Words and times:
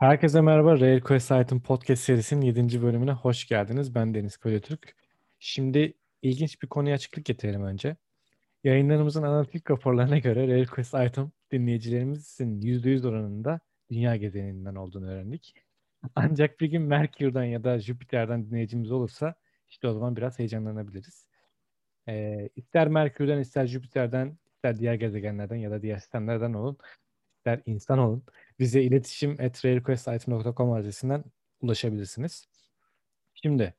Herkese 0.00 0.40
merhaba. 0.40 0.80
Rare 0.80 1.00
Quest 1.00 1.30
Item 1.30 1.60
Podcast 1.60 2.02
serisinin 2.02 2.40
7. 2.40 2.82
bölümüne 2.82 3.12
hoş 3.12 3.46
geldiniz. 3.46 3.94
Ben 3.94 4.14
Deniz 4.14 4.36
Koyatürk. 4.36 4.96
Şimdi 5.38 5.94
ilginç 6.22 6.62
bir 6.62 6.68
konuya 6.68 6.94
açıklık 6.94 7.24
getirelim 7.24 7.64
önce. 7.64 7.96
Yayınlarımızın 8.64 9.22
analitik 9.22 9.70
raporlarına 9.70 10.18
göre 10.18 10.48
Rare 10.48 10.66
Quest 10.66 10.94
Item 10.94 11.32
dinleyicilerimizin 11.52 12.60
%100 12.60 13.08
oranında 13.08 13.60
dünya 13.90 14.16
gezeninden 14.16 14.74
olduğunu 14.74 15.10
öğrendik. 15.10 15.54
Ancak 16.14 16.60
bir 16.60 16.66
gün 16.66 16.82
Merkür'den 16.82 17.44
ya 17.44 17.64
da 17.64 17.78
Jüpiter'den 17.78 18.46
dinleyicimiz 18.50 18.90
olursa 18.92 19.34
işte 19.68 19.88
o 19.88 19.92
zaman 19.92 20.16
biraz 20.16 20.38
heyecanlanabiliriz. 20.38 21.26
Ee, 22.08 22.48
ister 22.56 22.88
Merkür'den, 22.88 23.38
ister 23.38 23.66
Jüpiter'den, 23.66 24.38
ister 24.54 24.78
diğer 24.78 24.94
gezegenlerden 24.94 25.56
ya 25.56 25.70
da 25.70 25.82
diğer 25.82 25.98
sistemlerden 25.98 26.52
olun, 26.52 26.78
ister 27.38 27.62
insan 27.66 27.98
olun 27.98 28.24
bize 28.60 28.82
iletişim 28.82 29.36
at 29.40 29.64
rarequestitem.com 29.64 30.72
adresinden 30.72 31.24
ulaşabilirsiniz. 31.60 32.48
Şimdi 33.34 33.74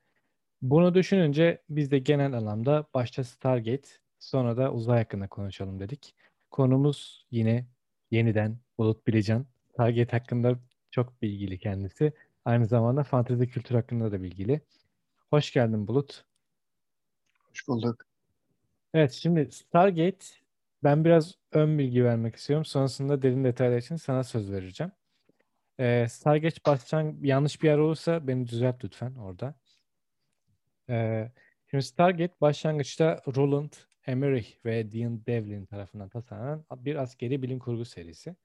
bunu 0.61 0.95
düşününce 0.95 1.61
biz 1.69 1.91
de 1.91 1.99
genel 1.99 2.33
anlamda 2.33 2.87
başta 2.93 3.23
Stargate 3.23 3.89
sonra 4.19 4.57
da 4.57 4.73
uzay 4.73 4.97
hakkında 4.97 5.27
konuşalım 5.27 5.79
dedik. 5.79 6.15
Konumuz 6.51 7.25
yine 7.31 7.65
yeniden 8.11 8.57
Bulut 8.77 9.07
Bilecan. 9.07 9.45
Stargate 9.73 10.17
hakkında 10.17 10.59
çok 10.91 11.21
bilgili 11.21 11.59
kendisi. 11.59 12.13
Aynı 12.45 12.65
zamanda 12.65 13.03
fantezi 13.03 13.47
kültür 13.47 13.75
hakkında 13.75 14.11
da 14.11 14.21
bilgili. 14.21 14.61
Hoş 15.29 15.53
geldin 15.53 15.87
Bulut. 15.87 16.25
Hoş 17.49 17.67
bulduk. 17.67 18.05
Evet 18.93 19.11
şimdi 19.11 19.51
Stargate 19.51 20.25
ben 20.83 21.05
biraz 21.05 21.35
ön 21.51 21.77
bilgi 21.79 22.05
vermek 22.05 22.35
istiyorum. 22.35 22.65
Sonrasında 22.65 23.21
derin 23.21 23.43
detaylar 23.43 23.77
için 23.77 23.95
sana 23.95 24.23
söz 24.23 24.51
vereceğim. 24.51 24.91
Ee, 25.79 26.07
Stargate 26.09 26.57
baştan 26.65 27.17
yanlış 27.21 27.61
bir 27.61 27.67
yer 27.67 27.77
olursa 27.77 28.27
beni 28.27 28.47
düzelt 28.47 28.83
lütfen 28.83 29.15
orada. 29.15 29.55
Ee, 30.89 31.31
şimdi 31.69 31.83
Stargate 31.83 32.33
başlangıçta 32.41 33.21
Roland 33.35 33.73
Emmerich 34.07 34.65
ve 34.65 34.91
Dean 34.91 35.25
Devlin 35.25 35.65
tarafından 35.65 36.09
tasarlanan 36.09 36.65
bir 36.71 36.95
askeri 36.95 37.41
bilim 37.41 37.59
kurgu 37.59 37.85
serisi. 37.85 38.35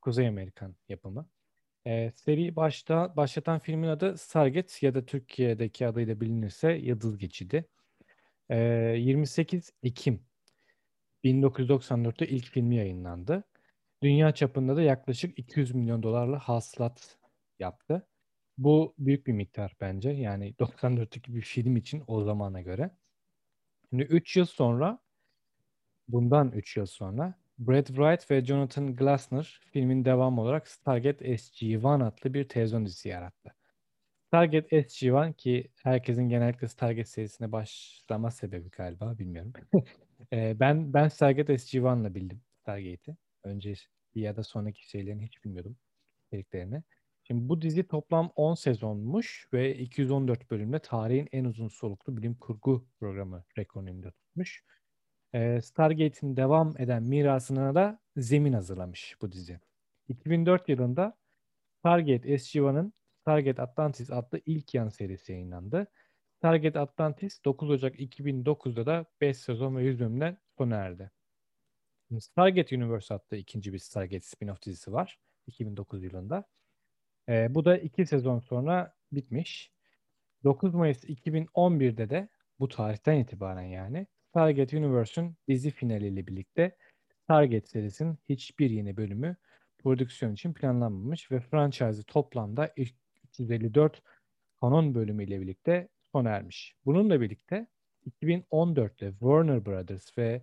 Kuzey 0.00 0.28
Amerikan 0.28 0.76
yapımı. 0.88 1.28
Ee, 1.86 2.12
seri 2.14 2.56
başta 2.56 3.16
başlatan 3.16 3.58
filmin 3.58 3.88
adı 3.88 4.18
Stargate 4.18 4.86
ya 4.86 4.94
da 4.94 5.06
Türkiye'deki 5.06 5.86
adıyla 5.86 6.20
bilinirse 6.20 6.72
Yıldız 6.72 7.18
Geçidi. 7.18 7.64
Ee, 8.50 8.56
28 8.98 9.72
Ekim 9.82 10.29
1994'te 11.24 12.28
ilk 12.28 12.44
filmi 12.46 12.76
yayınlandı. 12.76 13.44
Dünya 14.02 14.34
çapında 14.34 14.76
da 14.76 14.82
yaklaşık 14.82 15.38
200 15.38 15.74
milyon 15.74 16.02
dolarla 16.02 16.38
hasılat 16.38 17.18
yaptı. 17.58 18.06
Bu 18.58 18.94
büyük 18.98 19.26
bir 19.26 19.32
miktar 19.32 19.76
bence. 19.80 20.10
Yani 20.10 20.54
94'teki 20.58 21.34
bir 21.34 21.42
film 21.42 21.76
için 21.76 22.04
o 22.06 22.24
zamana 22.24 22.60
göre. 22.60 22.90
Şimdi 23.90 24.02
3 24.02 24.36
yıl 24.36 24.44
sonra 24.46 24.98
bundan 26.08 26.52
3 26.52 26.76
yıl 26.76 26.86
sonra 26.86 27.34
Brad 27.58 27.86
Wright 27.86 28.30
ve 28.30 28.44
Jonathan 28.44 28.96
Glassner 28.96 29.60
filmin 29.72 30.04
devamı 30.04 30.40
olarak 30.40 30.68
Stargate 30.68 31.24
SG-1 31.24 32.04
adlı 32.04 32.34
bir 32.34 32.48
televizyon 32.48 32.86
dizisi 32.86 33.08
yarattı. 33.08 33.54
Stargate 34.28 34.76
SG-1 34.82 35.34
ki 35.34 35.68
herkesin 35.82 36.28
genellikle 36.28 36.68
Stargate 36.68 37.04
serisine 37.04 37.52
başlama 37.52 38.30
sebebi 38.30 38.70
galiba 38.70 39.18
bilmiyorum. 39.18 39.52
Ee, 40.32 40.60
ben 40.60 40.94
ben 40.94 41.08
Stargate 41.08 41.54
SG-1'la 41.54 42.14
bildim 42.14 42.42
Stargate'i. 42.62 43.16
Önce 43.44 43.74
ya 44.14 44.36
da 44.36 44.44
sonraki 44.44 44.88
şeylerini 44.88 45.26
hiç 45.26 45.44
bilmiyordum 45.44 45.76
içeriklerini. 46.26 46.82
Şimdi 47.24 47.48
bu 47.48 47.62
dizi 47.62 47.88
toplam 47.88 48.32
10 48.36 48.54
sezonmuş 48.54 49.48
ve 49.52 49.76
214 49.78 50.50
bölümde 50.50 50.78
tarihin 50.78 51.28
en 51.32 51.44
uzun 51.44 51.68
soluklu 51.68 52.16
bilim 52.16 52.34
kurgu 52.34 52.86
programı 53.00 53.44
rekorunu 53.58 54.02
tutmuş. 54.12 54.64
Ee, 55.34 55.60
Stargate'in 55.62 56.36
devam 56.36 56.74
eden 56.78 57.02
mirasına 57.02 57.74
da 57.74 58.00
zemin 58.16 58.52
hazırlamış 58.52 59.16
bu 59.22 59.32
dizi. 59.32 59.60
2004 60.08 60.68
yılında 60.68 61.18
Stargate 61.78 62.28
SG-1'ın 62.38 62.92
Stargate 63.20 63.62
Atlantis 63.62 64.10
adlı 64.10 64.40
ilk 64.46 64.74
yan 64.74 64.88
serisi 64.88 65.32
yayınlandı. 65.32 65.86
Stargate 66.40 66.78
Atlantis 66.78 67.44
9 67.44 67.70
Ocak 67.70 68.00
2009'da 68.00 68.86
da 68.86 69.06
5 69.20 69.36
sezon 69.36 69.76
ve 69.76 69.84
100 69.84 70.00
bölümden 70.00 70.38
sona 70.58 70.76
erdi. 70.76 71.10
Stargate 72.20 72.76
Universe 72.76 73.14
adlı 73.14 73.36
ikinci 73.36 73.72
bir 73.72 73.78
Stargate 73.78 74.20
spin-off 74.20 74.62
dizisi 74.62 74.92
var 74.92 75.18
2009 75.46 76.04
yılında. 76.04 76.44
Ee, 77.28 77.54
bu 77.54 77.64
da 77.64 77.78
iki 77.78 78.06
sezon 78.06 78.38
sonra 78.38 78.94
bitmiş. 79.12 79.72
9 80.44 80.74
Mayıs 80.74 81.04
2011'de 81.04 82.10
de 82.10 82.28
bu 82.60 82.68
tarihten 82.68 83.16
itibaren 83.16 83.66
yani 83.66 84.06
Stargate 84.30 84.78
Universe'ün 84.78 85.36
dizi 85.48 85.70
finaliyle 85.70 86.26
birlikte 86.26 86.76
Stargate 87.24 87.66
serisinin 87.66 88.18
hiçbir 88.28 88.70
yeni 88.70 88.96
bölümü 88.96 89.36
prodüksiyon 89.78 90.32
için 90.32 90.52
planlanmamış 90.54 91.30
ve 91.30 91.40
franchise'ı 91.40 92.04
toplamda 92.04 92.72
354 92.76 94.02
kanon 94.60 94.94
bölümüyle 94.94 95.40
birlikte 95.40 95.88
sona 96.12 96.30
ermiş. 96.30 96.76
Bununla 96.84 97.20
birlikte 97.20 97.66
2014'te 98.20 99.10
Warner 99.10 99.66
Brothers 99.66 100.18
ve 100.18 100.42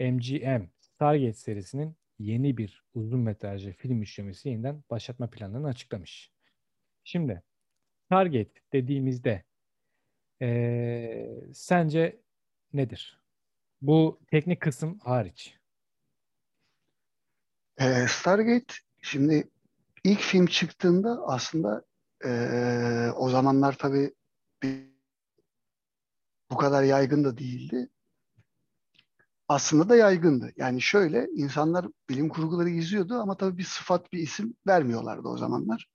MGM 0.00 0.68
Stargate 0.80 1.32
serisinin 1.32 1.96
yeni 2.18 2.56
bir 2.56 2.84
uzun 2.94 3.20
metrajlı 3.20 3.72
film 3.72 4.02
işlemesi 4.02 4.48
yeniden 4.48 4.84
başlatma 4.90 5.30
planlarını 5.30 5.68
açıklamış. 5.68 6.32
Şimdi 7.04 7.42
Stargate 8.06 8.60
dediğimizde 8.72 9.44
ee, 10.42 11.28
sence 11.54 12.20
nedir? 12.72 13.22
Bu 13.82 14.20
teknik 14.30 14.60
kısım 14.60 14.98
hariç. 14.98 15.58
Ee, 17.80 18.06
Stargate 18.08 18.74
şimdi 19.02 19.48
ilk 20.04 20.20
film 20.20 20.46
çıktığında 20.46 21.22
aslında 21.26 21.84
ee, 22.24 23.10
o 23.16 23.28
zamanlar 23.28 23.78
tabii 23.78 24.14
bir, 24.62 24.97
bu 26.50 26.56
kadar 26.56 26.82
yaygın 26.82 27.24
da 27.24 27.38
değildi. 27.38 27.88
Aslında 29.48 29.88
da 29.88 29.96
yaygındı. 29.96 30.52
Yani 30.56 30.82
şöyle 30.82 31.28
insanlar 31.34 31.86
bilim 32.08 32.28
kurguları 32.28 32.68
izliyordu 32.68 33.14
ama 33.14 33.36
tabii 33.36 33.58
bir 33.58 33.64
sıfat 33.64 34.12
bir 34.12 34.18
isim 34.18 34.54
vermiyorlardı 34.66 35.28
o 35.28 35.36
zamanlar. 35.36 35.88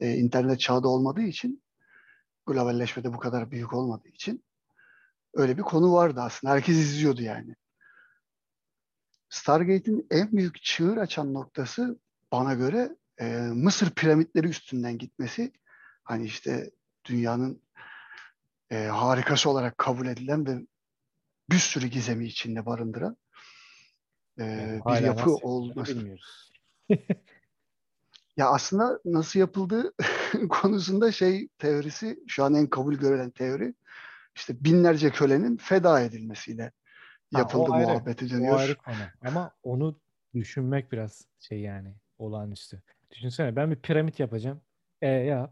Ee, 0.00 0.14
internet 0.14 0.60
çağda 0.60 0.88
olmadığı 0.88 1.22
için 1.22 1.62
globalleşme 2.46 3.04
de 3.04 3.12
bu 3.12 3.18
kadar 3.18 3.50
büyük 3.50 3.72
olmadığı 3.72 4.08
için 4.08 4.44
öyle 5.34 5.58
bir 5.58 5.62
konu 5.62 5.92
vardı 5.92 6.20
aslında. 6.20 6.52
Herkes 6.52 6.76
izliyordu 6.76 7.22
yani. 7.22 7.56
Stargate'in 9.28 10.06
en 10.10 10.32
büyük 10.32 10.62
çığır 10.62 10.96
açan 10.96 11.34
noktası 11.34 11.98
bana 12.32 12.54
göre 12.54 12.96
e, 13.20 13.36
Mısır 13.38 13.90
piramitleri 13.90 14.48
üstünden 14.48 14.98
gitmesi. 14.98 15.52
Hani 16.04 16.24
işte 16.24 16.70
dünyanın 17.04 17.62
e, 18.70 18.84
harikası 18.84 19.50
olarak 19.50 19.78
kabul 19.78 20.06
edilen 20.06 20.46
ve 20.46 20.66
bir 21.50 21.58
sürü 21.58 21.86
gizemi 21.86 22.26
içinde 22.26 22.66
barındıran 22.66 23.16
e, 24.38 24.44
yani 24.44 24.82
bir 24.86 25.06
yapı 25.06 25.30
olması. 25.34 26.18
ya 28.36 28.48
aslında 28.48 29.00
nasıl 29.04 29.40
yapıldığı 29.40 29.92
konusunda 30.48 31.12
şey 31.12 31.48
teorisi 31.58 32.18
şu 32.26 32.44
an 32.44 32.54
en 32.54 32.66
kabul 32.66 32.94
görülen 32.94 33.30
teori 33.30 33.74
işte 34.36 34.64
binlerce 34.64 35.10
kölenin 35.10 35.56
feda 35.56 36.00
edilmesiyle 36.00 36.72
yapıldı 37.32 37.70
ha, 37.70 37.78
muhabbeti 37.78 38.30
dönüyor. 38.30 38.54
O 38.54 38.58
ayrı 38.58 38.76
konu. 38.76 38.96
Ama 39.24 39.50
onu 39.62 40.00
düşünmek 40.34 40.92
biraz 40.92 41.26
şey 41.38 41.60
yani 41.60 41.94
olağanüstü. 42.18 42.82
Düşünsene 43.10 43.56
ben 43.56 43.70
bir 43.70 43.76
piramit 43.76 44.20
yapacağım. 44.20 44.60
E 45.02 45.08
ya 45.08 45.50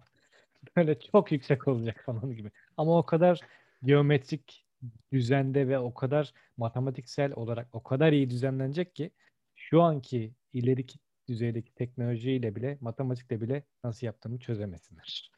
böyle 0.77 1.01
çok 1.01 1.33
yüksek 1.33 1.69
olacak 1.69 2.03
falan 2.07 2.37
gibi. 2.37 2.51
Ama 2.77 2.99
o 2.99 3.07
kadar 3.07 3.41
geometrik 3.85 4.67
düzende 5.13 5.69
ve 5.69 5.79
o 5.79 5.95
kadar 5.95 6.33
matematiksel 6.57 7.33
olarak 7.33 7.69
o 7.73 7.83
kadar 7.83 8.13
iyi 8.13 8.31
düzenlenecek 8.31 8.95
ki 8.95 9.11
şu 9.55 9.83
anki 9.83 10.35
ileriki 10.53 10.99
düzeydeki 11.29 11.75
teknolojiyle 11.75 12.57
bile 12.57 12.79
matematikle 12.81 13.41
bile 13.41 13.65
nasıl 13.85 14.07
yaptığını 14.07 14.39
çözemesinler. 14.39 15.31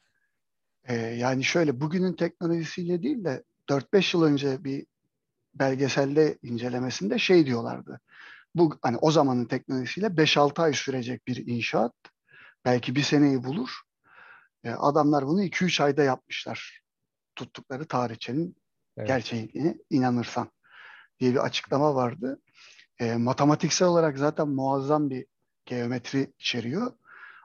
Ee, 0.85 0.94
yani 0.94 1.44
şöyle 1.44 1.81
bugünün 1.81 2.12
teknolojisiyle 2.12 3.03
değil 3.03 3.25
de 3.25 3.44
4-5 3.71 4.17
yıl 4.17 4.23
önce 4.23 4.65
bir 4.65 4.87
belgeselde 5.55 6.39
incelemesinde 6.43 7.19
şey 7.19 7.47
diyorlardı. 7.47 8.00
Bu 8.55 8.79
hani 8.82 8.97
o 8.97 9.11
zamanın 9.11 9.44
teknolojisiyle 9.44 10.06
5-6 10.06 10.62
ay 10.62 10.73
sürecek 10.73 11.27
bir 11.27 11.47
inşaat 11.47 11.94
belki 12.65 12.94
bir 12.94 13.03
seneyi 13.03 13.44
bulur. 13.44 13.71
E, 14.65 14.71
adamlar 14.71 15.27
bunu 15.27 15.43
2-3 15.43 15.82
ayda 15.82 16.03
yapmışlar. 16.03 16.86
Tuttukları 17.37 17.85
tarihçenin 17.85 18.56
evet. 18.97 19.09
gerçeğine 19.09 19.79
inanırsan 19.91 20.50
diye 21.21 21.33
bir 21.33 21.44
açıklama 21.44 21.94
vardı. 21.94 22.41
E, 23.00 23.17
matematiksel 23.17 23.88
olarak 23.88 24.19
zaten 24.19 24.49
muazzam 24.49 25.11
bir 25.11 25.27
geometri 25.65 26.33
içeriyor. 26.38 26.93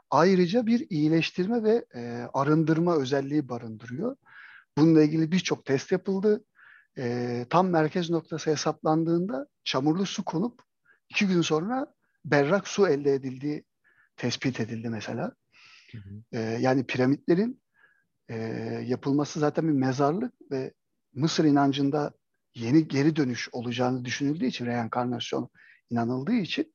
ayrıca 0.10 0.66
bir 0.66 0.88
iyileştirme 0.90 1.64
ve 1.64 1.86
e, 1.96 2.28
arındırma 2.34 2.98
özelliği 2.98 3.50
barındırıyor. 3.50 4.16
Bununla 4.78 5.04
ilgili 5.04 5.32
birçok 5.32 5.66
test 5.66 5.92
yapıldı. 5.92 6.46
E, 6.98 7.46
tam 7.50 7.70
merkez 7.70 8.10
noktası 8.10 8.52
hesaplandığında 8.52 9.48
çamurlu 9.64 10.06
su 10.06 10.26
konup 10.26 10.62
iki 11.10 11.28
gün 11.28 11.42
sonra 11.42 11.94
berrak 12.26 12.68
su 12.68 12.88
elde 12.88 13.14
edildiği 13.14 13.64
tespit 14.18 14.60
edildi 14.60 14.90
mesela. 14.90 15.32
Hı 15.92 15.98
hı. 15.98 16.38
E, 16.38 16.40
yani 16.40 16.86
piramitlerin 16.86 17.61
e, 18.32 18.36
yapılması 18.88 19.40
zaten 19.40 19.68
bir 19.68 19.74
mezarlık 19.74 20.34
ve 20.52 20.74
Mısır 21.14 21.46
inancında 21.46 22.14
yeni 22.56 22.88
geri 22.88 23.16
dönüş 23.16 23.50
olacağını 23.52 24.06
düşünüldüğü 24.06 24.46
için 24.46 24.66
reenkarnasyon 24.66 25.50
inanıldığı 25.90 26.36
için 26.36 26.74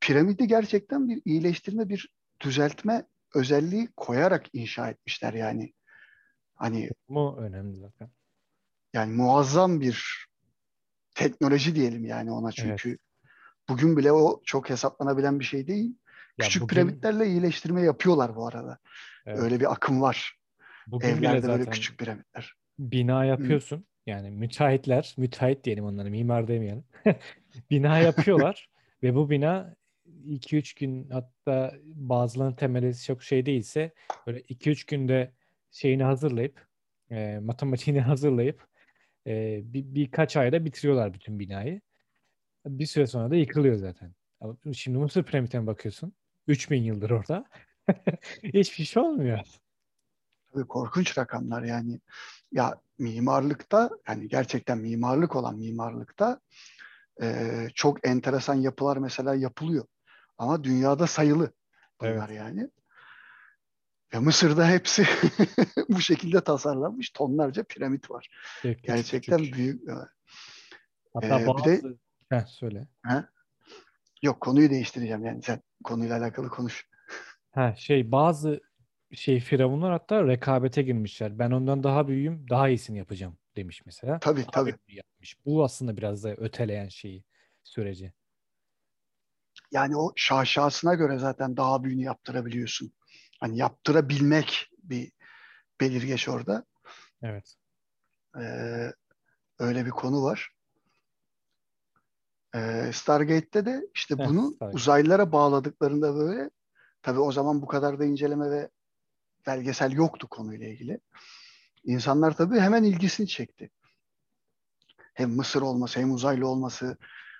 piramidi 0.00 0.46
gerçekten 0.46 1.08
bir 1.08 1.22
iyileştirme, 1.24 1.88
bir 1.88 2.14
düzeltme 2.40 3.06
özelliği 3.34 3.88
koyarak 3.96 4.46
inşa 4.52 4.90
etmişler 4.90 5.32
yani. 5.32 5.72
Hani 6.54 6.90
bu 7.08 7.36
önemli 7.38 7.80
zaten. 7.80 8.10
Yani 8.92 9.12
muazzam 9.12 9.80
bir 9.80 10.26
teknoloji 11.14 11.74
diyelim 11.74 12.04
yani 12.04 12.32
ona 12.32 12.52
çünkü 12.52 12.88
evet. 12.88 13.00
bugün 13.68 13.96
bile 13.96 14.12
o 14.12 14.42
çok 14.44 14.70
hesaplanabilen 14.70 15.40
bir 15.40 15.44
şey 15.44 15.66
değil. 15.66 15.96
Ya 16.38 16.44
Küçük 16.46 16.62
bugün... 16.62 16.74
piramitlerle 16.74 17.26
iyileştirme 17.26 17.82
yapıyorlar 17.82 18.36
bu 18.36 18.46
arada. 18.46 18.78
Evet. 19.26 19.38
Öyle 19.38 19.60
bir 19.60 19.72
akım 19.72 20.02
var. 20.02 20.38
Bugün 20.86 21.08
Evlerde 21.08 21.32
bile 21.32 21.40
zaten 21.40 21.58
böyle 21.58 21.70
küçük 21.70 21.98
piramitler. 21.98 22.54
Bina 22.78 23.24
yapıyorsun. 23.24 23.76
Hı. 23.76 23.84
Yani 24.06 24.30
müteahhitler, 24.30 25.14
müteahhit 25.16 25.64
diyelim 25.64 25.84
onlara, 25.84 26.10
mimar 26.10 26.48
demeyelim. 26.48 26.84
bina 27.70 27.98
yapıyorlar 27.98 28.68
ve 29.02 29.14
bu 29.14 29.30
bina 29.30 29.76
2-3 30.26 30.80
gün 30.80 31.10
hatta 31.10 31.74
bazılarının 31.84 32.54
temeli 32.54 33.02
çok 33.02 33.22
şey 33.22 33.46
değilse 33.46 33.92
böyle 34.26 34.40
2-3 34.40 34.90
günde 34.90 35.32
şeyini 35.70 36.02
hazırlayıp 36.04 36.66
e, 37.10 37.38
matematiğini 37.38 38.00
hazırlayıp 38.10 38.66
e, 39.26 39.60
bir, 39.64 39.84
birkaç 39.84 40.36
ayda 40.36 40.64
bitiriyorlar 40.64 41.14
bütün 41.14 41.38
binayı. 41.38 41.80
Bir 42.66 42.86
süre 42.86 43.06
sonra 43.06 43.30
da 43.30 43.36
yıkılıyor 43.36 43.76
zaten. 43.76 44.14
Şimdi 44.72 44.98
Mısır 44.98 45.22
piramitine 45.22 45.66
bakıyorsun. 45.66 46.12
3000 46.48 46.82
yıldır 46.82 47.10
orada. 47.10 47.44
Hiçbir 48.42 48.84
şey 48.84 49.02
olmuyor. 49.02 49.40
Tabii 50.54 50.66
korkunç 50.66 51.18
rakamlar 51.18 51.62
yani. 51.62 52.00
Ya 52.52 52.80
mimarlıkta 52.98 53.90
yani 54.08 54.28
gerçekten 54.28 54.78
mimarlık 54.78 55.36
olan 55.36 55.58
mimarlıkta 55.58 56.40
e, 57.22 57.68
çok 57.74 58.06
enteresan 58.06 58.54
yapılar 58.54 58.96
mesela 58.96 59.34
yapılıyor. 59.34 59.86
Ama 60.38 60.64
dünyada 60.64 61.06
sayılı 61.06 61.52
bunlar 62.00 62.28
evet. 62.28 62.38
yani. 62.38 62.70
Ve 64.14 64.18
Mısır'da 64.18 64.68
hepsi 64.68 65.06
bu 65.88 66.00
şekilde 66.00 66.40
tasarlanmış. 66.40 67.10
Tonlarca 67.10 67.62
piramit 67.62 68.10
var. 68.10 68.28
Evet, 68.64 68.82
Gerçekten 68.82 69.38
küçük. 69.38 69.54
büyük. 69.54 69.82
Hatta 71.14 71.40
ee, 71.40 71.46
bazı... 71.46 71.64
Bir 71.64 71.82
de... 71.82 71.96
Heh, 72.28 72.46
söyle. 72.46 72.88
He? 73.06 73.24
Yok 74.22 74.40
konuyu 74.40 74.70
değiştireceğim 74.70 75.24
yani 75.24 75.42
sen 75.42 75.62
konuyla 75.84 76.18
alakalı 76.18 76.48
konuş. 76.48 76.88
Ha 77.50 77.74
şey 77.76 78.12
bazı 78.12 78.60
şey 79.14 79.40
firavunlar 79.40 79.92
hatta 79.92 80.26
rekabete 80.26 80.82
girmişler. 80.82 81.38
Ben 81.38 81.50
ondan 81.50 81.82
daha 81.82 82.08
büyüğüm, 82.08 82.48
daha 82.50 82.68
iyisini 82.68 82.98
yapacağım 82.98 83.38
demiş 83.56 83.82
mesela. 83.86 84.18
Tabii 84.18 84.40
daha 84.40 84.50
tabii. 84.50 84.74
Yapmış. 84.88 85.44
Bu 85.46 85.64
aslında 85.64 85.96
biraz 85.96 86.24
da 86.24 86.34
öteleyen 86.34 86.88
şeyi 86.88 87.24
süreci. 87.64 88.12
Yani 89.72 89.96
o 89.96 90.12
şaşasına 90.16 90.94
göre 90.94 91.18
zaten 91.18 91.56
daha 91.56 91.84
büyüğünü 91.84 92.02
yaptırabiliyorsun. 92.02 92.92
Hani 93.40 93.58
yaptırabilmek 93.58 94.70
bir 94.82 95.12
belirgeç 95.80 96.28
orada. 96.28 96.64
Evet. 97.22 97.54
Ee, 98.40 98.92
öyle 99.58 99.86
bir 99.86 99.90
konu 99.90 100.22
var. 100.22 100.50
Ee, 102.54 102.90
Stargate'de 102.92 103.66
de 103.66 103.86
işte 103.94 104.18
bunu 104.18 104.52
Stargate. 104.52 104.76
uzaylılara 104.76 105.32
bağladıklarında 105.32 106.14
böyle 106.14 106.50
tabii 107.02 107.20
o 107.20 107.32
zaman 107.32 107.62
bu 107.62 107.66
kadar 107.66 107.98
da 107.98 108.04
inceleme 108.04 108.50
ve 108.50 108.70
belgesel 109.46 109.92
yoktu 109.92 110.28
konuyla 110.28 110.68
ilgili. 110.68 111.00
İnsanlar 111.84 112.36
tabii 112.36 112.60
hemen 112.60 112.84
ilgisini 112.84 113.28
çekti. 113.28 113.70
Hem 115.14 115.30
Mısır 115.30 115.62
olması 115.62 116.00
hem 116.00 116.12
uzaylı 116.12 116.48
olması 116.48 116.96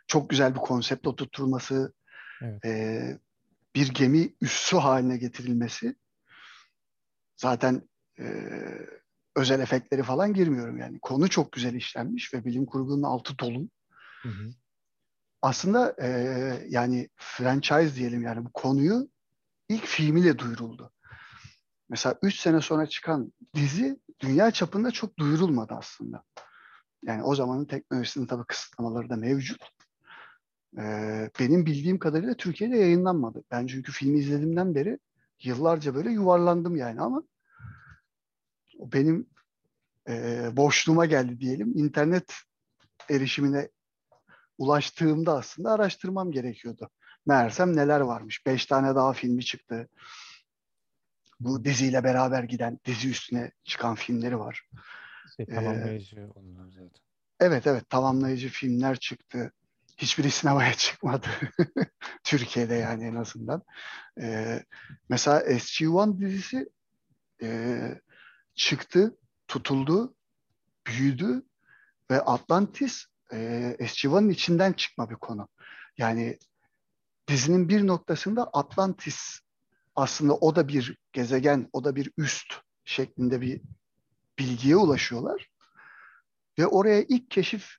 çok 0.06 0.30
güzel 0.30 0.54
bir 0.54 0.60
konsept 0.60 1.06
oturtulması 1.06 1.92
evet. 2.42 2.64
e, 2.64 3.18
bir 3.74 3.88
gemi 3.88 4.34
üssü 4.40 4.76
haline 4.76 5.16
getirilmesi 5.16 5.96
zaten 7.36 7.88
e, 8.18 8.24
özel 9.36 9.60
efektleri 9.60 10.02
falan 10.02 10.34
girmiyorum 10.34 10.78
yani. 10.78 10.98
Konu 11.02 11.30
çok 11.30 11.52
güzel 11.52 11.74
işlenmiş 11.74 12.34
ve 12.34 12.44
bilim 12.44 12.66
kurgunun 12.66 13.02
altı 13.02 13.38
dolu. 13.38 13.68
Hı 14.22 14.28
hı. 14.28 14.54
Aslında 15.42 15.96
e, 16.02 16.08
yani 16.68 17.08
franchise 17.16 17.94
diyelim 17.94 18.22
yani 18.22 18.44
bu 18.44 18.52
konuyu 18.52 19.08
ilk 19.68 19.86
filmiyle 19.86 20.38
duyuruldu. 20.38 20.93
Mesela 21.88 22.18
3 22.22 22.40
sene 22.40 22.60
sonra 22.60 22.86
çıkan 22.86 23.32
dizi 23.54 24.00
dünya 24.20 24.50
çapında 24.50 24.90
çok 24.90 25.18
duyurulmadı 25.18 25.74
aslında. 25.74 26.22
Yani 27.04 27.22
o 27.22 27.34
zamanın 27.34 27.64
teknolojisinin 27.64 28.26
tabii 28.26 28.44
kısıtlamaları 28.44 29.10
da 29.10 29.16
mevcut. 29.16 29.62
Ee, 30.78 31.30
benim 31.40 31.66
bildiğim 31.66 31.98
kadarıyla 31.98 32.34
Türkiye'de 32.34 32.76
yayınlanmadı. 32.76 33.44
Ben 33.50 33.66
çünkü 33.66 33.92
filmi 33.92 34.18
izlediğimden 34.18 34.74
beri 34.74 34.98
yıllarca 35.42 35.94
böyle 35.94 36.10
yuvarlandım 36.10 36.76
yani 36.76 37.00
ama 37.00 37.22
benim 38.78 39.26
e, 40.08 40.48
boşluğuma 40.56 41.06
geldi 41.06 41.40
diyelim. 41.40 41.78
İnternet 41.78 42.34
erişimine 43.10 43.68
ulaştığımda 44.58 45.36
aslında 45.38 45.72
araştırmam 45.72 46.32
gerekiyordu. 46.32 46.90
Meğersem 47.26 47.76
neler 47.76 48.00
varmış. 48.00 48.46
Beş 48.46 48.66
tane 48.66 48.94
daha 48.94 49.12
filmi 49.12 49.44
çıktı. 49.44 49.88
Bu 51.40 51.64
diziyle 51.64 52.04
beraber 52.04 52.42
giden, 52.42 52.78
dizi 52.84 53.10
üstüne 53.10 53.52
çıkan 53.64 53.94
filmleri 53.94 54.38
var. 54.38 54.68
Şey, 55.36 55.46
tamamlayıcı 55.46 56.16
ee, 56.16 56.26
onlar 56.26 56.68
zaten. 56.68 57.04
Evet 57.40 57.66
evet 57.66 57.90
tamamlayıcı 57.90 58.48
filmler 58.48 58.96
çıktı. 58.96 59.52
Hiçbiri 59.96 60.30
sinemaya 60.30 60.74
çıkmadı. 60.76 61.26
Türkiye'de 62.24 62.74
yani 62.74 63.04
en 63.04 63.14
azından. 63.14 63.62
Ee, 64.20 64.64
mesela 65.08 65.40
SG-1 65.40 66.20
dizisi 66.20 66.68
e, 67.42 67.78
çıktı, 68.54 69.16
tutuldu, 69.48 70.14
büyüdü 70.86 71.42
ve 72.10 72.20
Atlantis 72.20 73.06
e, 73.32 73.36
SG-1'ın 73.80 74.28
içinden 74.28 74.72
çıkma 74.72 75.10
bir 75.10 75.16
konu. 75.16 75.48
Yani 75.98 76.38
dizinin 77.28 77.68
bir 77.68 77.86
noktasında 77.86 78.50
Atlantis 78.52 79.40
aslında 79.96 80.34
o 80.34 80.56
da 80.56 80.68
bir 80.68 80.98
gezegen, 81.12 81.68
o 81.72 81.84
da 81.84 81.96
bir 81.96 82.10
üst 82.18 82.54
şeklinde 82.84 83.40
bir 83.40 83.60
bilgiye 84.38 84.76
ulaşıyorlar. 84.76 85.48
Ve 86.58 86.66
oraya 86.66 87.02
ilk 87.02 87.30
keşif 87.30 87.76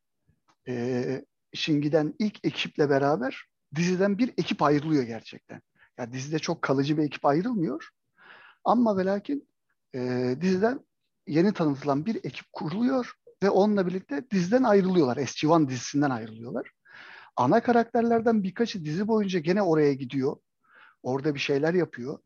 e, 0.68 1.26
için 1.52 1.82
giden 1.82 2.14
ilk 2.20 2.46
ekiple 2.46 2.90
beraber 2.90 3.46
diziden 3.76 4.18
bir 4.18 4.34
ekip 4.38 4.62
ayrılıyor 4.62 5.04
gerçekten. 5.04 5.62
Yani 5.98 6.14
dizide 6.14 6.40
çok 6.40 6.62
kalıcı 6.62 6.98
bir 6.98 7.04
ekip 7.04 7.26
ayrılmıyor. 7.26 7.90
Ama 8.64 8.98
ve 8.98 9.06
lakin 9.06 9.50
e, 9.96 10.36
diziden 10.42 10.80
yeni 11.28 11.54
tanıtılan 11.54 12.06
bir 12.06 12.16
ekip 12.16 12.54
kuruluyor 12.54 13.14
ve 13.44 13.50
onunla 13.50 13.88
birlikte 13.88 14.30
diziden 14.32 14.64
ayrılıyorlar. 14.64 15.18
SG-1 15.18 15.70
dizisinden 15.70 16.10
ayrılıyorlar. 16.10 16.72
Ana 17.36 17.64
karakterlerden 17.64 18.44
birkaçı 18.44 18.86
dizi 18.86 19.08
boyunca 19.08 19.40
gene 19.40 19.62
oraya 19.62 19.94
gidiyor. 19.94 20.38
Orada 21.06 21.36
bir 21.36 21.40
şeyler 21.40 21.74
yapıyor. 21.74 22.20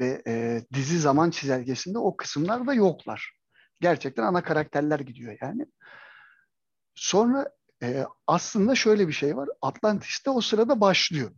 Ve 0.00 0.22
e, 0.26 0.62
dizi 0.74 0.98
zaman 0.98 1.30
çizelgesinde 1.30 1.98
o 1.98 2.16
kısımlar 2.16 2.66
da 2.66 2.74
yoklar. 2.74 3.32
Gerçekten 3.80 4.22
ana 4.22 4.42
karakterler 4.42 5.00
gidiyor 5.00 5.38
yani. 5.42 5.66
Sonra 6.94 7.50
e, 7.82 8.04
aslında 8.26 8.74
şöyle 8.74 9.08
bir 9.08 9.12
şey 9.12 9.36
var. 9.36 9.48
Atlantis'te 9.62 10.30
o 10.30 10.40
sırada 10.40 10.80
başlıyor. 10.80 11.30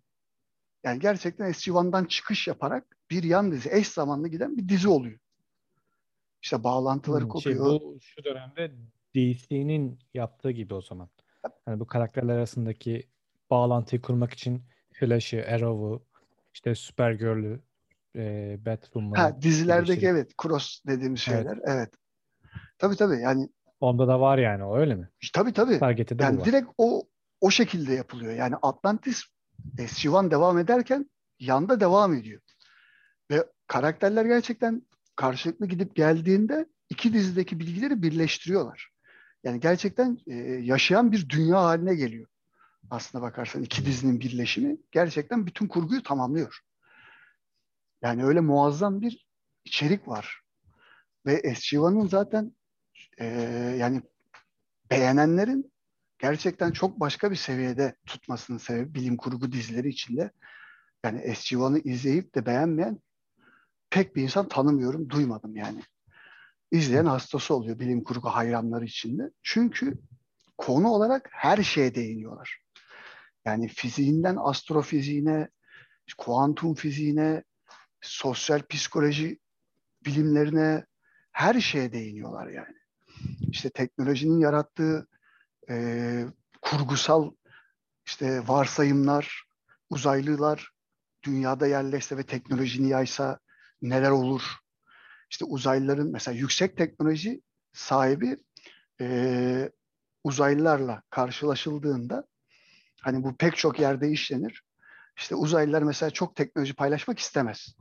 Yani 0.85 0.99
gerçekten 0.99 1.51
SG-1'dan 1.51 2.05
çıkış 2.05 2.49
yaparak 2.49 2.97
bir 3.11 3.23
yan 3.23 3.53
dizi, 3.53 3.69
eş 3.73 3.89
zamanlı 3.89 4.29
giden 4.29 4.57
bir 4.57 4.69
dizi 4.69 4.89
oluyor. 4.89 5.19
İşte 6.43 6.65
bağlantıları 6.65 7.23
hmm, 7.23 7.29
kopuyor. 7.29 7.57
Şey, 7.57 7.89
bu 7.89 7.99
şu 8.01 8.25
dönemde 8.25 8.73
DC'nin 9.15 9.99
yaptığı 10.15 10.51
gibi 10.51 10.75
o 10.75 10.83
zaman. 10.83 11.09
Yani 11.67 11.81
bu 11.81 11.87
karakterler 11.87 12.35
arasındaki 12.35 13.09
bağlantıyı 13.51 14.03
kurmak 14.03 14.33
için 14.33 14.63
Flash'ı, 14.93 15.45
Arrow'u, 15.49 16.07
işte 16.57 16.75
Supergirl'ü, 16.75 17.61
e, 18.17 18.57
Batwoman'ı. 18.67 19.21
Ha, 19.21 19.43
dizilerdeki 19.43 20.01
şey. 20.01 20.11
evet 20.11 20.31
cross 20.43 20.83
dediğimiz 20.87 21.21
şeyler. 21.21 21.57
Evet. 21.57 21.65
evet. 21.67 21.91
Tabii 22.79 22.97
tabii 22.97 23.21
yani. 23.21 23.49
Onda 23.81 24.09
da 24.09 24.21
var 24.21 24.39
yani 24.39 24.65
o 24.65 24.77
öyle 24.77 24.95
mi? 24.95 25.09
Tabii 25.33 25.53
tabii. 25.53 25.79
Target'te 25.79 26.19
de 26.19 26.23
yani 26.23 26.45
direkt 26.45 26.69
o 26.79 27.09
o 27.41 27.51
şekilde 27.51 27.95
yapılıyor. 27.95 28.33
Yani 28.33 28.57
Atlantis 28.63 29.25
SG-1 29.79 30.31
devam 30.31 30.59
ederken 30.59 31.11
yanda 31.39 31.81
devam 31.81 32.15
ediyor. 32.15 32.41
Ve 33.31 33.45
karakterler 33.67 34.25
gerçekten 34.25 34.83
karşılıklı 35.17 35.67
gidip 35.67 35.97
geldiğinde 35.97 36.67
iki 36.89 37.13
dizideki 37.13 37.59
bilgileri 37.61 38.03
birleştiriyorlar. 38.03 38.89
Yani 39.45 39.61
gerçekten 39.61 40.19
e, 40.27 40.35
yaşayan 40.63 41.13
bir 41.13 41.29
dünya 41.29 41.63
haline 41.63 41.95
geliyor. 41.95 42.29
Aslına 42.91 43.23
bakarsan 43.23 43.63
iki 43.63 43.87
dizinin 43.87 44.21
birleşimi 44.21 44.77
gerçekten 44.93 45.47
bütün 45.47 45.67
kurguyu 45.67 46.03
tamamlıyor. 46.03 46.61
Yani 48.03 48.25
öyle 48.25 48.41
muazzam 48.41 49.01
bir 49.01 49.27
içerik 49.65 50.09
var. 50.09 50.41
Ve 51.27 51.41
SG-1'ın 51.55 52.07
zaten 52.07 52.53
e, 53.19 53.27
yani 53.79 54.03
beğenenlerin 54.91 55.73
gerçekten 56.19 56.73
çok 56.73 57.01
başka 57.01 57.31
bir 57.31 57.37
seviyede 57.37 57.97
tutmasının 58.07 58.59
sebebi 58.59 58.95
bilim 58.95 59.17
kurgu 59.17 59.53
dizileri 59.53 59.89
içinde. 59.89 60.31
Yani 61.05 61.21
SG-1'ı 61.21 61.79
izleyip 61.79 62.35
de 62.35 62.47
beğenmeyen 62.47 63.01
pek 63.91 64.17
bir 64.17 64.23
insan 64.23 64.49
tanımıyorum, 64.49 65.11
duymadım 65.11 65.57
yani. 65.57 65.83
İzleyen 66.71 67.07
hastası 67.07 67.55
oluyor 67.55 67.79
bilim 67.79 68.05
kurgu 68.05 68.29
hayranları 68.29 68.85
içinde. 68.85 69.31
Çünkü 69.43 69.99
konu 70.59 70.89
olarak 70.89 71.29
her 71.33 71.63
şeye 71.63 71.95
değiniyorlar. 71.95 72.66
Yani 73.47 73.69
fiziğinden 73.69 74.37
astrofiziğine, 74.41 75.49
kuantum 76.19 76.75
fiziğine, 76.75 77.43
sosyal 78.01 78.63
psikoloji 78.63 79.39
bilimlerine 80.05 80.87
her 81.33 81.61
şeye 81.61 81.93
değiniyorlar 81.93 82.49
yani. 82.49 82.77
İşte 83.51 83.71
teknolojinin 83.71 84.39
yarattığı 84.39 85.07
e, 85.71 86.25
kurgusal 86.63 87.31
işte 88.07 88.49
varsayımlar, 88.49 89.45
uzaylılar 89.91 90.71
dünyada 91.25 91.67
yerleşse 91.67 92.17
ve 92.17 92.23
teknolojini 92.23 92.89
yaysa 92.89 93.39
neler 93.83 94.11
olur? 94.11 94.43
İşte 95.31 95.45
uzaylıların 95.45 96.13
mesela 96.13 96.37
yüksek 96.37 96.77
teknoloji 96.77 97.41
sahibi 97.73 98.37
e, 99.01 99.71
uzaylılarla 100.25 101.03
karşılaşıldığında 101.11 102.25
hani 103.01 103.23
bu 103.23 103.37
pek 103.37 103.57
çok 103.57 103.79
yerde 103.81 104.11
işlenir. 104.11 104.63
İşte 105.17 105.35
uzaylılar 105.35 105.83
mesela 105.83 106.11
çok 106.11 106.37
teknoloji 106.37 106.75
paylaşmak 106.75 107.19
istemez. 107.19 107.77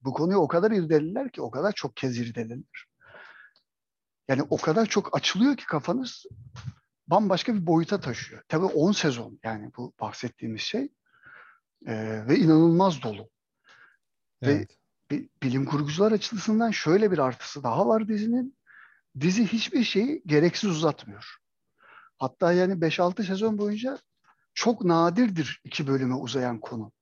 Bu 0.00 0.12
konuyu 0.12 0.38
o 0.38 0.48
kadar 0.48 0.70
irdelirler 0.70 1.30
ki 1.30 1.42
o 1.42 1.50
kadar 1.50 1.72
çok 1.72 1.96
kez 1.96 2.18
irdelirler. 2.18 2.86
Yani 4.28 4.42
o 4.50 4.56
kadar 4.56 4.86
çok 4.86 5.16
açılıyor 5.16 5.56
ki 5.56 5.66
kafanız 5.66 6.26
bambaşka 7.06 7.54
bir 7.54 7.66
boyuta 7.66 8.00
taşıyor. 8.00 8.42
Tabii 8.48 8.64
10 8.64 8.92
sezon 8.92 9.40
yani 9.44 9.70
bu 9.76 9.92
bahsettiğimiz 10.00 10.60
şey 10.60 10.88
ee, 11.86 12.24
ve 12.28 12.36
inanılmaz 12.36 13.02
dolu. 13.02 13.30
Evet. 14.42 14.70
Ve 15.12 15.28
bilim 15.42 15.64
kurgucular 15.64 16.12
açısından 16.12 16.70
şöyle 16.70 17.10
bir 17.10 17.18
artısı 17.18 17.62
daha 17.62 17.88
var 17.88 18.08
dizinin. 18.08 18.56
Dizi 19.20 19.46
hiçbir 19.46 19.84
şeyi 19.84 20.22
gereksiz 20.26 20.70
uzatmıyor. 20.70 21.36
Hatta 22.20 22.52
yani 22.52 22.72
5-6 22.72 23.24
sezon 23.24 23.58
boyunca 23.58 23.98
çok 24.54 24.84
nadirdir 24.84 25.60
iki 25.64 25.86
bölüme 25.86 26.14
uzayan 26.14 26.60
konu. 26.60 26.92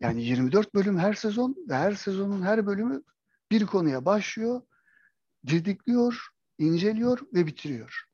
Yani 0.00 0.22
24 0.22 0.74
bölüm 0.74 0.98
her 0.98 1.14
sezon 1.14 1.56
ve 1.68 1.74
her 1.74 1.92
sezonun 1.92 2.42
her 2.42 2.66
bölümü 2.66 3.02
bir 3.50 3.66
konuya 3.66 4.04
başlıyor, 4.04 4.62
didikliyor, 5.46 6.28
inceliyor 6.58 7.18
ve 7.34 7.46
bitiriyor. 7.46 8.04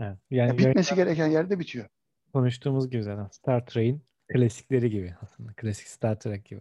Evet, 0.00 0.18
yani 0.30 0.48
ya 0.48 0.58
bitmesi 0.58 0.94
gereken 0.94 1.26
yerde 1.26 1.58
bitiyor. 1.58 1.86
Konuştuğumuz 2.32 2.90
gibi 2.90 3.02
zaten 3.02 3.28
Star 3.32 3.66
Trek'in 3.66 4.02
klasikleri 4.32 4.90
gibi 4.90 5.14
aslında. 5.22 5.52
Klasik 5.52 5.88
Star 5.88 6.20
Trek 6.20 6.44
gibi. 6.44 6.60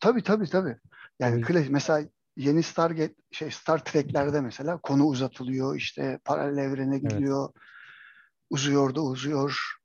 Tabii 0.00 0.22
tabii 0.22 0.46
tabii. 0.46 0.76
Yani 1.20 1.34
evet. 1.34 1.46
klasik 1.46 1.70
mesela 1.70 2.08
yeni 2.36 2.62
Stargate 2.62 3.14
şey 3.32 3.50
Star 3.50 3.84
Trek'lerde 3.84 4.40
mesela 4.40 4.78
konu 4.78 5.04
uzatılıyor 5.04 5.76
işte 5.76 6.18
paralel 6.24 6.58
evrene 6.58 6.98
gidiyor. 6.98 7.50
Evet. 7.54 7.73
Uzuyor 8.54 8.94
da 8.94 9.02
uzuyor. 9.02 9.76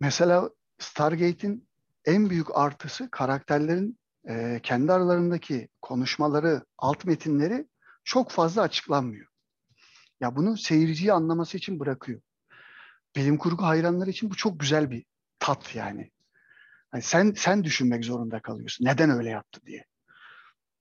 Mesela 0.00 0.50
Stargate'in 0.78 1.68
en 2.04 2.30
büyük 2.30 2.56
artısı 2.58 3.10
karakterlerin 3.10 3.98
e, 4.28 4.60
kendi 4.62 4.92
aralarındaki 4.92 5.68
konuşmaları, 5.82 6.64
alt 6.78 7.04
metinleri 7.04 7.66
çok 8.04 8.30
fazla 8.30 8.62
açıklanmıyor. 8.62 9.26
Ya 10.20 10.36
bunu 10.36 10.56
seyirciyi 10.56 11.12
anlaması 11.12 11.56
için 11.56 11.80
bırakıyor. 11.80 12.20
Bilim 13.16 13.38
kurgu 13.38 13.64
hayranları 13.64 14.10
için 14.10 14.30
bu 14.30 14.34
çok 14.34 14.60
güzel 14.60 14.90
bir 14.90 15.04
tat 15.38 15.74
yani. 15.74 16.10
yani 16.92 17.02
sen 17.02 17.32
sen 17.36 17.64
düşünmek 17.64 18.04
zorunda 18.04 18.40
kalıyorsun. 18.42 18.84
Neden 18.84 19.10
öyle 19.10 19.28
yaptı 19.30 19.60
diye. 19.66 19.84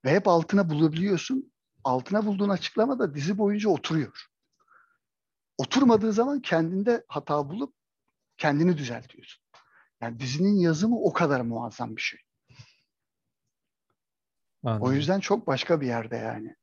Ve 0.05 0.11
hep 0.11 0.27
altına 0.27 0.69
bulabiliyorsun. 0.69 1.51
Altına 1.83 2.25
bulduğun 2.25 2.49
açıklama 2.49 2.99
da 2.99 3.15
dizi 3.15 3.37
boyunca 3.37 3.69
oturuyor. 3.69 4.34
Oturmadığı 5.57 6.13
zaman 6.13 6.41
kendinde 6.41 7.03
hata 7.07 7.49
bulup 7.49 7.73
kendini 8.37 8.77
düzeltiyorsun. 8.77 9.43
Yani 10.01 10.19
dizinin 10.19 10.59
yazımı 10.59 10.99
o 10.99 11.13
kadar 11.13 11.41
muazzam 11.41 11.95
bir 11.95 12.01
şey. 12.01 12.19
Anladım. 14.63 14.87
O 14.87 14.93
yüzden 14.93 15.19
çok 15.19 15.47
başka 15.47 15.81
bir 15.81 15.87
yerde 15.87 16.15
yani. 16.15 16.55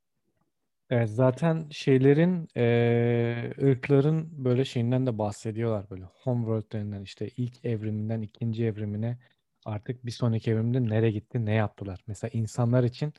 Evet 0.91 1.11
zaten 1.11 1.69
şeylerin 1.71 2.49
eee 2.57 3.53
ırkların 3.63 4.45
böyle 4.45 4.65
şeyinden 4.65 5.07
de 5.07 5.19
bahsediyorlar 5.19 5.91
böyle 5.91 6.05
homeworld 6.05 6.73
denilen 6.73 7.03
işte 7.03 7.29
ilk 7.37 7.65
evriminden 7.65 8.23
ikinci 8.23 8.65
evrimine 8.67 9.19
artık 9.65 10.07
bir 10.07 10.11
sonraki 10.11 10.51
evrimde 10.51 10.83
nereye 10.85 11.11
gitti 11.11 11.47
ne 11.47 11.55
yaptılar. 11.55 12.01
Mesela 12.07 12.31
insanlar 12.35 12.85
için 12.85 13.13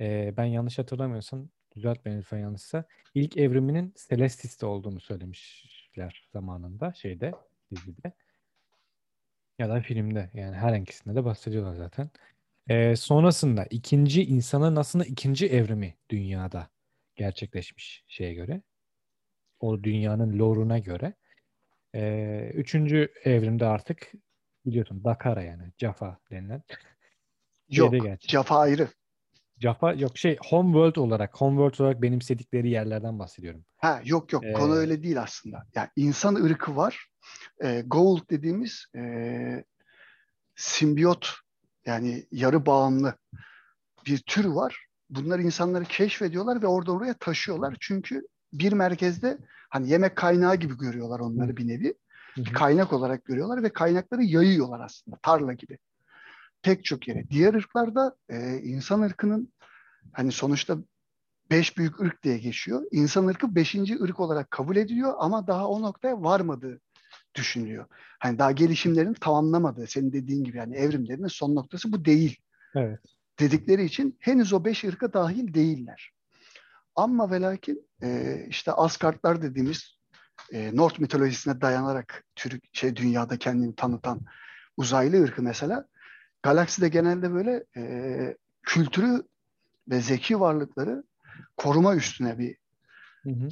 eee, 0.00 0.34
ben 0.36 0.44
yanlış 0.44 0.78
hatırlamıyorsam 0.78 1.48
düzelt 1.76 2.04
beni 2.04 2.18
lütfen 2.18 2.38
yanlışsa 2.38 2.84
ilk 3.14 3.36
evriminin 3.36 3.94
Celestis'te 4.08 4.66
olduğunu 4.66 5.00
söylemişler 5.00 6.28
zamanında 6.32 6.92
şeyde 6.92 7.32
dizide 7.70 8.12
ya 9.58 9.68
da 9.68 9.80
filmde 9.80 10.30
yani 10.34 10.56
her 10.56 10.80
ikisinde 10.80 11.14
de 11.14 11.24
bahsediyorlar 11.24 11.74
zaten. 11.74 12.10
Eee, 12.68 12.96
sonrasında 12.96 13.66
ikinci 13.70 14.24
insanın 14.24 14.76
aslında 14.76 15.04
ikinci 15.04 15.46
evrimi 15.46 15.96
dünyada 16.10 16.70
gerçekleşmiş 17.16 18.04
şeye 18.08 18.34
göre. 18.34 18.62
O 19.60 19.84
dünyanın 19.84 20.38
lore'una 20.38 20.78
göre. 20.78 21.14
Ee, 21.94 22.50
üçüncü 22.54 23.12
evrimde 23.24 23.66
artık 23.66 24.12
biliyorsun 24.66 25.04
Dakara 25.04 25.42
yani 25.42 25.62
Jaffa 25.78 26.18
denilen 26.30 26.62
Yok, 27.68 27.94
Jaffa 28.28 28.58
ayrı. 28.58 28.88
Jaffa 29.60 29.92
yok 29.92 30.18
şey 30.18 30.38
Homeworld 30.48 30.96
olarak 30.96 31.40
Homeworld 31.40 31.84
olarak 31.84 32.02
benimsedikleri 32.02 32.70
yerlerden 32.70 33.18
bahsediyorum. 33.18 33.64
Ha 33.76 34.00
yok 34.04 34.32
yok 34.32 34.44
ee, 34.44 34.52
konu 34.52 34.74
öyle 34.74 35.02
değil 35.02 35.22
aslında. 35.22 35.66
Yani 35.74 35.88
insan 35.96 36.34
ırkı 36.34 36.76
var. 36.76 37.06
E, 37.64 37.82
Gould 37.86 38.30
dediğimiz 38.30 38.86
e, 38.96 39.64
simbiyot 40.56 41.34
yani 41.86 42.26
yarı 42.32 42.66
bağımlı 42.66 43.14
bir 44.06 44.18
tür 44.18 44.44
var 44.44 44.86
bunlar 45.10 45.38
insanları 45.38 45.84
keşfediyorlar 45.84 46.62
ve 46.62 46.66
oradan 46.66 46.96
oraya 46.96 47.14
taşıyorlar. 47.14 47.76
Çünkü 47.80 48.22
bir 48.52 48.72
merkezde 48.72 49.38
hani 49.68 49.88
yemek 49.88 50.16
kaynağı 50.16 50.56
gibi 50.56 50.76
görüyorlar 50.76 51.20
onları 51.20 51.56
bir 51.56 51.68
nevi. 51.68 51.94
Bir 52.36 52.52
kaynak 52.52 52.92
olarak 52.92 53.24
görüyorlar 53.24 53.62
ve 53.62 53.68
kaynakları 53.68 54.22
yayıyorlar 54.22 54.80
aslında 54.80 55.16
tarla 55.22 55.52
gibi. 55.52 55.78
Pek 56.62 56.84
çok 56.84 57.08
yere. 57.08 57.30
Diğer 57.30 57.54
ırklarda 57.54 58.16
e, 58.28 58.58
insan 58.58 59.02
ırkının 59.02 59.52
hani 60.12 60.32
sonuçta 60.32 60.78
beş 61.50 61.78
büyük 61.78 62.00
ırk 62.00 62.22
diye 62.22 62.38
geçiyor. 62.38 62.82
İnsan 62.90 63.26
ırkı 63.26 63.54
beşinci 63.54 64.02
ırk 64.02 64.20
olarak 64.20 64.50
kabul 64.50 64.76
ediliyor 64.76 65.14
ama 65.18 65.46
daha 65.46 65.68
o 65.68 65.82
noktaya 65.82 66.22
varmadığı 66.22 66.80
düşünülüyor. 67.34 67.86
Hani 68.18 68.38
daha 68.38 68.52
gelişimlerini 68.52 69.14
tamamlamadığı, 69.14 69.86
senin 69.86 70.12
dediğin 70.12 70.44
gibi 70.44 70.56
yani 70.56 70.76
evrimlerinin 70.76 71.28
son 71.28 71.54
noktası 71.54 71.92
bu 71.92 72.04
değil. 72.04 72.36
Evet 72.74 73.00
dedikleri 73.40 73.84
için 73.84 74.16
henüz 74.20 74.52
o 74.52 74.64
beş 74.64 74.84
ırka 74.84 75.12
dahil 75.12 75.54
değiller. 75.54 76.12
Ama 76.96 77.30
ve 77.30 77.40
lakin 77.40 77.88
e, 78.02 78.38
işte 78.48 78.72
Asgardlar 78.72 79.42
dediğimiz 79.42 79.98
e, 80.52 80.76
North 80.76 81.00
mitolojisine 81.00 81.60
dayanarak 81.60 82.24
Türk 82.36 82.64
şey 82.72 82.96
dünyada 82.96 83.38
kendini 83.38 83.74
tanıtan 83.74 84.20
uzaylı 84.76 85.22
ırkı 85.22 85.42
mesela 85.42 85.88
galakside 86.42 86.88
genelde 86.88 87.32
böyle 87.32 87.64
e, 87.76 88.36
kültürü 88.62 89.22
ve 89.88 90.00
zeki 90.00 90.40
varlıkları 90.40 91.04
koruma 91.56 91.96
üstüne 91.96 92.38
bir 92.38 92.56
hı 93.22 93.30
hı. 93.30 93.48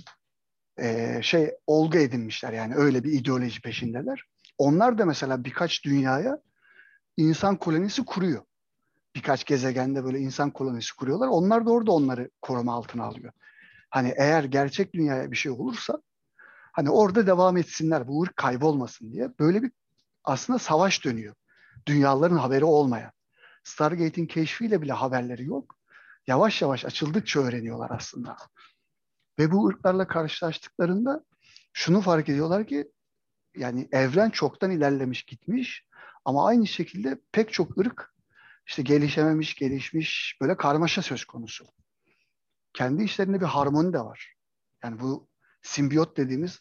E, 0.85 1.19
şey 1.23 1.51
olgu 1.67 1.99
edinmişler 1.99 2.53
yani 2.53 2.75
öyle 2.75 3.05
bir 3.05 3.13
ideoloji 3.13 3.61
peşindeler. 3.61 4.25
Onlar 4.59 4.99
da 4.99 5.05
mesela 5.05 5.45
birkaç 5.45 5.85
dünyaya 5.85 6.39
insan 7.17 7.57
kolonisi 7.57 8.05
kuruyor 8.05 8.43
birkaç 9.19 9.45
gezegende 9.45 10.05
böyle 10.05 10.19
insan 10.19 10.51
kolonisi 10.51 10.97
kuruyorlar. 10.97 11.29
Onlar 11.29 11.67
da 11.67 11.71
orada 11.71 11.93
onları 11.93 12.31
koruma 12.43 12.75
altına 12.75 13.05
alıyor. 13.05 13.33
Hani 13.91 14.15
eğer 14.17 14.45
gerçek 14.45 14.95
dünyaya 14.95 15.31
bir 15.31 15.37
şey 15.37 15.53
olursa 15.53 16.03
hani 16.73 16.91
orada 16.91 17.27
devam 17.27 17.57
etsinler 17.57 18.09
bu 18.09 18.23
ırk 18.23 18.37
kaybolmasın 18.37 19.13
diye 19.13 19.31
böyle 19.39 19.63
bir 19.63 19.73
aslında 20.25 20.59
savaş 20.59 21.05
dönüyor. 21.05 21.35
Dünyaların 21.89 22.37
haberi 22.37 22.65
olmayan. 22.65 23.13
Stargate'in 23.65 24.27
keşfiyle 24.27 24.83
bile 24.83 24.93
haberleri 24.93 25.45
yok. 25.45 25.79
Yavaş 26.27 26.63
yavaş 26.63 26.85
açıldıkça 26.85 27.41
öğreniyorlar 27.41 27.91
aslında. 27.91 28.37
Ve 29.39 29.53
bu 29.53 29.69
ırklarla 29.69 30.09
karşılaştıklarında 30.09 31.25
şunu 31.73 32.01
fark 32.01 32.29
ediyorlar 32.29 32.67
ki 32.67 32.93
yani 33.57 33.89
evren 33.93 34.31
çoktan 34.31 34.71
ilerlemiş 34.71 35.23
gitmiş 35.23 35.87
ama 36.25 36.47
aynı 36.47 36.67
şekilde 36.67 37.21
pek 37.33 37.53
çok 37.53 37.79
ırk 37.79 38.15
işte 38.67 38.83
gelişememiş, 38.83 39.55
gelişmiş 39.55 40.39
böyle 40.41 40.57
karmaşa 40.57 41.03
söz 41.03 41.25
konusu. 41.25 41.67
Kendi 42.73 43.05
işlerinde 43.05 43.41
bir 43.41 43.47
harmoni 43.47 43.93
de 43.93 44.01
var. 44.01 44.35
Yani 44.85 45.01
bu 45.01 45.29
simbiyot 45.63 46.17
dediğimiz 46.17 46.61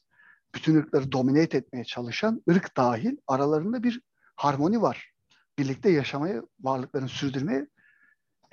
bütün 0.56 0.76
ırkları 0.76 1.12
dominate 1.12 1.58
etmeye 1.58 1.86
çalışan 1.86 2.44
ırk 2.50 2.78
dahil 2.78 3.18
aralarında 3.28 3.84
bir 3.84 4.02
harmoni 4.36 4.82
var. 4.82 5.17
Birlikte 5.58 5.90
yaşamayı, 5.90 6.44
varlıklarını 6.60 7.10
sürdürmeye 7.10 7.68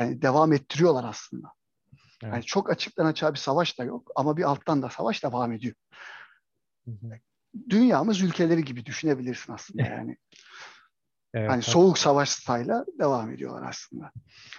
yani 0.00 0.22
devam 0.22 0.52
ettiriyorlar 0.52 1.04
aslında. 1.04 1.48
Evet. 2.22 2.34
Yani 2.34 2.44
çok 2.44 2.70
açıktan 2.70 3.06
açığa 3.06 3.32
bir 3.32 3.38
savaş 3.38 3.78
da 3.78 3.84
yok 3.84 4.10
ama 4.16 4.36
bir 4.36 4.42
alttan 4.42 4.82
da 4.82 4.88
savaş 4.88 5.24
devam 5.24 5.52
ediyor. 5.52 5.74
Hı 6.84 6.90
hı. 6.90 7.10
Dünyamız 7.68 8.20
ülkeleri 8.20 8.64
gibi 8.64 8.86
düşünebilirsin 8.86 9.52
aslında 9.52 9.82
yani. 9.82 10.16
Evet, 11.36 11.50
hani 11.50 11.62
soğuk 11.62 11.98
savaş 11.98 12.28
stayla 12.28 12.84
devam 12.98 13.30
ediyorlar 13.30 13.68
aslında. 13.68 14.12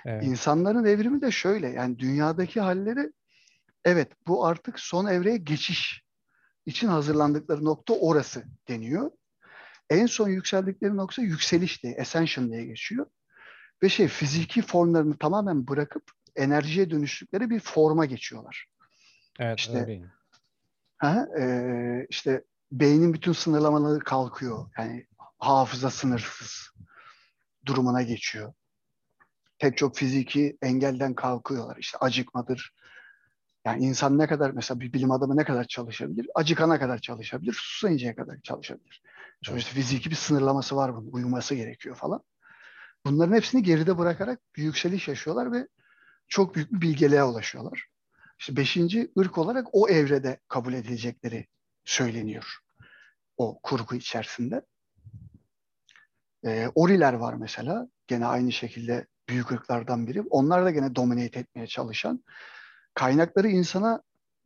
Evet. 0.06 0.24
İnsanların 0.24 0.86
evrimi 0.86 1.22
de 1.22 1.32
şöyle 1.32 1.70
yani 1.70 2.00
dünyadaki 2.00 2.62
halleri 2.62 3.12
evet 3.86 4.12
bu 4.28 4.46
artık 4.46 4.80
son 4.80 5.06
evreye 5.06 5.38
geçiş 5.38 6.04
için 6.66 6.88
hazırlandıkları 6.88 7.66
nokta 7.66 7.94
orası 7.94 8.44
deniyor. 8.68 9.12
En 9.90 10.06
son 10.06 10.30
yükseldikleri 10.30 10.98
nokta 10.98 11.22
yükseliş 11.22 11.84
diye, 11.84 11.98
ascension 12.02 12.52
diye 12.52 12.66
geçiyor. 12.66 13.06
Ve 13.84 13.90
şey 13.90 14.08
fiziki 14.08 14.62
formlarını 14.62 15.18
tamamen 15.18 15.68
bırakıp 15.68 16.12
enerjiye 16.36 16.90
dönüştükleri 16.90 17.50
bir 17.50 17.60
forma 17.60 18.06
geçiyorlar. 18.06 18.66
Evet 19.40 19.60
işte, 19.60 19.82
öyleyim. 19.82 20.12
Ha, 20.98 21.28
e, 21.40 22.08
işte 22.10 22.44
beynin 22.72 23.14
bütün 23.14 23.34
sınırlamaları 23.34 24.00
kalkıyor. 24.00 24.70
Yani 24.78 25.08
hafıza 25.40 25.90
sınırsız 25.90 26.70
durumuna 27.66 28.02
geçiyor. 28.02 28.54
Pek 29.60 29.78
çok 29.78 29.96
fiziki 29.98 30.58
engelden 30.62 31.14
kalkıyorlar. 31.14 31.78
İşte 31.78 31.98
acıkmadır. 31.98 32.74
Yani 33.66 33.86
insan 33.86 34.18
ne 34.18 34.28
kadar 34.28 34.52
mesela 34.52 34.80
bir 34.80 34.94
bilim 34.94 35.12
adamı 35.12 35.38
ne 35.38 35.44
kadar 35.44 35.64
çalışabilir? 35.64 36.28
Acıkana 36.36 36.80
kadar 36.80 36.98
çalışabilir, 36.98 37.54
susayıncaya 37.54 38.16
kadar 38.16 38.42
çalışabilir. 38.42 39.02
Sonuçta 39.46 39.72
fiziki 39.72 40.10
bir 40.10 40.16
sınırlaması 40.16 40.76
var 40.76 40.96
bunun. 40.96 41.12
Uyuması 41.12 41.56
gerekiyor 41.56 41.96
falan. 41.96 42.22
Bunların 43.06 43.36
hepsini 43.36 43.64
geride 43.64 43.98
bırakarak 43.98 44.40
bir 44.56 44.64
yükseliş 44.64 45.08
yaşıyorlar 45.08 45.52
ve 45.52 45.68
çok 46.28 46.56
büyük 46.56 46.72
bir 46.72 46.82
bilgeliğe 46.82 47.24
ulaşıyorlar. 47.24 47.88
İşte 48.40 48.58
beşinci 48.58 49.12
ırk 49.20 49.38
olarak 49.38 49.68
o 49.72 49.90
evrede 49.90 50.40
kabul 50.48 50.74
edilecekleri 50.74 51.48
söyleniyor. 51.84 52.58
O 53.38 53.60
kurgu 53.64 53.96
içerisinde. 53.96 54.62
E, 56.46 56.68
Oriler 56.76 57.14
var 57.14 57.34
mesela. 57.34 57.88
Gene 58.08 58.26
aynı 58.26 58.52
şekilde 58.52 59.08
büyük 59.30 59.52
ırklardan 59.52 60.08
biri. 60.08 60.22
Onlar 60.22 60.66
da 60.66 60.72
gene 60.72 60.96
dominate 60.96 61.40
etmeye 61.40 61.68
çalışan. 61.68 62.24
Kaynakları 62.94 63.48
insana 63.48 64.02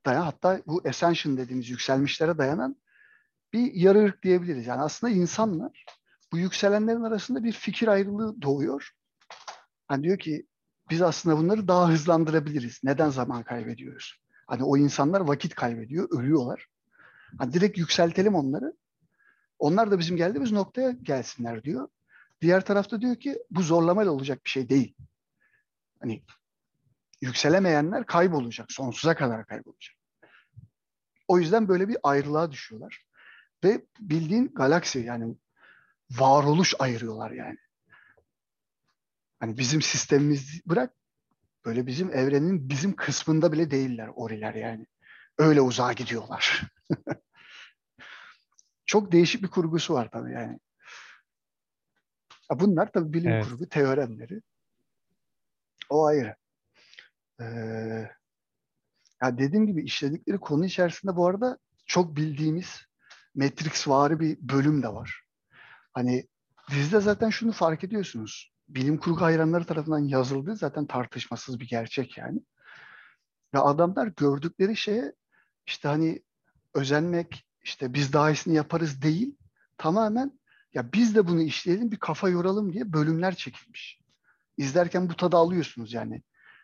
dayan 0.05 0.21
hatta 0.21 0.61
bu 0.67 0.81
ascension 0.87 1.37
dediğimiz 1.37 1.69
yükselmişlere 1.69 2.37
dayanan 2.37 2.75
bir 3.53 3.73
yarı 3.73 4.05
ırk 4.05 4.23
diyebiliriz. 4.23 4.67
Yani 4.67 4.81
aslında 4.81 5.13
insanlar 5.13 5.85
bu 6.31 6.37
yükselenlerin 6.37 7.03
arasında 7.03 7.43
bir 7.43 7.51
fikir 7.51 7.87
ayrılığı 7.87 8.41
doğuyor. 8.41 8.91
Hani 9.87 10.03
diyor 10.03 10.19
ki 10.19 10.47
biz 10.89 11.01
aslında 11.01 11.37
bunları 11.37 11.67
daha 11.67 11.89
hızlandırabiliriz. 11.89 12.79
Neden 12.83 13.09
zaman 13.09 13.43
kaybediyoruz? 13.43 14.21
Hani 14.47 14.63
o 14.63 14.77
insanlar 14.77 15.21
vakit 15.21 15.55
kaybediyor, 15.55 16.19
ölüyorlar. 16.19 16.67
Hani 17.37 17.53
direkt 17.53 17.77
yükseltelim 17.77 18.35
onları. 18.35 18.73
Onlar 19.59 19.91
da 19.91 19.99
bizim 19.99 20.17
geldiğimiz 20.17 20.51
noktaya 20.51 20.91
gelsinler 20.91 21.63
diyor. 21.63 21.87
Diğer 22.41 22.65
tarafta 22.65 23.01
diyor 23.01 23.15
ki 23.15 23.43
bu 23.51 23.61
zorlamayla 23.61 24.11
olacak 24.11 24.45
bir 24.45 24.49
şey 24.49 24.69
değil. 24.69 24.95
Hani 25.99 26.23
yükselemeyenler 27.21 28.05
kaybolacak, 28.05 28.71
sonsuza 28.71 29.15
kadar 29.15 29.45
kaybolacak. 29.45 29.95
O 31.27 31.39
yüzden 31.39 31.67
böyle 31.67 31.87
bir 31.87 31.97
ayrılığa 32.03 32.51
düşüyorlar. 32.51 33.05
Ve 33.63 33.85
bildiğin 33.99 34.47
galaksi 34.55 34.99
yani 34.99 35.35
varoluş 36.11 36.73
ayırıyorlar 36.79 37.31
yani. 37.31 37.57
Hani 39.39 39.57
bizim 39.57 39.81
sistemimiz 39.81 40.61
bırak 40.65 40.93
böyle 41.65 41.87
bizim 41.87 42.13
evrenin 42.13 42.69
bizim 42.69 42.95
kısmında 42.95 43.51
bile 43.51 43.71
değiller 43.71 44.09
oriler 44.15 44.53
yani. 44.53 44.85
Öyle 45.37 45.61
uzağa 45.61 45.93
gidiyorlar. 45.93 46.61
Çok 48.85 49.11
değişik 49.11 49.43
bir 49.43 49.47
kurgusu 49.47 49.93
var 49.93 50.09
tabii 50.11 50.31
yani. 50.31 50.59
Bunlar 52.51 52.91
tabii 52.91 53.13
bilim 53.13 53.31
evet. 53.31 53.45
kurgu 53.45 53.69
teoremleri. 53.69 54.41
O 55.89 56.05
ayrı. 56.05 56.35
Ee, 57.41 57.45
ya 59.21 59.37
dediğim 59.37 59.67
gibi 59.67 59.83
işledikleri 59.83 60.37
konu 60.37 60.65
içerisinde 60.65 61.15
bu 61.15 61.27
arada 61.27 61.57
çok 61.85 62.15
bildiğimiz 62.15 62.88
Matrix 63.35 63.87
vari 63.87 64.19
bir 64.19 64.37
bölüm 64.41 64.83
de 64.83 64.87
var. 64.87 65.21
Hani 65.93 66.27
dizide 66.71 66.99
zaten 66.99 67.29
şunu 67.29 67.51
fark 67.51 67.83
ediyorsunuz. 67.83 68.51
Bilim 68.69 68.97
kurgu 68.97 69.21
hayranları 69.21 69.65
tarafından 69.65 69.99
yazıldığı 69.99 70.55
zaten 70.55 70.85
tartışmasız 70.85 71.59
bir 71.59 71.67
gerçek 71.67 72.17
yani. 72.17 72.39
Ve 73.53 73.59
adamlar 73.59 74.07
gördükleri 74.07 74.75
şeye 74.77 75.13
işte 75.65 75.87
hani 75.87 76.23
özenmek, 76.73 77.45
işte 77.63 77.93
biz 77.93 78.13
daha 78.13 78.31
iyisini 78.31 78.55
yaparız 78.55 79.01
değil. 79.01 79.35
Tamamen 79.77 80.39
ya 80.73 80.93
biz 80.93 81.15
de 81.15 81.27
bunu 81.27 81.41
işleyelim, 81.41 81.91
bir 81.91 81.99
kafa 81.99 82.29
yoralım 82.29 82.73
diye 82.73 82.93
bölümler 82.93 83.35
çekilmiş. 83.35 83.99
İzlerken 84.57 85.09
bu 85.09 85.15
tadı 85.15 85.37
alıyorsunuz 85.37 85.93
yani. 85.93 86.23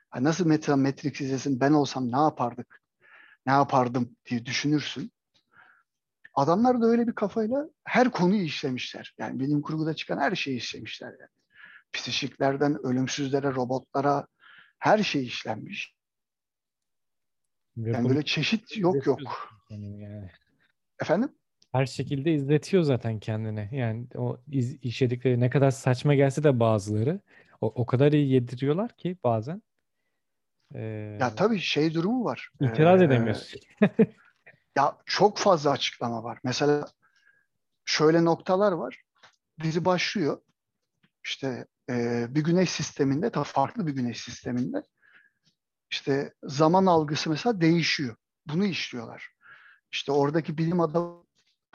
Ha 0.09 0.23
nasıl 0.23 0.45
mesela 0.45 0.77
Matrix 0.77 1.21
izlesin 1.21 1.59
ben 1.59 1.71
olsam 1.71 2.11
ne 2.11 2.17
yapardık? 2.17 2.81
Ne 3.45 3.53
yapardım 3.53 4.15
diye 4.25 4.45
düşünürsün. 4.45 5.11
Adamlar 6.35 6.81
da 6.81 6.85
öyle 6.85 7.07
bir 7.07 7.13
kafayla 7.13 7.69
her 7.83 8.11
konuyu 8.11 8.41
işlemişler. 8.41 9.13
Yani 9.17 9.39
bilim 9.39 9.61
kurguda 9.61 9.93
çıkan 9.93 10.17
her 10.17 10.35
şeyi 10.35 10.57
işlemişler 10.57 11.07
yani. 11.07 11.29
Psişiklerden 11.93 12.85
ölümsüzlere, 12.85 13.53
robotlara 13.53 14.27
her 14.79 15.03
şey 15.03 15.25
işlenmiş. 15.25 15.95
Yani 17.75 18.09
böyle 18.09 18.23
çeşit 18.23 18.77
yok 18.77 19.05
yok. 19.05 19.19
Yani. 19.69 20.29
Efendim? 21.01 21.29
Her 21.71 21.85
şekilde 21.85 22.33
izletiyor 22.33 22.83
zaten 22.83 23.19
kendine. 23.19 23.69
Yani 23.71 24.07
o 24.15 24.37
iz, 24.51 24.77
işledikleri 24.81 25.39
ne 25.39 25.49
kadar 25.49 25.71
saçma 25.71 26.15
gelse 26.15 26.43
de 26.43 26.59
bazıları 26.59 27.19
o, 27.61 27.67
o 27.67 27.85
kadar 27.85 28.11
iyi 28.11 28.31
yediriyorlar 28.31 28.91
ki 28.97 29.17
bazen. 29.23 29.61
Ee, 30.75 31.17
ya 31.19 31.35
tabii 31.35 31.59
şey 31.59 31.93
durumu 31.93 32.25
var. 32.25 32.49
İtiraz 32.61 33.01
ee, 33.01 33.05
edemiyorsun. 33.05 33.59
ya 34.75 34.97
çok 35.05 35.37
fazla 35.37 35.71
açıklama 35.71 36.23
var. 36.23 36.39
Mesela 36.43 36.85
şöyle 37.85 38.25
noktalar 38.25 38.71
var. 38.71 39.01
Dizi 39.63 39.85
başlıyor. 39.85 40.41
İşte 41.25 41.67
e, 41.89 42.25
bir 42.29 42.43
güneş 42.43 42.69
sisteminde, 42.69 43.29
tabii 43.31 43.45
farklı 43.45 43.87
bir 43.87 43.91
güneş 43.91 44.21
sisteminde 44.21 44.83
işte 45.91 46.33
zaman 46.43 46.85
algısı 46.85 47.29
mesela 47.29 47.61
değişiyor. 47.61 48.15
Bunu 48.47 48.65
işliyorlar. 48.65 49.29
İşte 49.91 50.11
oradaki 50.11 50.57
bilim 50.57 50.79
adamı 50.81 51.25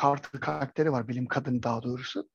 Carter 0.03 0.41
karakteri 0.41 0.93
var, 0.93 1.09
bilim 1.09 1.27
kadın 1.27 1.63
daha 1.63 1.83
doğrusu. 1.83 2.29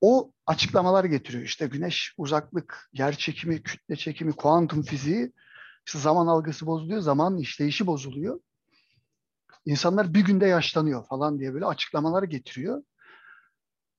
O 0.00 0.32
açıklamalar 0.46 1.04
getiriyor. 1.04 1.44
İşte 1.44 1.66
güneş 1.66 2.14
uzaklık, 2.16 2.88
yer 2.92 3.16
çekimi, 3.16 3.62
kütle 3.62 3.96
çekimi, 3.96 4.32
kuantum 4.32 4.82
fiziği, 4.82 5.32
işte 5.86 5.98
zaman 5.98 6.26
algısı 6.26 6.66
bozuluyor, 6.66 7.00
zaman 7.00 7.38
işleyişi 7.38 7.86
bozuluyor. 7.86 8.40
İnsanlar 9.66 10.14
bir 10.14 10.24
günde 10.24 10.46
yaşlanıyor 10.46 11.06
falan 11.06 11.38
diye 11.38 11.54
böyle 11.54 11.66
açıklamalar 11.66 12.22
getiriyor. 12.22 12.82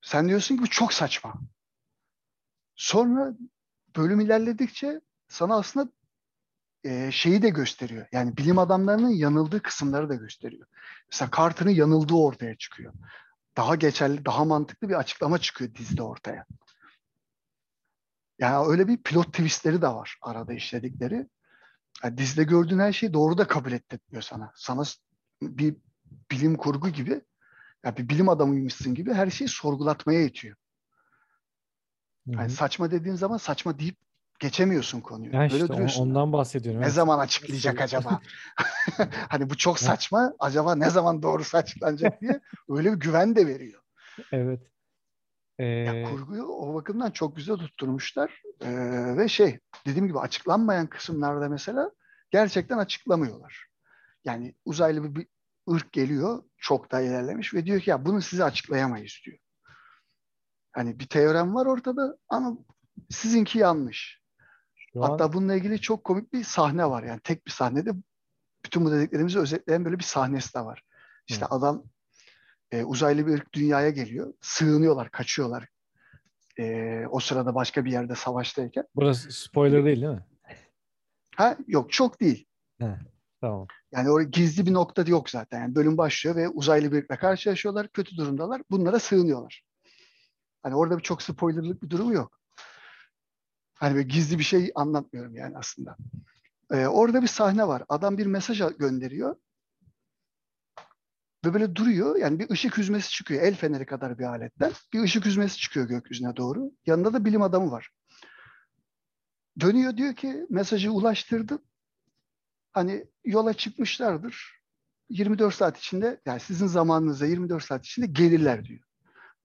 Sen 0.01 0.27
diyorsun 0.27 0.55
ki 0.55 0.61
bu 0.61 0.67
çok 0.67 0.93
saçma. 0.93 1.33
Sonra 2.75 3.33
bölüm 3.95 4.19
ilerledikçe 4.19 5.01
sana 5.27 5.55
aslında 5.55 5.91
e, 6.83 7.11
şeyi 7.11 7.41
de 7.41 7.49
gösteriyor. 7.49 8.07
Yani 8.11 8.37
bilim 8.37 8.57
adamlarının 8.57 9.09
yanıldığı 9.09 9.61
kısımları 9.61 10.09
da 10.09 10.15
gösteriyor. 10.15 10.67
Mesela 11.11 11.31
Carter'ın 11.37 11.69
yanıldığı 11.69 12.15
ortaya 12.15 12.57
çıkıyor. 12.57 12.93
Daha 13.57 13.75
geçerli, 13.75 14.25
daha 14.25 14.45
mantıklı 14.45 14.89
bir 14.89 14.93
açıklama 14.93 15.37
çıkıyor 15.37 15.75
dizide 15.75 16.03
ortaya. 16.03 16.45
Yani 18.39 18.67
öyle 18.67 18.87
bir 18.87 19.03
pilot 19.03 19.27
twistleri 19.27 19.81
de 19.81 19.87
var 19.87 20.17
arada 20.21 20.53
işledikleri. 20.53 21.27
Yani 22.03 22.17
dizide 22.17 22.43
gördüğün 22.43 22.79
her 22.79 22.93
şeyi 22.93 23.13
doğru 23.13 23.37
da 23.37 23.47
kabul 23.47 23.71
ettirmiyor 23.71 24.21
sana. 24.21 24.51
Sana 24.55 24.83
bir 25.41 25.75
bilim 26.31 26.55
kurgu 26.55 26.89
gibi, 26.89 27.21
yani 27.85 27.97
bir 27.97 28.09
bilim 28.09 28.29
adamıymışsın 28.29 28.95
gibi 28.95 29.13
her 29.13 29.29
şeyi 29.29 29.47
sorgulatmaya 29.47 30.21
itiyor. 30.21 30.55
Hı. 32.35 32.49
saçma 32.49 32.91
dediğin 32.91 33.15
zaman 33.15 33.37
saçma 33.37 33.79
deyip 33.79 33.97
geçemiyorsun 34.39 35.01
konuyu. 35.01 35.33
Ya 35.33 35.39
Böyle 35.39 35.55
işte 35.55 35.67
duruyorsun. 35.67 36.01
ondan 36.09 36.33
bahsediyorum. 36.33 36.81
Ne 36.81 36.85
Evet. 36.85 36.95
zaman 36.95 37.19
açıklayacak 37.19 37.81
acaba? 37.81 38.21
hani 39.29 39.49
bu 39.49 39.57
çok 39.57 39.79
saçma. 39.79 40.33
Acaba 40.39 40.75
ne 40.75 40.89
zaman 40.89 41.23
doğrusu 41.23 41.57
açıklanacak 41.57 42.21
diye 42.21 42.41
öyle 42.69 42.93
bir 42.93 42.97
güven 42.99 43.35
de 43.35 43.47
veriyor. 43.47 43.81
Evet. 44.31 44.61
Ya 45.59 45.93
Ee, 45.95 46.03
kurguyu 46.03 46.43
o 46.43 46.73
bakımdan 46.73 47.11
çok 47.11 47.35
güzel 47.35 47.57
tutturmuşlar. 47.57 48.41
Ee, 48.61 49.17
ve 49.17 49.27
şey 49.27 49.59
dediğim 49.85 50.07
gibi 50.07 50.19
açıklanmayan 50.19 50.87
kısımlarda 50.87 51.49
mesela 51.49 51.91
gerçekten 52.31 52.77
açıklamıyorlar. 52.77 53.67
Yani 54.25 54.55
uzaylı 54.65 55.03
bir, 55.03 55.15
bir 55.15 55.27
ırk 55.73 55.91
geliyor 55.91 56.43
çok 56.57 56.91
da 56.91 57.01
ilerlemiş 57.01 57.53
ve 57.53 57.65
diyor 57.65 57.81
ki 57.81 57.89
ya 57.89 58.05
bunu 58.05 58.21
size 58.21 58.43
açıklayamayız 58.43 59.19
diyor. 59.25 59.37
Hani 60.71 60.99
bir 60.99 61.07
teorem 61.07 61.55
var 61.55 61.65
ortada 61.65 62.17
ama 62.29 62.57
sizinki 63.09 63.59
yanlış. 63.59 64.21
şu 64.75 65.03
an 65.03 65.09
Hatta 65.09 65.33
bununla 65.33 65.55
ilgili 65.55 65.81
çok 65.81 66.03
komik 66.03 66.33
bir 66.33 66.43
sahne 66.43 66.89
var. 66.89 67.03
Yani 67.03 67.19
tek 67.19 67.45
bir 67.45 67.51
sahnede 67.51 67.91
bütün 68.65 68.85
bu 68.85 68.91
dediklerimizi 68.91 69.39
özetleyen 69.39 69.85
böyle 69.85 69.99
bir 69.99 70.03
sahnesi 70.03 70.53
de 70.53 70.59
var. 70.59 70.83
İşte 71.27 71.45
Hı. 71.45 71.49
adam 71.49 71.83
e, 72.71 72.83
uzaylı 72.83 73.27
bir 73.27 73.33
ırk 73.33 73.53
dünyaya 73.53 73.89
geliyor. 73.89 74.33
Sığınıyorlar, 74.41 75.11
kaçıyorlar. 75.11 75.67
E, 76.59 77.05
o 77.11 77.19
sırada 77.19 77.55
başka 77.55 77.85
bir 77.85 77.91
yerde 77.91 78.15
savaştayken. 78.15 78.83
burası 78.95 79.31
spoiler 79.31 79.85
değil 79.85 80.01
değil 80.01 80.13
mi? 80.13 80.25
Ha 81.35 81.57
yok 81.67 81.91
çok 81.91 82.21
değil. 82.21 82.45
He, 82.79 82.99
tamam. 83.41 83.67
Yani 83.91 84.09
orada 84.09 84.29
gizli 84.29 84.65
bir 84.65 84.73
nokta 84.73 85.01
yok 85.01 85.29
zaten. 85.29 85.59
Yani 85.61 85.75
bölüm 85.75 85.97
başlıyor 85.97 86.35
ve 86.35 86.49
uzaylı 86.49 86.91
bir 86.91 86.97
ırkla 86.97 87.17
karşılaşıyorlar. 87.17 87.87
Kötü 87.87 88.17
durumdalar. 88.17 88.61
Bunlara 88.71 88.99
sığınıyorlar. 88.99 89.63
Hani 90.63 90.75
orada 90.75 90.97
bir 90.97 91.03
çok 91.03 91.21
spoilerlık 91.21 91.83
bir 91.83 91.89
durum 91.89 92.11
yok. 92.11 92.39
Hani 93.73 93.95
böyle 93.95 94.07
gizli 94.07 94.39
bir 94.39 94.43
şey 94.43 94.71
anlatmıyorum 94.75 95.35
yani 95.35 95.57
aslında. 95.57 95.97
Ee, 96.71 96.87
orada 96.87 97.21
bir 97.21 97.27
sahne 97.27 97.67
var. 97.67 97.83
Adam 97.89 98.17
bir 98.17 98.25
mesaj 98.25 98.61
gönderiyor. 98.79 99.35
Ve 101.45 101.53
böyle 101.53 101.75
duruyor. 101.75 102.15
Yani 102.15 102.39
bir 102.39 102.49
ışık 102.49 102.77
hüzmesi 102.77 103.09
çıkıyor. 103.09 103.41
El 103.41 103.55
feneri 103.55 103.85
kadar 103.85 104.19
bir 104.19 104.23
aletten. 104.23 104.71
Bir 104.93 105.01
ışık 105.01 105.25
hüzmesi 105.25 105.57
çıkıyor 105.57 105.87
gökyüzüne 105.87 106.37
doğru. 106.37 106.71
Yanında 106.85 107.13
da 107.13 107.25
bilim 107.25 107.41
adamı 107.41 107.71
var. 107.71 107.89
Dönüyor 109.59 109.97
diyor 109.97 110.15
ki 110.15 110.45
mesajı 110.49 110.91
ulaştırdım. 110.91 111.61
Hani 112.77 113.05
yola 113.25 113.53
çıkmışlardır. 113.53 114.61
24 115.09 115.53
saat 115.53 115.77
içinde 115.77 116.21
yani 116.25 116.39
sizin 116.39 116.67
zamanınızda 116.67 117.25
24 117.25 117.63
saat 117.63 117.85
içinde 117.85 118.05
gelirler 118.05 118.65
diyor. 118.65 118.79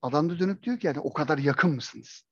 Adam 0.03 0.31
da 0.31 0.39
dönüp 0.39 0.63
diyor 0.63 0.79
ki 0.79 0.87
yani 0.87 1.01
o 1.01 1.13
kadar 1.13 1.39
yakın 1.39 1.75
mısınız? 1.75 2.23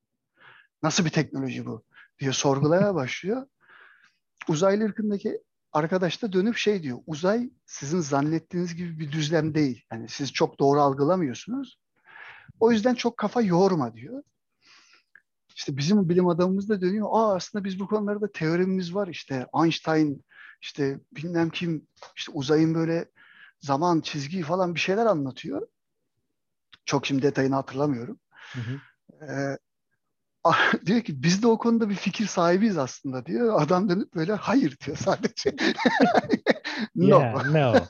Nasıl 0.82 1.04
bir 1.04 1.10
teknoloji 1.10 1.66
bu? 1.66 1.84
diyor 2.18 2.32
sorgulamaya 2.32 2.94
başlıyor. 3.02 3.46
Uzaylı 4.48 4.84
ırkındaki 4.84 5.42
arkadaş 5.72 6.22
da 6.22 6.32
dönüp 6.32 6.56
şey 6.56 6.82
diyor. 6.82 6.98
Uzay 7.06 7.50
sizin 7.66 8.00
zannettiğiniz 8.00 8.74
gibi 8.74 8.98
bir 8.98 9.12
düzlem 9.12 9.54
değil. 9.54 9.84
Yani 9.92 10.08
siz 10.08 10.32
çok 10.32 10.58
doğru 10.58 10.80
algılamıyorsunuz. 10.80 11.80
O 12.60 12.72
yüzden 12.72 12.94
çok 12.94 13.16
kafa 13.16 13.42
yorma 13.42 13.94
diyor. 13.94 14.22
İşte 15.56 15.76
bizim 15.76 16.08
bilim 16.08 16.28
adamımız 16.28 16.68
da 16.68 16.80
dönüyor. 16.80 17.08
Aa 17.10 17.34
aslında 17.34 17.64
biz 17.64 17.80
bu 17.80 17.88
konularda 17.88 18.32
teoremimiz 18.32 18.94
var. 18.94 19.08
İşte 19.08 19.46
Einstein, 19.62 20.24
işte 20.61 21.01
bilmem 21.12 21.51
kim, 21.51 21.87
işte 22.16 22.33
uzayın 22.33 22.75
böyle 22.75 23.11
zaman 23.61 24.01
çizgi 24.01 24.42
falan 24.42 24.75
bir 24.75 24.81
şeyler 24.81 25.07
anlatıyor. 25.07 25.68
Çok 26.85 27.07
şimdi 27.07 27.23
detayını 27.23 27.55
hatırlamıyorum. 27.55 28.18
Hı 28.53 28.61
hı. 28.61 28.81
Ee, 29.25 29.59
diyor 30.87 31.01
ki 31.01 31.23
biz 31.23 31.42
de 31.42 31.46
o 31.46 31.59
konuda 31.59 31.90
bir 31.90 31.94
fikir 31.94 32.27
sahibiyiz 32.27 32.79
aslında 32.79 33.27
diyor. 33.27 33.62
Adam 33.62 33.88
dönüp 33.88 34.14
böyle 34.14 34.33
hayır 34.33 34.79
diyor 34.87 34.96
sadece. 34.96 35.55
no. 36.94 37.20
Yeah, 37.20 37.44
no. 37.44 37.75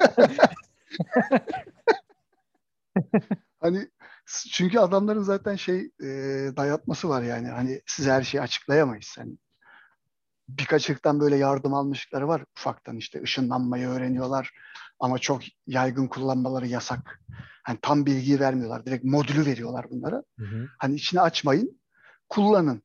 Hani 3.61 3.89
çünkü 4.53 4.79
adamların 4.79 5.23
zaten 5.23 5.57
şey 5.57 5.91
e, 6.01 6.09
dayatması 6.57 7.09
var 7.09 7.23
yani. 7.23 7.49
Hani 7.49 7.83
size 7.87 8.13
her 8.13 8.23
şeyi 8.23 8.43
açıklayamayız. 8.43 9.15
Hani 9.19 9.33
birkaç 10.59 10.91
ırktan 10.91 11.21
böyle 11.21 11.37
yardım 11.37 11.75
almışlıkları 11.75 12.29
var. 12.29 12.45
Ufaktan 12.59 12.97
işte 12.97 13.23
ışınlanmayı 13.23 13.89
öğreniyorlar. 13.89 14.51
Ama 15.01 15.19
çok 15.19 15.43
yaygın 15.67 16.09
kullanmaları 16.09 16.67
yasak. 16.67 17.21
Hani 17.63 17.79
tam 17.83 18.07
bilgiyi 18.07 18.41
vermiyorlar. 18.41 18.87
Direkt 18.87 19.05
modülü 19.05 19.47
veriyorlar 19.47 19.91
bunlara. 19.91 20.23
Hı 20.39 20.45
hı. 20.45 20.69
Hani 20.79 20.95
içine 20.95 21.21
açmayın. 21.21 21.81
Kullanın 22.29 22.83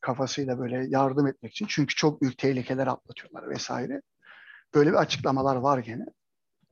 kafasıyla 0.00 0.58
böyle 0.58 0.86
yardım 0.88 1.26
etmek 1.26 1.52
için. 1.52 1.66
Çünkü 1.68 1.94
çok 1.94 2.22
büyük 2.22 2.38
tehlikeler 2.38 2.86
atlatıyorlar 2.86 3.50
vesaire. 3.50 4.02
Böyle 4.74 4.90
bir 4.90 4.96
açıklamalar 4.96 5.56
var 5.56 5.78
gene. 5.78 6.06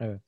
Evet. 0.00 0.20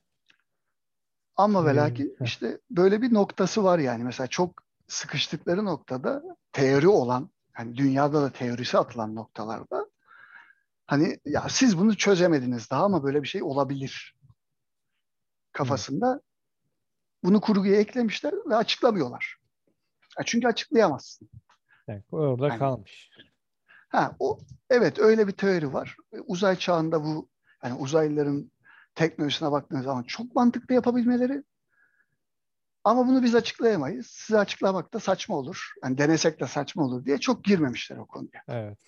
Ama 1.37 1.67
ve 1.67 1.77
lakin 1.77 2.17
işte 2.21 2.61
böyle 2.71 3.03
bir 3.03 3.14
noktası 3.14 3.64
var 3.64 3.79
yani. 3.79 4.05
Mesela 4.05 4.27
çok 4.27 4.62
sıkıştıkları 4.88 5.64
noktada 5.64 6.23
teori 6.53 6.88
olan, 6.88 7.31
hani 7.59 7.77
dünyada 7.77 8.23
da 8.23 8.33
teorisi 8.33 8.79
atılan 8.79 9.14
noktalarda 9.14 9.87
hani 10.87 11.18
ya 11.25 11.47
siz 11.49 11.79
bunu 11.79 11.97
çözemediniz 11.97 12.71
daha 12.71 12.85
ama 12.85 13.05
böyle 13.05 13.23
bir 13.23 13.29
şey 13.29 13.42
olabilir 13.42 14.16
kafasında 15.53 16.21
bunu 17.25 17.40
kurguya 17.40 17.77
eklemişler 17.77 18.35
ve 18.47 18.57
açıklamıyorlar. 18.57 19.37
Ya 20.18 20.25
çünkü 20.27 20.49
açıklayamazsın. 20.49 21.31
Yani 21.88 22.03
orada 22.12 22.49
Yani- 22.49 22.59
kalmış. 22.59 23.11
Ha 23.88 24.16
o 24.18 24.38
evet 24.71 24.99
öyle 24.99 25.27
bir 25.27 25.33
teori 25.33 25.73
var. 25.73 25.97
Uzay 26.27 26.57
çağında 26.57 27.05
bu 27.05 27.29
yani 27.64 27.75
uzaylıların 27.75 28.51
teknolojisine 28.94 29.53
baktığınız 29.53 29.85
zaman 29.85 30.03
çok 30.03 30.35
mantıklı 30.35 30.75
yapabilmeleri 30.75 31.42
ama 32.88 33.07
bunu 33.07 33.22
biz 33.22 33.35
açıklayamayız. 33.35 34.07
Size 34.07 34.38
açıklamak 34.38 34.94
da 34.94 35.01
saçma 35.01 35.37
olur. 35.37 35.72
Yani 35.85 35.98
denesek 35.98 36.40
de 36.40 36.46
saçma 36.46 36.85
olur 36.85 37.05
diye 37.05 37.18
çok 37.18 37.44
girmemişler 37.44 37.96
o 37.96 38.07
konuya. 38.07 38.42
Evet. 38.48 38.79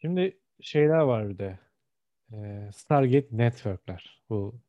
Şimdi 0.00 0.40
şeyler 0.60 0.98
var 0.98 1.28
bir 1.28 1.38
de. 1.38 1.58
Ee, 2.32 2.70
Stargate 2.74 3.28
Network'ler. 3.30 4.22
Bu 4.30 4.60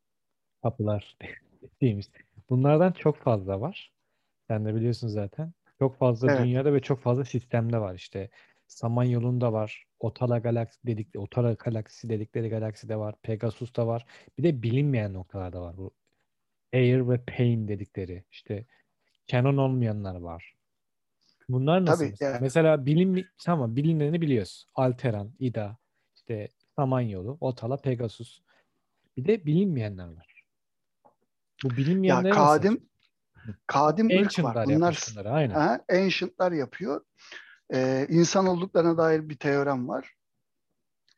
kapılar 0.64 1.18
dediğimiz. 1.62 2.12
Bunlardan 2.50 2.92
çok 2.92 3.18
fazla 3.18 3.62
var. 3.62 3.94
Sen 4.48 4.66
de 4.66 4.76
biliyorsun 4.76 5.08
zaten. 5.08 5.54
Çok 5.80 5.98
fazla 5.98 6.32
Evet. 6.32 6.42
dünyada 6.42 6.74
ve 6.74 6.80
çok 6.80 7.02
fazla 7.02 7.26
sistemde 7.26 7.80
var. 7.80 7.96
İşte 7.96 8.30
Samanyolu'nda 8.68 9.54
var. 9.54 9.86
Otala 10.00 10.40
galaksi 10.40 10.88
dedik, 10.88 11.08
Otala 11.18 11.54
galaksisi 11.54 12.10
dedikleri 12.10 12.50
galakside 12.50 12.96
var. 12.96 13.16
Pegasus'ta 13.22 13.88
var. 13.88 14.06
Bir 14.38 14.44
de 14.44 14.64
bilinmeyen 14.64 15.14
noktalarda 15.14 15.62
var. 15.62 15.78
Bu 15.78 15.92
Air 16.74 17.10
ve 17.10 17.22
Pain 17.26 17.68
dedikleri. 17.68 18.24
İşte 18.32 18.66
canon 19.28 19.58
olmayanlar 19.58 20.16
var. 20.16 20.54
Bunlar 21.50 21.86
nasıl? 21.86 22.00
Tabii, 22.04 22.10
mesela? 22.12 22.32
yani- 22.32 22.42
Mesela 22.42 22.86
bilim 22.86 23.26
tamam 23.44 23.76
bilineni 23.76 24.22
biliyoruz. 24.22 24.68
Alteran, 24.76 25.32
Ida, 25.40 25.78
işte 26.16 26.50
Samanyolu, 26.76 27.38
Otala, 27.42 27.78
Pegasus. 27.78 28.42
Bir 29.18 29.26
de 29.26 29.46
bilinmeyenler 29.46 30.08
var. 30.08 30.44
Bu 31.64 31.68
Ya 31.70 31.78
bilinmeyenleri 31.78 32.30
nasıl? 32.34 32.46
kadim 32.46 32.90
kadim 33.68 34.08
ırk 34.08 34.44
var. 34.44 34.66
Bunlar 34.66 35.04
bunları 35.12 35.32
aynen. 35.32 35.54
ha, 35.54 35.80
ancient'lar 35.92 36.52
yapıyor. 36.52 37.02
Ee, 37.74 38.08
insan 38.10 38.48
olduklarına 38.48 38.98
dair 38.98 39.30
bir 39.30 39.38
teorem 39.38 39.88
var. 39.88 40.14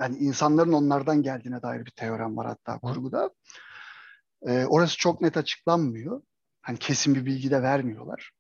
Yani 0.02 0.18
insanların 0.18 0.74
onlardan 0.74 1.24
geldiğine 1.24 1.62
dair 1.62 1.86
bir 1.86 1.92
teorem 1.92 2.38
var 2.38 2.48
hatta 2.48 2.80
kurguda. 2.80 3.30
Ee, 4.48 4.66
orası 4.66 4.98
çok 4.98 5.22
net 5.22 5.38
açıklanmıyor. 5.38 6.22
Hani 6.62 6.78
kesin 6.78 7.16
bir 7.16 7.26
bilgi 7.26 7.52
de 7.52 7.62
vermiyorlar. 7.62 8.32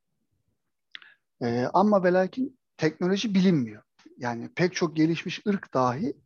Ee, 1.41 1.65
ama 1.73 2.03
ve 2.03 2.13
lakin 2.13 2.59
teknoloji 2.77 3.35
bilinmiyor. 3.35 3.83
Yani 4.17 4.49
pek 4.55 4.75
çok 4.75 4.95
gelişmiş 4.95 5.41
ırk 5.47 5.73
dahi 5.73 6.17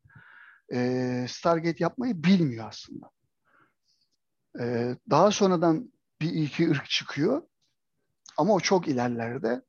e, 0.74 1.26
Stargate 1.30 1.84
yapmayı 1.84 2.24
bilmiyor 2.24 2.68
aslında. 2.68 3.10
Ee, 4.60 4.96
daha 5.10 5.32
sonradan 5.32 5.94
bir 6.22 6.34
iki 6.34 6.70
ırk 6.70 6.90
çıkıyor. 6.90 7.42
Ama 8.38 8.54
o 8.54 8.60
çok 8.60 8.88
ilerlerde. 8.88 9.62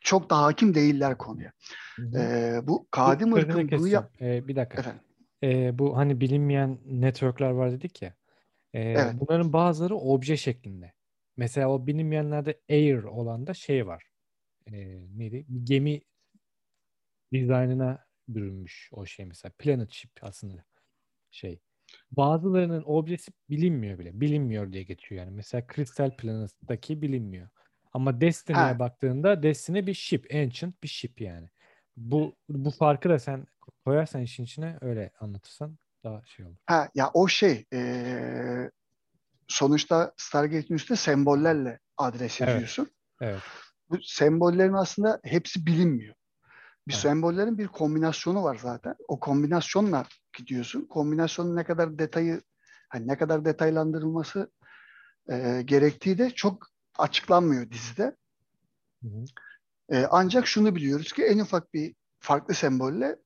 Çok 0.00 0.30
da 0.30 0.38
hakim 0.38 0.74
değiller 0.74 1.18
konuya. 1.18 1.52
Hı 1.96 2.02
hı. 2.02 2.18
Ee, 2.18 2.60
bu 2.62 2.88
kadim 2.90 3.32
ırkın 3.32 3.70
bunu 3.70 3.88
yap... 3.88 4.12
Ee, 4.20 4.48
bir 4.48 4.56
dakika. 4.56 4.80
Efendim. 4.80 5.02
Ee, 5.42 5.78
bu 5.78 5.96
hani 5.96 6.20
bilinmeyen 6.20 6.78
networkler 6.84 7.50
var 7.50 7.72
dedik 7.72 8.02
ya. 8.02 8.14
Ee, 8.74 9.02
Evet. 9.02 9.16
bunların 9.20 9.52
bazıları 9.52 9.96
obje 9.96 10.36
şeklinde. 10.36 10.92
Mesela 11.36 11.68
o 11.70 11.86
bilinmeyenlerde 11.86 12.60
Air 12.70 13.02
olan 13.02 13.46
da 13.46 13.54
şey 13.54 13.86
var. 13.86 14.04
Ee, 14.66 14.72
neydi? 15.18 15.46
Gemi 15.64 16.02
dizaynına 17.32 18.06
bürünmüş 18.28 18.88
o 18.92 19.06
şey 19.06 19.26
mesela. 19.26 19.52
Planet 19.58 19.92
Ship 19.92 20.10
aslında 20.22 20.64
şey. 21.30 21.60
Bazılarının 22.12 22.82
objesi 22.86 23.32
bilinmiyor 23.50 23.98
bile. 23.98 24.20
Bilinmiyor 24.20 24.72
diye 24.72 24.82
geçiyor 24.82 25.22
yani. 25.24 25.36
Mesela 25.36 25.66
Crystal 25.74 26.16
Planet'taki 26.16 27.02
bilinmiyor. 27.02 27.48
Ama 27.92 28.20
Destiny'ye 28.20 28.78
Ha, 28.78 28.78
baktığında 28.78 29.42
Destiny 29.42 29.86
bir 29.86 29.94
ship, 29.94 30.26
ancient 30.34 30.82
bir 30.82 30.88
ship 30.88 31.20
yani. 31.20 31.50
Bu 31.96 32.36
bu 32.48 32.70
farkı 32.70 33.08
da 33.08 33.18
sen 33.18 33.46
koyarsan 33.84 34.22
işin 34.22 34.44
içine 34.44 34.78
öyle 34.80 35.12
anlatırsan 35.20 35.78
daha 36.04 36.22
şey 36.24 36.46
olur. 36.46 36.56
ha 36.66 36.88
ya 36.94 37.10
o 37.14 37.28
şey 37.28 37.66
ee, 37.72 38.70
sonuçta 39.48 40.12
Stargate'in 40.16 40.74
üstünde 40.74 40.98
sembollerle 40.98 41.78
adres 41.96 42.40
Evet. 42.40 42.50
yazıyorsun. 42.50 42.90
Evet. 43.20 43.42
Bu 43.90 43.98
sembollerin 44.02 44.72
aslında 44.72 45.20
hepsi 45.24 45.66
bilinmiyor. 45.66 46.14
Bir 46.88 46.92
Evet. 46.92 47.02
sembollerin 47.02 47.58
bir 47.58 47.66
kombinasyonu 47.66 48.42
var 48.44 48.58
zaten. 48.62 48.94
O 49.08 49.20
kombinasyonla 49.20 50.06
gidiyorsun. 50.36 50.86
Kombinasyonun 50.86 51.56
ne 51.56 51.64
kadar 51.64 51.98
detayı, 51.98 52.42
hani 52.88 53.08
ne 53.08 53.18
kadar 53.18 53.44
detaylandırılması 53.44 54.50
e, 55.30 55.62
gerektiği 55.64 56.18
de 56.18 56.30
çok 56.30 56.66
açıklanmıyor 56.98 57.70
dizide. 57.70 58.16
Hı 59.02 59.08
hı. 59.08 59.24
E, 59.90 60.06
ancak 60.10 60.46
şunu 60.46 60.76
biliyoruz 60.76 61.12
ki 61.12 61.24
en 61.24 61.38
ufak 61.38 61.74
bir 61.74 61.94
farklı 62.20 62.54
sembolle 62.54 63.16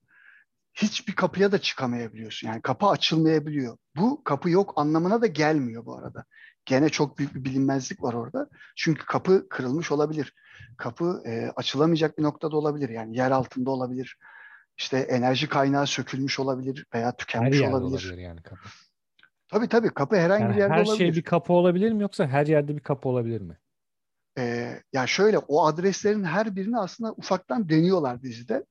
hiçbir 0.73 1.15
kapıya 1.15 1.51
da 1.51 1.61
çıkamayabiliyorsun. 1.61 2.47
Yani 2.47 2.61
kapı 2.61 2.85
açılmayabiliyor. 2.87 3.77
Bu 3.95 4.23
kapı 4.23 4.49
yok 4.49 4.73
anlamına 4.75 5.21
da 5.21 5.27
gelmiyor 5.27 5.85
bu 5.85 5.97
arada. 5.97 6.25
Gene 6.65 6.89
çok 6.89 7.17
büyük 7.17 7.35
bir 7.35 7.43
bilinmezlik 7.43 8.03
var 8.03 8.13
orada. 8.13 8.49
Çünkü 8.75 9.05
kapı 9.05 9.49
kırılmış 9.49 9.91
olabilir. 9.91 10.33
Kapı 10.77 11.23
e, 11.25 11.51
açılamayacak 11.55 12.17
bir 12.17 12.23
noktada 12.23 12.57
olabilir. 12.57 12.89
Yani 12.89 13.17
yer 13.17 13.31
altında 13.31 13.71
olabilir. 13.71 14.17
İşte 14.77 14.97
enerji 14.97 15.49
kaynağı 15.49 15.87
sökülmüş 15.87 16.39
olabilir 16.39 16.85
veya 16.93 17.07
Her 17.07 17.17
tükenmiş 17.17 17.59
yerde 17.59 17.75
olabilir. 17.75 18.05
olabilir 18.05 18.17
yani 18.17 18.41
kapı. 18.41 18.69
Tabii 19.47 19.67
tabii 19.67 19.89
kapı 19.89 20.15
herhangi 20.15 20.43
Yani 20.43 20.53
bir 20.53 20.59
yerde 20.59 20.73
her 20.73 20.85
olabilir. 20.85 20.97
şey 20.97 21.13
bir 21.13 21.21
kapı 21.21 21.53
olabilir 21.53 21.91
mi 21.91 22.01
yoksa 22.01 22.27
her 22.27 22.47
yerde 22.47 22.75
bir 22.75 22.79
kapı 22.81 23.09
olabilir 23.09 23.41
mi? 23.41 23.57
Ee, 24.37 24.81
ya 24.93 25.07
şöyle 25.07 25.37
o 25.37 25.65
adreslerin 25.65 26.23
her 26.23 26.55
birini 26.55 26.79
aslında 26.79 27.13
ufaktan 27.13 27.69
deniyorlar 27.69 28.21
dizide. 28.21 28.65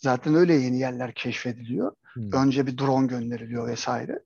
Zaten 0.00 0.34
öyle 0.34 0.54
yeni 0.54 0.78
yerler 0.78 1.14
keşfediliyor. 1.14 1.92
Hmm. 2.12 2.32
Önce 2.32 2.66
bir 2.66 2.78
drone 2.78 3.06
gönderiliyor 3.06 3.68
vesaire. 3.68 4.18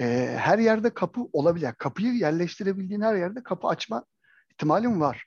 Ee, 0.00 0.36
her 0.38 0.58
yerde 0.58 0.94
kapı 0.94 1.20
olabilir. 1.32 1.64
Yani 1.64 1.74
Kapıyı 1.78 2.12
yerleştirebildiğin 2.12 3.00
her 3.00 3.14
yerde 3.14 3.42
kapı 3.42 3.68
açma 3.68 4.04
ihtimalin 4.50 5.00
var. 5.00 5.24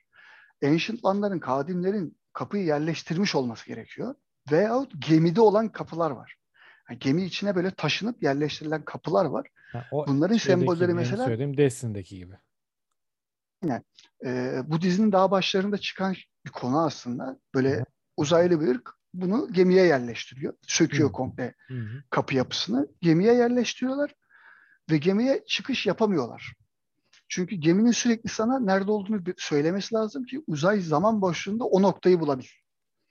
Ancient 0.64 1.04
One'ların, 1.04 1.38
kadimlerin 1.38 2.18
kapıyı 2.32 2.64
yerleştirmiş 2.64 3.34
olması 3.34 3.66
gerekiyor. 3.66 4.14
Veyahut 4.50 4.92
gemide 5.08 5.40
olan 5.40 5.68
kapılar 5.68 6.10
var. 6.10 6.36
Yani 6.90 6.98
gemi 6.98 7.24
içine 7.24 7.56
böyle 7.56 7.70
taşınıp 7.70 8.22
yerleştirilen 8.22 8.84
kapılar 8.84 9.24
var. 9.24 9.48
Ha, 9.72 9.86
Bunların 9.92 10.36
sembolleri 10.36 10.94
mesela 10.94 11.24
söylediğim 11.24 11.56
Destiny'deki 11.56 12.16
gibi. 12.16 12.34
e, 14.24 14.60
bu 14.66 14.80
dizinin 14.80 15.12
daha 15.12 15.30
başlarında 15.30 15.78
çıkan 15.78 16.14
bir 16.46 16.50
konu 16.50 16.84
aslında. 16.84 17.38
Böyle 17.54 17.76
hı. 17.76 17.84
uzaylı 18.16 18.60
bir 18.60 18.68
ırk 18.68 18.90
bunu 19.20 19.52
gemiye 19.52 19.86
yerleştiriyor. 19.86 20.54
Söküyor 20.66 21.08
Hı. 21.08 21.12
komple 21.12 21.54
Hı 21.68 21.74
hı. 21.74 22.02
kapı 22.10 22.34
yapısını. 22.34 22.88
Gemiye 23.00 23.34
yerleştiriyorlar 23.34 24.14
ve 24.90 24.98
gemiye 24.98 25.44
çıkış 25.46 25.86
yapamıyorlar. 25.86 26.54
Çünkü 27.28 27.56
geminin 27.56 27.90
sürekli 27.90 28.28
sana 28.28 28.58
nerede 28.58 28.90
olduğunu 28.90 29.20
söylemesi 29.36 29.94
lazım 29.94 30.24
ki 30.24 30.42
uzay 30.46 30.80
zaman 30.80 31.20
boşluğunda 31.22 31.64
o 31.64 31.82
noktayı 31.82 32.20
bulabil. 32.20 32.46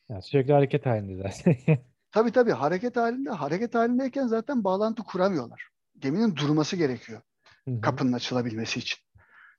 Yani 0.09 0.21
sürekli 0.23 0.53
hareket 0.53 0.85
halinde 0.85 1.29
zaten. 1.29 1.57
Tabii 2.11 2.31
tabii 2.31 2.51
hareket 2.51 2.95
halinde, 2.97 3.29
hareket 3.29 3.75
halindeyken 3.75 4.27
zaten 4.27 4.63
bağlantı 4.63 5.03
kuramıyorlar. 5.03 5.69
Geminin 5.99 6.35
durması 6.35 6.75
gerekiyor 6.75 7.21
Hı 7.67 7.71
hı. 7.71 7.81
kapının 7.81 8.13
açılabilmesi 8.13 8.79
için. 8.79 8.99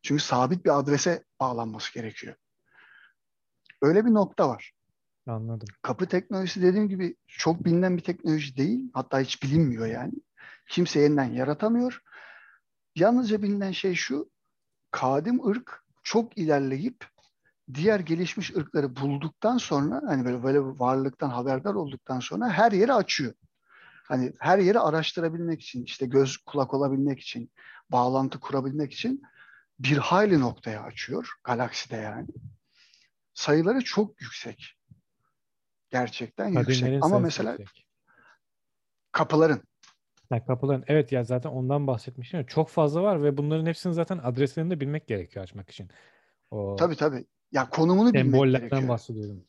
Çünkü 0.02 0.22
sabit 0.22 0.64
bir 0.64 0.78
adrese 0.78 1.24
bağlanması 1.40 1.94
gerekiyor. 1.94 2.34
Öyle 3.82 4.04
bir 4.04 4.14
nokta 4.14 4.48
var. 4.48 4.72
Anladım. 5.26 5.68
Kapı 5.82 6.06
teknolojisi 6.06 6.62
dediğim 6.62 6.88
gibi 6.88 7.16
çok 7.26 7.64
bilinen 7.64 7.96
bir 7.96 8.02
teknoloji 8.02 8.56
değil. 8.56 8.90
Hatta 8.94 9.20
hiç 9.20 9.42
bilinmiyor 9.42 9.86
yani. 9.86 10.12
Kimse 10.68 11.00
yeniden 11.00 11.24
yaratamıyor. 11.32 12.00
Yalnızca 12.96 13.42
bilinen 13.42 13.72
şey 13.72 13.94
şu. 13.94 14.30
Kadim 14.90 15.46
ırk 15.48 15.84
çok 16.02 16.38
ilerleyip 16.38 17.06
diğer 17.74 18.00
gelişmiş 18.00 18.56
ırkları 18.56 18.96
bulduktan 18.96 19.58
sonra 19.58 20.02
hani 20.06 20.24
böyle 20.24 20.42
böyle 20.42 20.60
varlıktan 20.60 21.30
haberdar 21.30 21.74
olduktan 21.74 22.20
sonra 22.20 22.48
her 22.48 22.72
yeri 22.72 22.92
açıyor. 22.92 23.34
Hani 24.08 24.32
her 24.40 24.58
yeri 24.58 24.80
araştırabilmek 24.80 25.62
için, 25.62 25.84
işte 25.84 26.06
göz 26.06 26.36
kulak 26.36 26.74
olabilmek 26.74 27.20
için, 27.20 27.50
bağlantı 27.92 28.40
kurabilmek 28.40 28.92
için 28.92 29.22
bir 29.78 29.96
hayli 29.96 30.40
noktaya 30.40 30.82
açıyor. 30.82 31.28
Galakside 31.44 31.96
yani. 31.96 32.28
Sayıları 33.34 33.84
çok 33.84 34.22
yüksek. 34.22 34.75
Gerçekten 36.00 36.48
yüksek. 36.48 36.66
Kadimlerin 36.66 37.00
Ama 37.02 37.18
mesela 37.18 37.50
yüksek. 37.50 37.86
kapıların 39.12 39.62
Ya 40.30 40.44
kapıların 40.44 40.84
evet 40.86 41.12
ya 41.12 41.24
zaten 41.24 41.50
ondan 41.50 41.86
bahsetmiştim 41.86 42.46
çok 42.46 42.68
fazla 42.68 43.02
var 43.02 43.22
ve 43.22 43.36
bunların 43.36 43.66
hepsini 43.66 43.94
zaten 43.94 44.18
adreslerini 44.18 44.70
de 44.70 44.80
bilmek 44.80 45.06
gerekiyor 45.06 45.42
açmak 45.42 45.70
için. 45.70 45.88
O 46.50 46.76
tabii 46.76 46.96
tabii 46.96 47.24
ya 47.52 47.70
konumunu 47.70 48.08
bilmek 48.08 48.24
sembollerden 48.24 48.60
gerekiyor. 48.68 48.88
bahsediyorum. 48.88 49.44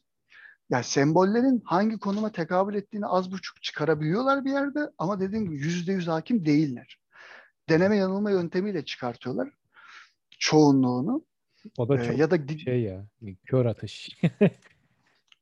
Ya 0.69 0.83
sembollerin 0.83 1.61
hangi 1.65 1.99
konuma 1.99 2.31
tekabül 2.31 2.75
ettiğini 2.75 3.05
az 3.05 3.31
buçuk 3.31 3.61
çıkarabiliyorlar 3.61 4.45
bir 4.45 4.51
yerde 4.51 4.79
ama 4.97 5.19
dediğim 5.19 5.45
gibi 5.45 5.55
yüzde 5.55 5.91
yüz 5.91 6.07
hakim 6.07 6.45
değiller. 6.45 6.99
Deneme 7.69 7.97
yanılma 7.97 8.31
yöntemiyle 8.31 8.85
çıkartıyorlar 8.85 9.49
çoğunluğunu. 10.39 11.25
O 11.77 11.89
da 11.89 11.99
Ee, 11.99 12.03
çok 12.07 12.17
ya 12.17 12.31
da 12.31 12.57
şey 12.57 12.81
ya 12.81 13.05
kör 13.45 13.65
atış. 13.65 14.09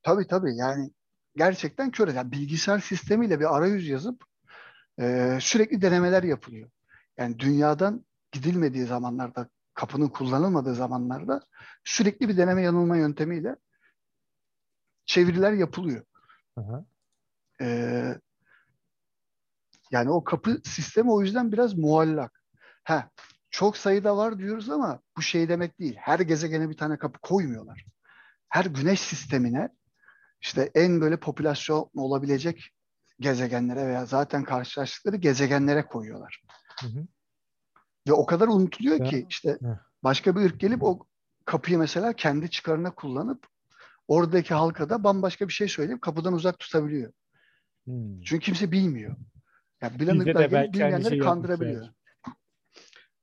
tabii 0.06 0.28
tabii 0.28 0.56
yani 0.56 0.92
gerçekten 1.36 1.92
kör. 1.92 2.08
Yani 2.08 2.32
bilgisayar 2.32 2.80
sistemiyle 2.80 3.40
bir 3.40 3.56
arayüz 3.56 3.88
yazıp 3.88 4.24
e, 5.00 5.38
sürekli 5.42 5.82
denemeler 5.82 6.24
yapılıyor. 6.24 6.70
Yani 7.18 7.40
dünyadan 7.40 8.06
gidilmediği 8.32 8.86
zamanlarda, 8.86 9.50
kapının 9.74 10.08
kullanılmadığı 10.08 10.76
zamanlarda 10.76 11.42
sürekli 11.84 12.30
bir 12.30 12.38
deneme 12.38 12.62
yanılma 12.62 12.98
yöntemiyle 12.98 13.56
çeviriler 15.06 15.52
yapılıyor. 15.52 16.06
Aha. 16.58 16.86
Ee, 17.62 18.16
yani 19.92 20.10
o 20.10 20.24
kapı 20.24 20.62
sistemi 20.66 21.12
o 21.12 21.22
yüzden 21.22 21.52
biraz 21.52 21.74
muallak. 21.74 22.44
Ha, 22.84 23.10
çok 23.50 23.78
sayıda 23.78 24.18
var 24.18 24.38
diyoruz 24.38 24.70
ama 24.70 25.00
bu 25.18 25.22
şey 25.22 25.50
demek 25.50 25.80
değil. 25.80 25.96
Her 26.00 26.20
gezegene 26.20 26.70
bir 26.70 26.78
tane 26.78 26.98
kapı 26.98 27.20
koymuyorlar. 27.20 27.86
Her 28.50 28.66
güneş 28.66 29.00
sistemine 29.00 29.70
işte 30.42 30.72
en 30.76 31.02
böyle 31.02 31.18
popülasyon 31.18 31.90
olabilecek 31.96 32.72
gezegenlere 33.20 33.88
veya 33.88 34.06
zaten 34.06 34.44
karşılaştıkları 34.44 35.16
gezegenlere 35.16 35.86
koyuyorlar. 35.86 36.42
Hı 36.82 36.88
hı. 36.88 37.08
Ve 38.08 38.14
o 38.14 38.26
kadar 38.26 38.48
unutuluyor 38.48 39.00
Ya, 39.00 39.06
ki 39.06 39.26
işte 39.30 39.50
heh. 39.62 39.78
başka 40.04 40.36
bir 40.36 40.42
ırk 40.42 40.60
gelip 40.60 40.84
o 40.84 41.08
kapıyı 41.46 41.78
mesela 41.78 42.14
kendi 42.14 42.50
çıkarına 42.50 42.96
kullanıp 42.96 43.48
oradaki 44.08 44.54
halka 44.54 44.90
da 44.90 45.04
bambaşka 45.04 45.48
bir 45.48 45.54
şey 45.54 45.68
söyleyip 45.68 46.02
kapıdan 46.02 46.34
uzak 46.34 46.60
tutabiliyor. 46.60 47.14
Hmm. 47.86 48.22
Çünkü 48.22 48.46
kimse 48.46 48.72
bilmiyor. 48.72 49.16
Yani 49.82 50.00
bilen 50.00 50.20
ırklar 50.20 50.50
gelip 50.50 50.74
bilmeyenleri 50.74 51.10
şeyi 51.10 51.22
kandırabiliyor. 51.22 51.88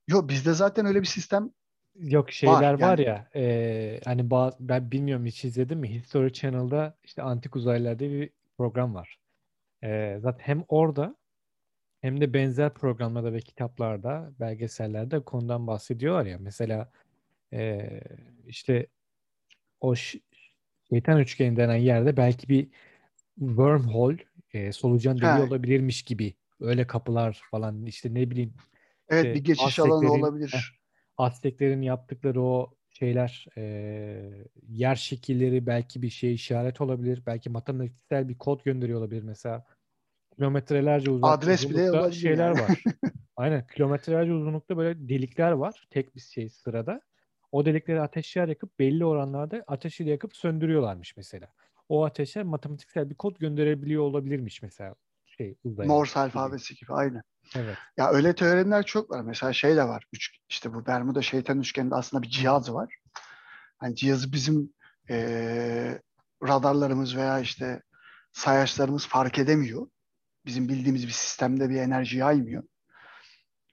Yok 0.07 0.29
bizde 0.29 0.53
zaten 0.53 0.85
öyle 0.85 1.01
bir 1.01 1.07
sistem 1.07 1.51
Yok 1.95 2.31
şeyler 2.31 2.73
var 2.73 2.97
yani. 2.97 3.07
ya 3.07 3.29
e, 3.35 3.99
hani 4.05 4.29
bazı, 4.29 4.57
ben 4.59 4.91
bilmiyorum 4.91 5.25
hiç 5.25 5.45
izledin 5.45 5.77
mi 5.77 5.89
History 5.89 6.33
Channel'da 6.33 6.97
işte 7.03 7.21
Antik 7.21 7.55
Uzaylılar 7.55 7.99
diye 7.99 8.11
bir 8.11 8.29
program 8.57 8.95
var. 8.95 9.19
E, 9.83 10.17
zaten 10.21 10.43
hem 10.45 10.63
orada 10.67 11.15
hem 12.01 12.21
de 12.21 12.33
benzer 12.33 12.73
programlarda 12.73 13.33
ve 13.33 13.39
kitaplarda, 13.39 14.31
belgesellerde 14.39 15.19
konudan 15.19 15.67
bahsediyorlar 15.67 16.25
ya. 16.25 16.37
Mesela 16.39 16.91
e, 17.53 17.89
işte 18.47 18.87
o 19.81 19.95
şeytan 20.89 21.19
üçgeni 21.19 21.55
denen 21.55 21.75
yerde 21.75 22.17
belki 22.17 22.49
bir 22.49 22.67
wormhole, 23.39 24.17
e, 24.53 24.71
solucan 24.71 25.17
deliği 25.17 25.27
Ha, 25.29 25.41
olabilirmiş 25.41 26.03
gibi. 26.03 26.33
Öyle 26.59 26.87
kapılar 26.87 27.41
falan 27.51 27.85
işte 27.85 28.13
ne 28.13 28.31
bileyim 28.31 28.53
evet 29.09 29.35
bir 29.35 29.51
işte 29.53 29.63
geçiş 29.63 29.79
alanı 29.79 30.11
olabilir. 30.11 30.82
Azteklerin 31.17 31.81
yaptıkları 31.81 32.41
o 32.41 32.73
şeyler 32.89 33.45
e, 33.57 33.63
yer 34.67 34.95
şekilleri 34.95 35.65
belki 35.65 36.01
bir 36.01 36.09
şey 36.09 36.33
işaret 36.33 36.81
olabilir. 36.81 37.23
Belki 37.25 37.49
matematiksel 37.49 38.29
bir 38.29 38.37
kod 38.37 38.63
gönderiyor 38.63 38.99
olabilir 38.99 39.23
mesela. 39.23 39.65
Kilometrelerce 40.35 41.11
uzak 41.11 41.43
Adres 41.43 41.69
bile 41.69 42.11
şeyler 42.11 42.47
yani. 42.47 42.61
var. 42.61 42.83
Aynen 43.35 43.67
kilometrelerce 43.67 44.33
uzunlukta 44.33 44.77
böyle 44.77 45.09
delikler 45.09 45.51
var. 45.51 45.87
Tek 45.89 46.15
bir 46.15 46.21
şey 46.21 46.49
sırada. 46.49 47.01
O 47.51 47.65
delikleri 47.65 48.01
ateşler 48.01 48.47
yakıp 48.47 48.79
belli 48.79 49.05
oranlarda 49.05 49.63
ateşi 49.67 50.05
de 50.05 50.09
yakıp 50.09 50.35
söndürüyorlarmış 50.35 51.17
mesela. 51.17 51.47
O 51.89 52.05
ateşe 52.05 52.43
matematiksel 52.43 53.09
bir 53.09 53.15
kod 53.15 53.39
gönderebiliyor 53.39 54.03
olabilirmiş 54.03 54.61
mesela 54.61 54.95
şey 55.37 55.55
uzaya 55.63 55.87
Morse 55.87 56.19
alfabesi 56.19 56.75
gibi 56.75 56.93
aynı. 56.93 57.23
Evet. 57.55 57.77
Ya 57.97 58.09
öyle 58.09 58.35
teoriler 58.35 58.85
çok 58.85 59.11
var. 59.11 59.21
Mesela 59.21 59.53
şey 59.53 59.75
de 59.75 59.83
var. 59.83 60.07
Üç, 60.13 60.37
işte 60.49 60.73
bu 60.73 60.85
Bermuda 60.85 61.21
şeytan 61.21 61.59
üçgeninde 61.59 61.95
aslında 61.95 62.23
bir 62.23 62.29
cihaz 62.29 62.73
var. 62.73 62.95
Hani 63.77 63.95
cihazı 63.95 64.31
bizim 64.31 64.73
e, 65.09 65.99
radarlarımız 66.43 67.15
veya 67.15 67.39
işte 67.39 67.81
sayaçlarımız 68.31 69.07
fark 69.07 69.39
edemiyor. 69.39 69.87
Bizim 70.45 70.69
bildiğimiz 70.69 71.07
bir 71.07 71.11
sistemde 71.11 71.69
bir 71.69 71.75
enerji 71.75 72.17
yaymıyor. 72.17 72.63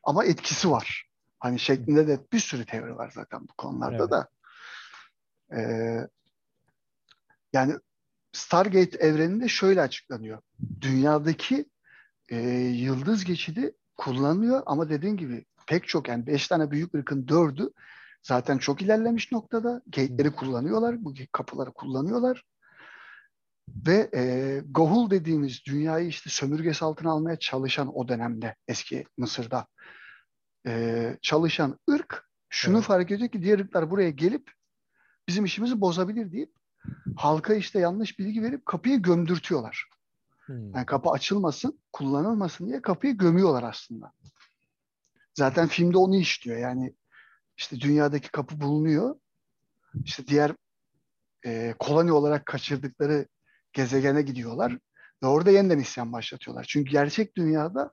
Ama 0.03 0.25
etkisi 0.25 0.71
var. 0.71 1.07
Hani 1.39 1.59
şeklinde 1.59 2.09
de 2.09 2.21
bir 2.33 2.39
sürü 2.39 2.67
teori 2.67 2.97
var 2.97 3.11
zaten 3.15 3.41
bu 3.49 3.53
konularda 3.53 3.97
Evet. 3.97 4.11
da. 4.11 4.29
Ee, 5.57 6.09
yani 7.53 7.75
Stargate 8.33 8.99
evreninde 8.99 9.49
şöyle 9.49 9.81
açıklanıyor. 9.81 10.43
Dünyadaki 10.81 11.67
e, 12.29 12.39
yıldız 12.59 13.25
geçidi 13.25 13.73
kullanılıyor 13.97 14.63
ama 14.67 14.91
dediğin 14.91 15.17
gibi 15.17 15.45
pek 15.67 15.89
çok 15.89 16.09
yani 16.09 16.27
beş 16.27 16.49
tane 16.49 16.71
büyük 16.71 16.95
ırkın 16.95 17.29
dördü 17.29 17.71
zaten 18.23 18.59
çok 18.59 18.83
ilerlemiş 18.83 19.33
noktada. 19.33 19.83
Gate'leri 19.87 20.33
kullanıyorlar, 20.33 21.05
bu 21.05 21.15
kapıları 21.33 21.73
kullanıyorlar. 21.73 22.45
Ve 23.87 24.11
e, 24.15 24.63
Gohul 24.71 25.11
dediğimiz 25.11 25.65
dünyayı 25.67 26.09
işte 26.09 26.31
sömürgesi 26.31 26.85
altına 26.85 27.11
almaya 27.11 27.39
çalışan 27.39 27.97
o 27.97 28.09
dönemde 28.09 28.57
eski 28.69 29.05
Mısır'da 29.17 29.67
e, 30.67 31.17
çalışan 31.23 31.79
ırk 31.91 32.31
şunu 32.49 32.77
Evet. 32.77 32.87
fark 32.87 33.11
ediyor 33.11 33.31
ki 33.31 33.43
diğer 33.43 33.59
ırklar 33.59 33.91
buraya 33.91 34.11
gelip 34.11 34.51
bizim 35.29 35.45
işimizi 35.45 35.81
bozabilir 35.81 36.33
deyip 36.33 36.53
halka 37.17 37.55
işte 37.55 37.79
yanlış 37.79 38.19
bilgi 38.19 38.43
verip 38.43 38.67
kapıyı 38.67 39.03
gömdürtüyorlar. 39.03 39.89
Hmm. 40.47 40.75
Yani 40.75 40.87
kapı 40.87 41.11
açılmasın, 41.11 41.81
kullanılmasın 41.93 42.69
diye 42.69 42.83
kapıyı 42.83 43.17
gömüyorlar 43.17 43.63
aslında. 43.63 44.13
Zaten 45.35 45.69
filmde 45.69 45.99
onu 45.99 46.17
işliyor. 46.17 46.59
Yani 46.59 46.95
işte 47.57 47.81
dünyadaki 47.81 48.31
kapı 48.31 48.61
bulunuyor. 48.61 49.17
İşte 50.05 50.27
diğer 50.27 50.53
e, 51.47 51.75
koloni 51.79 52.13
olarak 52.13 52.47
kaçırdıkları 52.47 53.27
gezegene 53.73 54.23
gidiyorlar 54.23 54.79
ve 55.23 55.27
orada 55.27 55.51
yeniden 55.51 55.79
isyan 55.79 56.13
başlatıyorlar. 56.13 56.67
Çünkü 56.69 56.91
gerçek 56.91 57.37
dünyada 57.37 57.93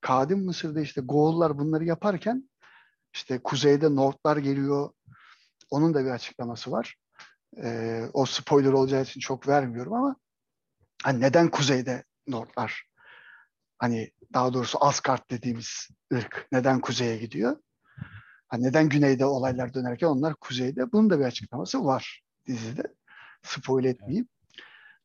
kadim 0.00 0.44
Mısır'da 0.44 0.80
işte 0.80 1.00
Goğullar 1.00 1.58
bunları 1.58 1.84
yaparken 1.84 2.50
işte 3.14 3.38
kuzeyde 3.38 3.94
Nordlar 3.94 4.36
geliyor. 4.36 4.90
Onun 5.70 5.94
da 5.94 6.04
bir 6.04 6.10
açıklaması 6.10 6.70
var. 6.70 6.96
E, 7.56 8.02
o 8.12 8.26
spoiler 8.26 8.72
olacağı 8.72 9.02
için 9.02 9.20
çok 9.20 9.48
vermiyorum 9.48 9.92
ama 9.92 10.16
hani 11.02 11.20
neden 11.20 11.48
kuzeyde 11.50 12.04
Nordlar 12.26 12.88
hani 13.78 14.12
daha 14.34 14.54
doğrusu 14.54 14.78
Asgard 14.84 15.30
dediğimiz 15.30 15.88
ırk 16.14 16.48
neden 16.52 16.80
kuzeye 16.80 17.16
gidiyor? 17.16 17.56
Hani 18.48 18.62
neden 18.62 18.88
güneyde 18.88 19.24
olaylar 19.24 19.74
dönerken 19.74 20.06
onlar 20.06 20.34
kuzeyde? 20.34 20.92
Bunun 20.92 21.10
da 21.10 21.20
bir 21.20 21.24
açıklaması 21.24 21.84
var 21.84 22.22
dizide. 22.46 22.82
Spoil 23.42 23.84
etmeyeyim. 23.84 24.28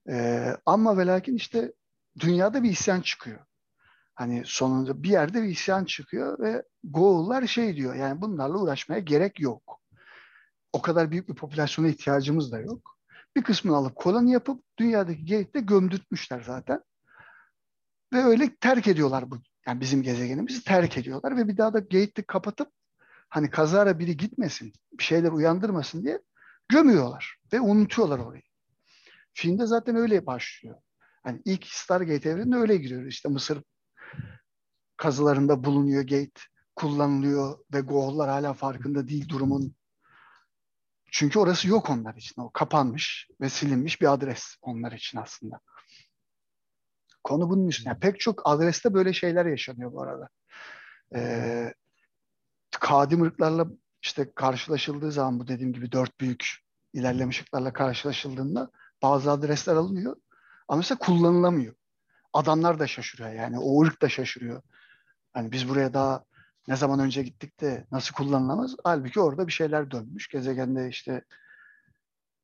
Ee, 0.09 0.57
ama 0.65 0.97
ve 0.97 1.05
lakin 1.05 1.35
işte 1.35 1.73
dünyada 2.19 2.63
bir 2.63 2.69
isyan 2.69 3.01
çıkıyor. 3.01 3.39
Hani 4.15 4.43
sonunda 4.45 5.03
bir 5.03 5.09
yerde 5.09 5.43
bir 5.43 5.47
isyan 5.47 5.85
çıkıyor 5.85 6.39
ve 6.39 6.63
Goğullar 6.83 7.47
şey 7.47 7.75
diyor 7.75 7.95
yani 7.95 8.21
bunlarla 8.21 8.57
uğraşmaya 8.57 8.99
gerek 8.99 9.39
yok. 9.39 9.81
O 10.73 10.81
kadar 10.81 11.11
büyük 11.11 11.29
bir 11.29 11.35
popülasyona 11.35 11.87
ihtiyacımız 11.87 12.51
da 12.51 12.59
yok. 12.59 12.97
Bir 13.35 13.43
kısmını 13.43 13.75
alıp 13.75 13.95
koloni 13.95 14.31
yapıp 14.31 14.63
dünyadaki 14.77 15.25
gate'de 15.25 15.59
gömdürtmüşler 15.59 16.41
zaten. 16.41 16.83
Ve 18.13 18.23
öyle 18.23 18.55
terk 18.55 18.87
ediyorlar 18.87 19.31
bu 19.31 19.37
yani 19.67 19.81
bizim 19.81 20.03
gezegenimizi 20.03 20.63
terk 20.63 20.97
ediyorlar 20.97 21.37
ve 21.37 21.47
bir 21.47 21.57
daha 21.57 21.73
da 21.73 21.79
gate'i 21.79 22.23
kapatıp 22.27 22.69
hani 23.29 23.49
kazara 23.49 23.99
biri 23.99 24.17
gitmesin, 24.17 24.73
bir 24.99 25.03
şeyler 25.03 25.31
uyandırmasın 25.31 26.03
diye 26.03 26.19
gömüyorlar 26.69 27.37
ve 27.53 27.61
unutuyorlar 27.61 28.19
orayı. 28.19 28.41
Filmde 29.33 29.65
zaten 29.65 29.95
öyle 29.95 30.25
başlıyor. 30.25 30.75
Hani 31.23 31.41
ilk 31.45 31.65
Stargate 31.67 32.29
evreninde 32.29 32.55
öyle 32.55 32.77
giriyor. 32.77 33.05
İşte 33.05 33.29
Mısır 33.29 33.63
kazılarında 34.97 35.63
bulunuyor 35.63 36.01
gate, 36.01 36.41
kullanılıyor 36.75 37.59
ve 37.73 37.81
Goğullar 37.81 38.29
hala 38.29 38.53
farkında 38.53 39.07
değil 39.07 39.29
durumun. 39.29 39.75
Çünkü 41.13 41.39
orası 41.39 41.67
yok 41.67 41.89
onlar 41.89 42.15
için. 42.15 42.41
O 42.41 42.51
kapanmış 42.51 43.27
ve 43.41 43.49
silinmiş 43.49 44.01
bir 44.01 44.13
adres 44.13 44.55
onlar 44.61 44.91
için 44.91 45.17
aslında. 45.17 45.59
Konu 47.23 47.49
bunun 47.49 47.67
üstüne. 47.67 47.89
Yani 47.89 47.99
pek 47.99 48.19
çok 48.19 48.41
adreste 48.45 48.93
böyle 48.93 49.13
şeyler 49.13 49.45
yaşanıyor 49.45 49.93
bu 49.93 50.01
arada. 50.01 50.29
Ee, 51.15 51.73
kadim 52.71 53.21
ırklarla 53.21 53.67
işte 54.01 54.33
karşılaşıldığı 54.35 55.11
zaman 55.11 55.39
bu 55.39 55.47
dediğim 55.47 55.73
gibi 55.73 55.91
dört 55.91 56.19
büyük 56.19 56.57
ilerlemiş 56.93 57.41
ırklarla 57.41 57.73
karşılaşıldığında 57.73 58.71
bazı 59.01 59.31
adresler 59.31 59.75
alınıyor. 59.75 60.15
Ama 60.67 60.77
mesela 60.77 60.97
kullanılamıyor. 60.97 61.75
Adamlar 62.33 62.79
da 62.79 62.87
şaşırıyor 62.87 63.33
yani. 63.33 63.59
O 63.59 63.83
ırk 63.83 64.01
da 64.01 64.09
şaşırıyor. 64.09 64.61
Hani 65.33 65.51
biz 65.51 65.69
buraya 65.69 65.93
daha 65.93 66.23
ne 66.67 66.75
zaman 66.75 66.99
önce 66.99 67.23
gittik 67.23 67.61
de 67.61 67.85
nasıl 67.91 68.13
kullanılamaz? 68.13 68.75
Halbuki 68.83 69.19
orada 69.19 69.47
bir 69.47 69.51
şeyler 69.51 69.91
dönmüş. 69.91 70.27
Gezegende 70.27 70.89
işte 70.89 71.23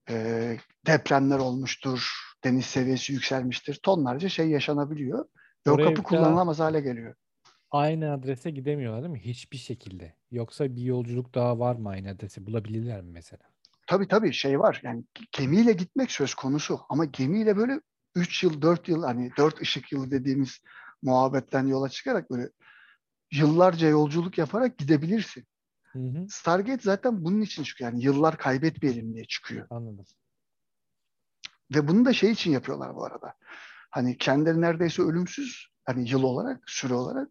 e, 0.10 0.58
depremler 0.88 1.39
olmuştur. 1.39 2.13
Deniz 2.43 2.65
seviyesi 2.65 3.13
yükselmiştir. 3.13 3.79
Tonlarca 3.84 4.29
şey 4.29 4.49
yaşanabiliyor. 4.49 5.25
Ve 5.67 5.71
Oraya 5.71 5.86
o 5.86 5.89
kapı 5.89 6.03
kullanılamaz 6.03 6.60
hale 6.60 6.82
geliyor. 6.82 7.15
Aynı 7.71 8.13
adrese 8.13 8.51
gidemiyorlar 8.51 9.03
değil 9.03 9.12
mi? 9.12 9.19
Hiçbir 9.19 9.58
şekilde. 9.58 10.13
Yoksa 10.32 10.75
bir 10.75 10.82
yolculuk 10.82 11.36
daha 11.36 11.60
var 11.60 11.75
mı 11.75 11.89
aynı 11.89 12.10
adrese? 12.10 12.45
Bulabilirler 12.45 13.01
mi 13.01 13.12
mesela? 13.12 13.43
Tabii 13.88 14.08
tabii 14.08 14.34
şey 14.34 14.60
var. 14.60 14.82
Yani 14.84 15.03
gemiyle 15.32 15.73
gitmek 15.73 16.12
söz 16.12 16.34
konusu. 16.34 16.79
Ama 16.89 17.05
gemiyle 17.05 17.58
böyle 17.58 17.82
3 18.15 18.43
yıl, 18.43 18.62
4 18.62 18.88
yıl 18.88 19.03
hani 19.03 19.32
4 19.38 19.62
ışık 19.62 19.91
yılı 19.91 20.12
dediğimiz 20.12 20.60
muhabbetten 21.01 21.67
yola 21.67 21.89
çıkarak 21.89 22.32
böyle 22.32 22.49
yıllarca 23.31 23.87
yolculuk 23.87 24.37
yaparak 24.37 24.77
gidebilirsin. 24.77 25.47
Hı 25.91 25.99
hı. 25.99 26.27
Stargate 26.29 26.81
zaten 26.81 27.25
bunun 27.25 27.41
için 27.41 27.63
çıkıyor. 27.63 27.91
Yani 27.91 28.03
yıllar 28.03 28.37
kaybetmeyelim 28.37 29.13
diye 29.13 29.25
çıkıyor. 29.25 29.67
Anladım. 29.69 30.05
Ve 31.75 31.87
bunu 31.87 32.05
da 32.05 32.13
şey 32.13 32.31
için 32.31 32.51
yapıyorlar 32.51 32.95
bu 32.95 33.05
arada. 33.05 33.33
Hani 33.89 34.17
kendileri 34.17 34.61
neredeyse 34.61 35.01
ölümsüz. 35.01 35.67
Hani 35.85 36.09
yıl 36.09 36.23
olarak, 36.23 36.69
süre 36.69 36.93
olarak. 36.93 37.29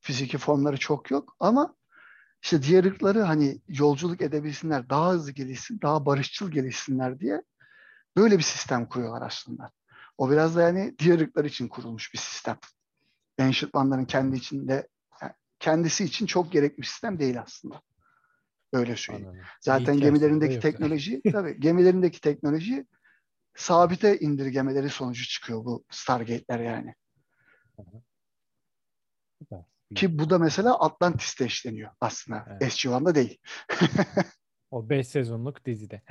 Fiziki 0.00 0.38
formları 0.38 0.76
çok 0.76 1.10
yok. 1.10 1.36
Ama 1.40 1.74
işte 2.42 2.62
diğer 2.62 2.84
ırkları 2.84 3.22
hani 3.22 3.60
yolculuk 3.68 4.22
edebilsinler, 4.22 4.90
daha 4.90 5.12
hızlı 5.12 5.32
gelişsin, 5.32 5.80
daha 5.82 6.06
barışçıl 6.06 6.50
gelişsinler 6.50 7.20
diye 7.20 7.42
böyle 8.16 8.38
bir 8.38 8.42
sistem 8.42 8.88
kuruyorlar 8.88 9.22
aslında. 9.22 9.70
O 10.18 10.30
biraz 10.30 10.56
da 10.56 10.62
yani 10.62 10.94
diğer 10.98 11.20
ırklar 11.20 11.44
için 11.44 11.68
kurulmuş 11.68 12.14
bir 12.14 12.18
sistem. 12.18 12.58
Ancient 13.40 13.74
One'ların 13.74 14.04
kendi 14.04 14.36
içinde 14.36 14.88
kendisi 15.60 16.04
için 16.04 16.26
çok 16.26 16.52
gerekli 16.52 16.78
bir 16.78 16.86
sistem 16.86 17.18
değil 17.18 17.40
aslında. 17.40 17.82
Öyle 18.72 18.96
söyleyeyim. 18.96 19.28
Anladım. 19.28 19.46
Zaten 19.60 19.96
da 19.96 20.00
gemilerindeki 20.00 20.60
teknoloji, 20.60 21.22
tabii 21.32 21.60
gemilerindeki 21.60 22.20
teknoloji 22.20 22.86
sabite 23.56 24.18
indirgemeleri 24.18 24.90
sonucu 24.90 25.24
çıkıyor 25.24 25.64
bu 25.64 25.84
Stargate'ler 25.90 26.60
yani. 26.60 26.94
Süper. 29.38 29.64
Ki 29.94 30.18
bu 30.18 30.30
da 30.30 30.38
mesela 30.38 30.80
Atlantis'te 30.80 31.46
işleniyor 31.46 31.90
aslında. 32.00 32.44
Evet. 32.48 32.62
SG-1'da 32.62 33.14
değil. 33.14 33.38
O 34.70 34.88
5 34.88 35.08
sezonluk 35.08 35.64
dizide. 35.64 36.02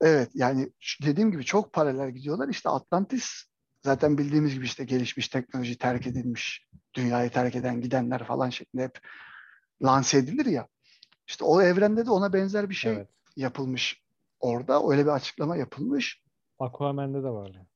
Evet 0.00 0.30
yani 0.34 0.72
dediğim 1.02 1.30
gibi 1.30 1.44
çok 1.44 1.72
paralel 1.72 2.10
gidiyorlar. 2.10 2.48
İşte 2.48 2.68
Atlantis 2.68 3.44
zaten 3.84 4.18
bildiğimiz 4.18 4.54
gibi 4.54 4.64
işte 4.64 4.84
gelişmiş 4.84 5.28
teknoloji 5.28 5.78
terk 5.78 6.06
edilmiş, 6.06 6.66
dünyayı 6.96 7.30
terk 7.30 7.56
eden 7.56 7.80
gidenler 7.80 8.24
falan 8.24 8.50
şeklinde 8.50 8.84
hep 8.84 9.00
lanse 9.82 10.18
edilir 10.18 10.46
ya. 10.46 10.68
İşte 11.28 11.44
o 11.44 11.62
evrende 11.62 12.06
de 12.06 12.10
ona 12.10 12.32
benzer 12.32 12.70
bir 12.70 12.74
şey 12.74 12.92
Evet. 12.92 13.08
yapılmış 13.36 14.02
orada. 14.40 14.90
Öyle 14.90 15.04
bir 15.04 15.10
açıklama 15.10 15.56
yapılmış. 15.56 16.22
Aquaman'de 16.58 17.18
de 17.22 17.28
vardı. 17.28 17.66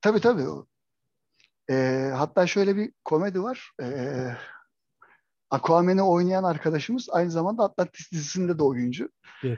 Tabii 0.00 0.20
tabii. 0.20 0.44
Ee, 1.70 2.10
hatta 2.16 2.46
şöyle 2.46 2.76
bir 2.76 2.92
komedi 3.04 3.42
var. 3.42 3.70
Ee, 3.82 4.36
Aquaman'i 5.50 6.02
oynayan 6.02 6.44
arkadaşımız 6.44 7.08
aynı 7.10 7.30
zamanda 7.30 7.64
Atlantis 7.64 8.12
dizisinde 8.12 8.58
de 8.58 8.62
oyuncu. 8.62 9.08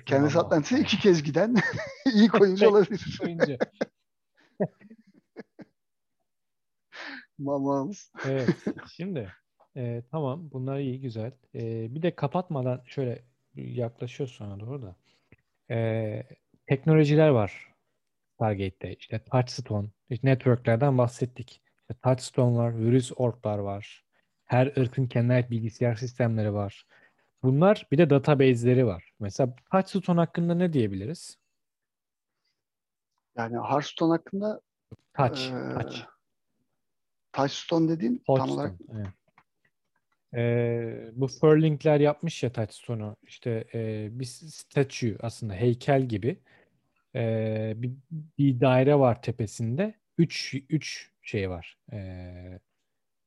Kendisi. 0.07 0.39
Atlantis'e 0.39 0.81
iki 0.81 0.99
kez 0.99 1.23
giden 1.23 1.55
ilk 2.15 2.41
oyuncu 2.41 2.69
olabilir. 2.69 3.21
Oyuncu. 3.23 3.57
Mamamız. 7.39 8.13
Evet. 8.27 8.49
Şimdi 8.93 9.33
e, 9.77 10.03
tamam 10.11 10.51
bunlar 10.53 10.79
iyi 10.79 11.01
güzel. 11.01 11.33
E, 11.55 11.95
bir 11.95 12.03
de 12.03 12.15
kapatmadan 12.15 12.83
şöyle 12.87 13.25
yaklaşıyoruz 13.55 14.35
sonra 14.35 14.61
doğru 14.61 14.83
da. 14.83 14.97
E, 15.71 16.23
teknolojiler 16.67 17.29
var 17.29 17.75
Stargate'de. 18.35 18.95
İşte 18.95 19.25
Touchstone, 19.25 19.89
işte 20.11 20.29
networklerden 20.29 20.99
bahsettik. 20.99 21.63
İşte 21.81 21.95
Touchstone 22.03 22.57
var, 22.57 22.79
virüs 22.79 23.13
orklar 23.17 23.59
var. 23.59 24.05
Her 24.45 24.67
ırkın 24.67 25.07
kendine 25.07 25.35
ait 25.35 25.51
bilgisayar 25.51 25.95
sistemleri 25.95 26.55
var. 26.55 26.87
Bunlar 27.43 27.87
bir 27.93 27.99
de 27.99 28.11
database'leri 28.11 28.87
var. 28.87 29.13
Mesela 29.21 29.57
Touchstone 29.71 30.21
hakkında 30.21 30.55
ne 30.55 30.73
diyebiliriz? 30.73 31.39
Yani 33.37 33.57
Hearthstone 33.57 34.13
hakkında 34.13 34.61
Touch. 35.15 35.41
Ee, 35.41 35.75
Touch. 35.75 36.14
Touchstone 37.35 37.89
dediğin 37.89 38.23
tam 38.27 38.37
Touchstone. 38.37 38.61
olarak 38.61 38.75
evet. 38.93 39.07
Ee, 40.35 41.11
bu 41.13 41.29
Furlink'ler 41.29 42.01
yapmış 42.01 42.43
ya 42.43 42.53
Touchstone'u. 42.53 43.17
İşte 43.23 43.65
e, 43.75 44.09
bir 44.11 44.25
statue 44.25 45.17
aslında 45.21 45.55
heykel 45.55 46.03
gibi. 46.03 46.39
Ee, 47.15 47.73
bir, 47.77 47.93
bir 48.39 48.61
daire 48.61 48.99
var 48.99 49.23
tepesinde. 49.23 49.95
Üç, 50.19 50.55
üç 50.69 51.11
şey 51.23 51.51
var. 51.51 51.79
Ee, 51.93 52.61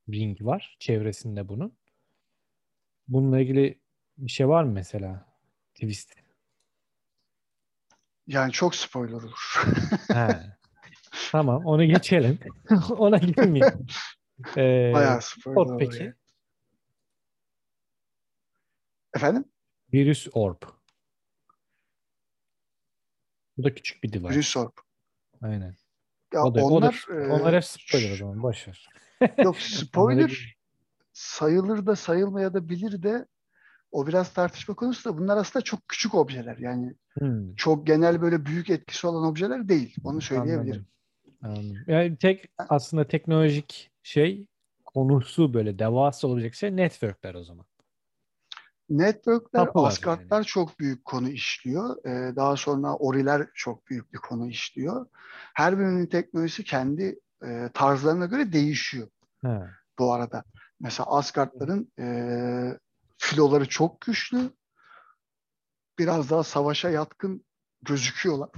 ring 0.10 0.41
var 0.41 0.78
çevresinde 0.80 1.49
bunun. 1.49 1.78
Bununla 3.08 3.39
ilgili 3.39 3.80
bir 4.18 4.32
şey 4.32 4.47
var 4.47 4.64
mı 4.64 4.72
mesela? 4.72 5.26
Twist. 5.76 6.14
yani 8.28 8.51
çok 8.51 8.76
spoiler 8.76 9.14
olur. 9.14 9.64
Tamam 11.32 11.65
onu 11.65 11.86
geçelim. 11.86 12.39
Ona 12.97 13.17
girmeyelim. 13.17 13.88
Ee, 14.57 14.91
Bayağı 14.93 15.21
spoiler 15.21 15.61
Orb 15.61 15.80
peki? 15.80 16.03
yani. 16.03 16.13
Efendim? 19.15 19.45
Virüs 19.93 20.28
Orb. 20.34 20.61
Bu 23.57 23.63
da 23.63 23.75
küçük 23.75 24.03
bir 24.03 24.13
device. 24.13 24.30
Virüs 24.30 24.57
Orb. 24.57 24.71
Aynen. 25.41 25.75
Ya 26.34 26.43
O 26.43 26.55
da, 26.55 26.65
onlar 26.65 27.05
o 27.09 27.13
da, 27.13 27.21
e, 27.21 27.28
onlar 27.28 27.55
hep 27.55 27.65
spoiler 27.65 28.11
o 28.11 28.15
zaman. 28.15 28.43
Boş 28.43 28.67
ver. 28.67 28.89
yok 29.43 29.57
spoiler 29.57 30.57
sayılır 31.13 31.86
da 31.86 31.95
sayılmaya 31.95 32.53
da 32.53 32.69
bilir 32.69 33.03
de 33.03 33.25
o 33.91 34.07
biraz 34.07 34.34
tartışma 34.34 34.75
konusu 34.75 35.09
da 35.09 35.17
bunlar 35.17 35.38
aslında 35.38 35.63
çok 35.63 35.88
küçük 35.88 36.15
objeler. 36.15 36.57
Yani 36.57 36.95
Hmm, 37.19 37.55
çok 37.55 37.88
genel 37.88 38.21
böyle 38.21 38.45
büyük 38.45 38.69
etkisi 38.69 39.07
olan 39.07 39.23
objeler 39.23 39.67
değil. 39.69 39.95
Onu 40.03 40.21
söyleyebilirim. 40.21 40.61
anladım. 40.61 40.88
Anladım. 41.42 41.78
Yani 41.88 42.18
tek 42.18 42.50
aslında 42.58 43.08
teknolojik 43.08 43.92
şey 44.04 44.48
konusu 44.86 45.54
böyle 45.54 45.80
devasa 45.80 46.28
olacak 46.28 46.56
şey 46.56 46.76
networkler 46.76 47.34
o 47.36 47.44
zaman. 47.44 47.66
Networkler, 48.90 49.66
Tapular 49.66 49.88
Asgardlar 49.88 50.44
çok 50.44 50.80
büyük 50.80 51.06
konu 51.06 51.30
işliyor. 51.30 52.06
Ee, 52.06 52.36
daha 52.36 52.56
sonra 52.56 52.96
Oriler 52.96 53.48
çok 53.54 53.88
büyük 53.88 54.14
bir 54.14 54.18
konu 54.18 54.48
işliyor. 54.48 55.06
Her 55.54 55.80
birinin 55.80 56.06
teknolojisi 56.06 56.64
kendi 56.64 57.20
e, 57.46 57.70
tarzlarına 57.74 58.26
göre 58.26 58.54
değişiyor 58.54 59.08
Ha. 59.42 59.70
bu 60.00 60.14
arada. 60.14 60.44
Mesela 60.80 61.06
Asgardların 61.10 61.92
e, 62.00 62.08
filoları 63.18 63.70
çok 63.70 64.02
güçlü. 64.02 64.52
Biraz 66.00 66.30
daha 66.30 66.44
savaşa 66.44 66.90
yatkın 66.90 67.46
gözüküyorlar. 67.82 68.50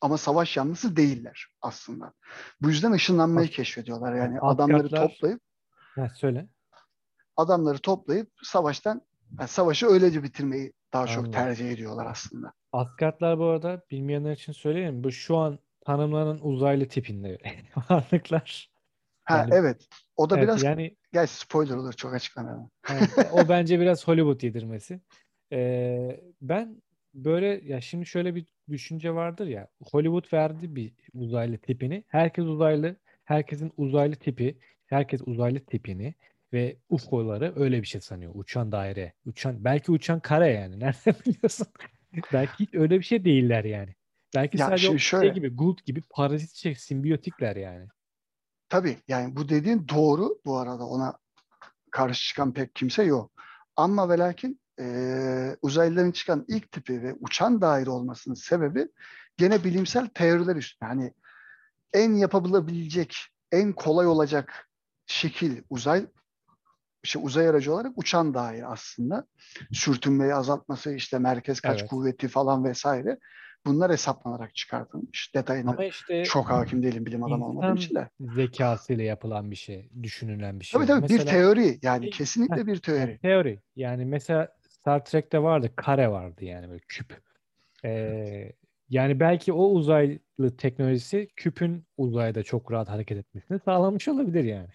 Ama 0.00 0.18
savaş 0.18 0.56
yanlısı 0.56 0.96
değiller 0.96 1.46
aslında. 1.62 2.12
Bu 2.60 2.68
yüzden 2.68 2.92
ışınlanmayı 2.92 3.48
keşfediyorlar. 3.48 4.14
Yani 4.14 4.40
adamları 4.40 4.88
toplayıp 4.88 5.40
Ha, 5.94 6.08
söyle. 6.14 6.48
adamları 7.36 7.78
toplayıp 7.78 8.30
savaştan 8.42 9.02
yani 9.38 9.48
savaşı 9.48 9.86
öylece 9.86 10.22
bitirmeyi 10.22 10.72
daha 10.92 11.06
çok 11.06 11.16
Anladım. 11.16 11.32
tercih 11.32 11.70
ediyorlar 11.70 12.06
aslında. 12.06 12.52
Asgardlar 12.72 13.38
bu 13.38 13.44
arada 13.44 13.82
bilmeyenler 13.90 14.32
için 14.32 14.52
söyleyeyim. 14.52 15.04
Bu 15.04 15.12
şu 15.12 15.36
an 15.36 15.58
tanımlanan 15.86 16.46
uzaylı 16.46 16.88
tipinde 16.88 17.38
varlıklar. 17.90 18.70
Ha 19.24 19.38
Yani- 19.38 19.54
evet. 19.54 19.88
O 20.16 20.30
da 20.30 20.36
Evet, 20.38 20.44
biraz 20.48 20.62
yani 20.62 20.96
gel 21.12 21.26
spoiler 21.26 21.74
olur 21.76 21.92
çok 21.92 22.14
açıklamayalım. 22.14 22.70
Evet, 22.90 23.10
o 23.32 23.48
bence 23.48 23.80
biraz 23.80 24.08
Hollywood 24.08 24.42
yedirmesi. 24.42 25.00
Ee, 25.52 26.20
ben 26.40 26.82
böyle 27.14 27.46
ya 27.46 27.80
şimdi 27.80 28.06
şöyle 28.06 28.34
bir 28.34 28.46
düşünce 28.68 29.14
vardır 29.14 29.46
ya 29.46 29.68
Hollywood 29.90 30.32
verdi 30.32 30.76
bir 30.76 30.92
uzaylı 31.14 31.58
tipini. 31.58 32.04
Herkes 32.08 32.44
uzaylı, 32.44 32.96
herkesin 33.24 33.72
uzaylı 33.76 34.16
tipi, 34.16 34.58
herkes 34.86 35.20
uzaylı 35.26 35.60
tipini 35.60 36.14
ve 36.52 36.76
UFO'ları 36.88 37.52
öyle 37.56 37.82
bir 37.82 37.86
şey 37.86 38.00
sanıyor. 38.00 38.32
Uçan 38.34 38.72
daire, 38.72 39.12
uçan 39.26 39.64
belki 39.64 39.92
uçan 39.92 40.20
kare 40.20 40.48
yani. 40.48 40.80
Nereden 40.80 41.14
biliyorsun? 41.26 41.66
Belki 42.32 42.68
öyle 42.72 42.98
bir 42.98 43.04
şey 43.04 43.24
değiller 43.24 43.64
yani. 43.64 43.94
Belki 44.34 44.58
Ya 44.58 44.66
sadece 44.66 44.86
şey 44.86 44.98
şöyle. 44.98 45.28
gibi, 45.28 45.48
Gould 45.48 45.78
gibi 45.86 46.02
parazit 46.10 46.54
şey, 46.54 46.74
simbiyotikler 46.74 47.56
yani. 47.56 47.86
Tabii 48.68 48.96
yani 49.08 49.36
bu 49.36 49.48
dediğin 49.48 49.88
doğru 49.88 50.38
bu 50.44 50.56
arada 50.58 50.86
ona 50.86 51.18
karşı 51.90 52.28
çıkan 52.28 52.52
pek 52.54 52.74
kimse 52.74 53.02
yok. 53.02 53.32
Ama 53.76 54.08
ve 54.08 54.18
lakin 54.18 54.60
eee, 54.78 55.56
uzaylıların 55.62 56.12
çıkan 56.12 56.44
ilk 56.48 56.72
tipi 56.72 57.02
ve 57.02 57.14
uçan 57.20 57.60
daire 57.60 57.90
olmasının 57.90 58.34
sebebi 58.34 58.88
gene 59.36 59.64
bilimsel 59.64 60.06
teoriler 60.08 60.56
üstüne. 60.56 60.88
Yani 60.88 61.12
en 61.94 62.12
yapılabilecek, 62.14 63.16
en 63.52 63.72
kolay 63.72 64.06
olacak 64.06 64.70
şekil 65.06 65.62
uzay 65.70 66.06
işte 67.04 67.18
uzay 67.18 67.48
aracı 67.48 67.74
olarak 67.74 67.92
uçan 67.98 68.34
daire 68.34 68.66
aslında. 68.66 69.26
Sürtünmeyi 69.72 70.34
azaltması, 70.34 70.94
işte 70.94 71.18
merkez 71.18 71.60
kaç 71.60 71.80
Evet. 71.80 71.90
kuvveti 71.90 72.28
falan 72.28 72.64
vesaire. 72.64 73.18
Bunlar 73.66 73.92
hesaplanarak 73.92 74.54
çıkartılmış. 74.54 75.32
Detayına 75.34 75.70
Ama 75.70 75.84
işte 75.84 76.22
çok 76.24 76.50
hakim 76.50 76.82
değilim 76.82 77.06
bilim 77.06 77.24
adamı 77.24 77.46
olmadığım 77.46 77.74
için 77.76 77.94
de. 77.94 78.10
zekasıyla 78.20 79.04
yapılan 79.04 79.50
bir 79.50 79.56
şey, 79.56 79.90
düşünülen 80.02 80.60
bir 80.60 80.64
şey. 80.64 80.78
Tabii 80.80 80.86
tabii 80.86 81.02
bir 81.02 81.02
Mesela 81.02 81.24
teori 81.26 81.78
yani 81.82 82.10
kesinlikle 82.10 82.66
bir 82.66 82.76
teori. 82.78 83.18
teori. 83.22 83.62
Yani 83.76 84.04
mesela 84.04 84.55
Star 84.86 85.04
Trek'te 85.04 85.42
vardı, 85.42 85.70
kare 85.76 86.08
vardı 86.10 86.44
yani 86.44 86.68
böyle 86.68 86.80
küp. 86.88 87.20
Ee, 87.84 88.52
yani 88.88 89.20
belki 89.20 89.52
o 89.52 89.64
uzaylı 89.64 90.56
teknolojisi 90.58 91.28
küpün 91.36 91.84
uzayda 91.96 92.42
çok 92.42 92.72
rahat 92.72 92.88
hareket 92.88 93.18
etmesini 93.18 93.60
sağlamış 93.64 94.08
olabilir 94.08 94.44
yani. 94.44 94.68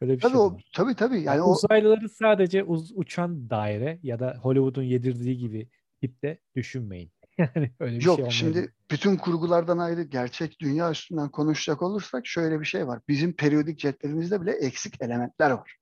Böyle 0.00 0.12
bir 0.12 0.20
Tabii 0.20 0.32
şey 0.32 0.40
o 0.40 0.52
var. 0.52 0.70
tabii 0.76 0.94
tabii 0.94 1.14
yani 1.16 1.24
Yani 1.26 1.42
o 1.42 1.52
uzaylıları 1.52 2.08
sadece 2.08 2.64
uz- 2.64 2.92
uçan 2.94 3.50
daire 3.50 3.98
ya 4.02 4.20
da 4.20 4.38
Hollywood'un 4.42 4.82
yedirdiği 4.82 5.38
gibi 5.38 5.68
tipte 6.00 6.38
düşünmeyin. 6.56 7.10
Yani 7.38 7.70
öyle 7.80 7.98
bir 7.98 8.04
yok 8.04 8.16
şey 8.16 8.30
şimdi 8.30 8.50
olmayabilir. 8.50 8.74
bütün 8.90 9.16
kurgulardan 9.16 9.78
ayrı 9.78 10.02
gerçek 10.02 10.60
dünya 10.60 10.90
üstünden 10.90 11.28
konuşacak 11.28 11.82
olursak 11.82 12.26
şöyle 12.26 12.60
bir 12.60 12.64
şey 12.64 12.86
var. 12.86 13.00
Bizim 13.08 13.32
periyodik 13.32 13.78
cetvelimizde 13.78 14.40
bile 14.42 14.50
eksik 14.52 15.02
elementler 15.02 15.50
var. 15.50 15.76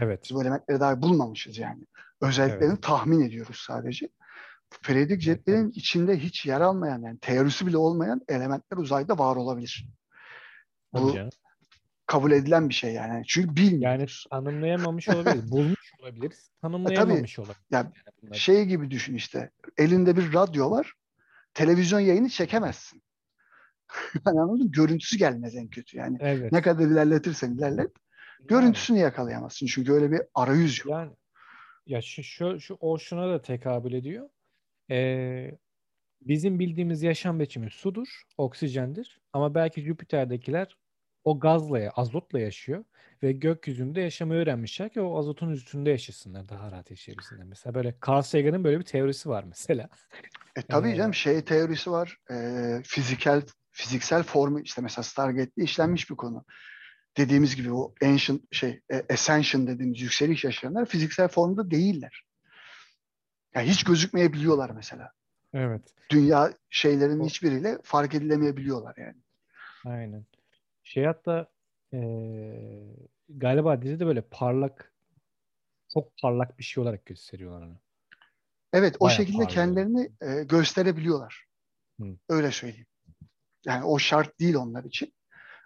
Evet. 0.00 0.20
Biz 0.24 0.36
bu 0.36 0.42
elementleri 0.42 0.80
daha 0.80 1.02
bulmamışız 1.02 1.58
yani. 1.58 1.84
Özelliklerini 2.20 2.72
Evet. 2.72 2.82
tahmin 2.82 3.20
ediyoruz 3.20 3.62
sadece. 3.66 4.08
Periyodik 4.82 5.10
Evet, 5.12 5.22
cetvelin 5.22 5.70
içinde 5.70 6.18
hiç 6.18 6.46
yer 6.46 6.60
almayan 6.60 7.02
yani 7.02 7.18
teorisi 7.18 7.66
bile 7.66 7.76
olmayan 7.76 8.20
elementler 8.28 8.76
uzayda 8.78 9.18
var 9.18 9.36
olabilir. 9.36 9.86
Bu 10.92 11.16
kabul 12.06 12.32
edilen 12.32 12.68
bir 12.68 12.74
şey 12.74 12.92
yani. 12.92 13.22
Çünkü 13.28 13.46
Yani 13.48 13.56
bilmiyoruz. 13.56 14.26
tanımlayamamış 14.30 15.08
olabiliriz. 15.08 15.50
Bulmuş 15.50 15.92
olabiliriz. 16.02 16.50
Tanımlayamamış 16.62 17.38
olabiliriz. 17.38 17.62
Ya 17.70 17.78
Yani 17.78 17.92
bunları. 18.22 18.38
şey 18.38 18.64
gibi 18.64 18.90
düşün 18.90 19.14
işte. 19.14 19.50
Elinde 19.76 20.16
bir 20.16 20.32
radyo 20.34 20.70
var. 20.70 20.92
Televizyon 21.54 22.00
yayını 22.00 22.28
çekemezsin. 22.28 23.02
Yani 24.26 24.40
anladın? 24.40 24.70
Görüntüsü 24.70 25.18
gelmez 25.18 25.54
en 25.56 25.68
kötü 25.68 25.96
yani. 25.96 26.16
Evet. 26.20 26.52
Ne 26.52 26.62
kadar 26.62 26.84
ilerletirsen 26.84 27.50
ilerlet. 27.54 27.78
Yani. 27.78 28.48
Görüntüsünü 28.48 28.98
yakalayamazsın. 28.98 29.66
Çünkü 29.66 29.92
öyle 29.92 30.10
bir 30.12 30.20
arayüz 30.34 30.78
yok. 30.78 30.90
Yani 30.90 31.12
ya 31.86 32.02
şu, 32.02 32.22
şu, 32.22 32.60
şu 32.60 32.76
o 32.80 32.98
şuna 32.98 33.28
da 33.28 33.42
tekabül 33.42 33.92
ediyor. 33.92 34.28
Ee, 34.90 35.58
bizim 36.20 36.58
bildiğimiz 36.58 37.02
yaşam 37.02 37.40
biçimi 37.40 37.70
sudur, 37.70 38.22
oksijendir. 38.38 39.20
Ama 39.32 39.54
belki 39.54 39.80
Jüpiter'dekiler 39.82 40.76
o 41.24 41.40
gazla, 41.40 41.90
azotla 41.90 42.40
yaşıyor 42.40 42.84
ve 43.22 43.32
gökyüzünde 43.32 44.00
yaşamayı 44.00 44.40
öğrenmişler 44.40 44.92
ki 44.92 45.00
o 45.00 45.18
azotun 45.18 45.50
üstünde 45.50 45.90
yaşasınlar, 45.90 46.48
daha 46.48 46.72
rahat 46.72 46.90
yaşayabilsinler. 46.90 47.44
Mesela 47.44 47.74
böyle 47.74 47.94
Carl 48.08 48.22
Sagan'ın 48.22 48.64
böyle 48.64 48.78
bir 48.78 48.84
teorisi 48.84 49.28
var 49.28 49.44
mesela. 49.44 49.88
E 50.56 50.62
tabii 50.62 50.90
Ee, 50.90 50.94
canım 50.94 51.14
şey 51.14 51.44
teorisi 51.44 51.90
var. 51.90 52.18
E, 52.30 52.36
fiziksel 52.84 53.42
fiziksel 53.70 54.22
formu 54.22 54.60
işte 54.60 54.82
mesela 54.82 55.02
Stargate'de 55.02 55.64
işlenmiş 55.64 56.10
bir 56.10 56.16
konu. 56.16 56.44
Dediğimiz 57.16 57.56
gibi 57.56 57.72
o 57.72 57.94
ancient 58.02 58.42
şey 58.54 58.80
e, 58.92 59.04
ascension 59.12 59.66
dediğimiz 59.66 60.00
yükseliş 60.00 60.44
yaşayanlar 60.44 60.86
fiziksel 60.86 61.28
formda 61.28 61.70
değiller. 61.70 62.24
Yani 63.54 63.68
hiç 63.70 63.84
gözükmeyebiliyorlar 63.84 64.70
mesela. 64.70 65.12
Evet, 65.54 65.82
Dünya 66.10 66.52
şeylerinin 66.70 67.20
O- 67.20 67.26
hiçbiriyle 67.26 67.78
fark 67.82 68.14
edilemeyebiliyorlar 68.14 68.94
yani. 68.96 69.16
aynen. 69.84 70.26
Şey 70.84 71.04
hatta 71.04 71.48
ee, 71.92 72.96
galiba 73.28 73.82
dizide 73.82 74.06
böyle 74.06 74.20
parlak, 74.20 74.92
çok 75.92 76.12
parlak 76.22 76.58
bir 76.58 76.64
şey 76.64 76.82
olarak 76.82 77.06
gösteriyorlar 77.06 77.66
onu. 77.66 77.76
Evet 78.72 78.96
o 79.00 79.04
Bayağı 79.04 79.16
şekilde 79.16 79.36
parlıyor. 79.36 79.54
kendilerini 79.54 80.10
e, 80.20 80.44
gösterebiliyorlar. 80.44 81.46
Hı. 82.00 82.16
Öyle 82.28 82.50
söyleyeyim. 82.50 82.86
Yani 83.66 83.84
o 83.84 83.98
şart 83.98 84.40
değil 84.40 84.54
onlar 84.54 84.84
için. 84.84 85.14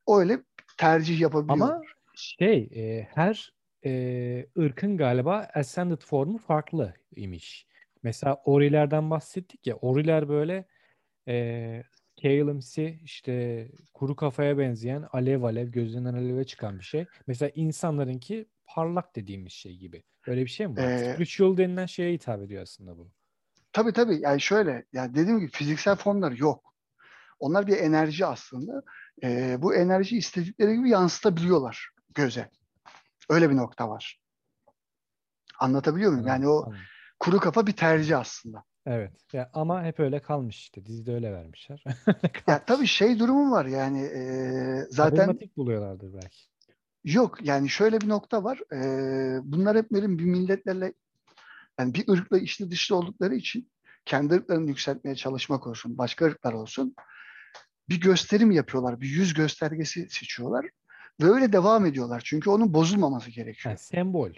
Öyle 0.09 0.42
tercih 0.81 1.20
yapabiliyorlar. 1.20 1.74
Ama 1.74 1.83
şey 2.14 2.70
e, 2.74 3.09
her 3.14 3.53
e, 3.85 4.47
ırkın 4.59 4.97
galiba 4.97 5.49
ascended 5.55 6.03
formu 6.03 6.39
farklı 6.39 6.95
imiş. 7.16 7.66
Mesela 8.03 8.43
Ori'lerden 8.45 9.11
bahsettik 9.11 9.66
ya. 9.66 9.76
Ori'ler 9.76 10.28
böyle 10.28 10.68
e, 11.28 11.83
Calem'si 12.22 13.01
işte 13.05 13.66
kuru 13.95 14.16
kafaya 14.16 14.59
benzeyen 14.59 15.05
alev 15.12 15.43
alev 15.43 15.68
gözünden 15.68 16.14
aleve 16.14 16.45
çıkan 16.45 16.78
bir 16.78 16.85
şey. 16.85 17.07
Mesela 17.26 17.51
insanlarınki 17.55 18.47
parlak 18.66 19.16
dediğimiz 19.16 19.53
şey 19.53 19.76
gibi. 19.76 20.03
Böyle 20.26 20.41
bir 20.41 20.51
şey 20.51 20.66
mi 20.66 20.76
var? 20.76 20.83
Ee, 20.83 21.12
Spiritual 21.14 21.57
denilen 21.57 21.87
şeye 21.87 22.12
hitap 22.12 22.43
ediyor 22.43 22.62
aslında 22.62 22.99
bu. 22.99 23.11
tabii 23.72 23.93
tabii 23.93 24.20
yani 24.20 24.41
şöyle 24.41 24.85
yani 24.93 25.14
dediğim 25.14 25.41
gibi 25.41 25.51
fiziksel 25.51 25.97
formlar 25.97 26.33
yok. 26.33 26.74
Onlar 27.41 27.66
bir 27.66 27.76
enerji 27.76 28.26
aslında. 28.26 28.83
Ee, 29.23 29.62
bu 29.62 29.75
enerji 29.75 30.16
istedikleri 30.18 30.77
gibi 30.77 30.91
yansıtabiliyorlar 30.91 31.91
göze. 32.14 32.51
Öyle 33.29 33.51
bir 33.51 33.57
nokta 33.57 33.89
var. 33.89 34.21
Anlatabiliyor 35.59 36.12
muyum? 36.12 36.27
Yani 36.27 36.49
o 36.49 36.73
kuru 37.21 37.39
kafa 37.41 37.66
bir 37.66 37.73
tercih 37.73 38.18
aslında. 38.18 38.64
Evet. 38.87 39.12
Ya 39.33 39.51
ama 39.53 39.85
hep 39.85 40.01
öyle 40.01 40.23
kalmış 40.23 40.57
işte. 40.59 40.87
Dizide 40.87 41.14
öyle 41.14 41.33
vermişler. 41.33 41.85
Ya 42.47 42.64
tabii 42.64 42.87
şey 42.87 43.18
durumu 43.18 43.51
var 43.51 43.66
yani 43.66 44.03
e, 44.03 44.23
zaten 44.91 45.16
Karizmatik 45.16 45.57
buluyorlardır 45.57 46.14
belki. 46.14 46.39
yok 47.05 47.39
yani 47.43 47.68
şöyle 47.68 48.01
bir 48.01 48.09
nokta 48.09 48.45
var. 48.45 48.59
E, 48.73 48.81
bunlar 49.43 49.77
hep 49.77 49.91
böyle 49.91 50.09
bir 50.09 50.25
milletlerle 50.25 50.93
yani 51.79 51.95
bir 51.95 52.09
ırkla 52.09 52.39
içli 52.39 52.71
dışlı 52.71 52.97
oldukları 52.97 53.35
için 53.35 53.71
kendi 54.05 54.35
ırklarını 54.35 54.68
yükseltmeye 54.68 55.16
çalışmak 55.16 55.66
olsun, 55.66 55.99
başka 55.99 56.25
ırklar 56.27 56.53
olsun 56.53 56.95
bir 57.91 58.01
gösterim 58.01 58.51
yapıyorlar. 58.51 59.01
Bir 59.01 59.09
yüz 59.09 59.34
göstergesi 59.34 60.09
seçiyorlar. 60.11 60.66
Ve 61.22 61.26
öyle 61.26 61.53
devam 61.53 61.86
ediyorlar. 61.86 62.22
Çünkü 62.24 62.51
onun 62.51 62.74
bozulmaması 62.74 63.30
gerekiyor. 63.30 63.70
Yani 63.70 63.78
sembol. 63.78 64.30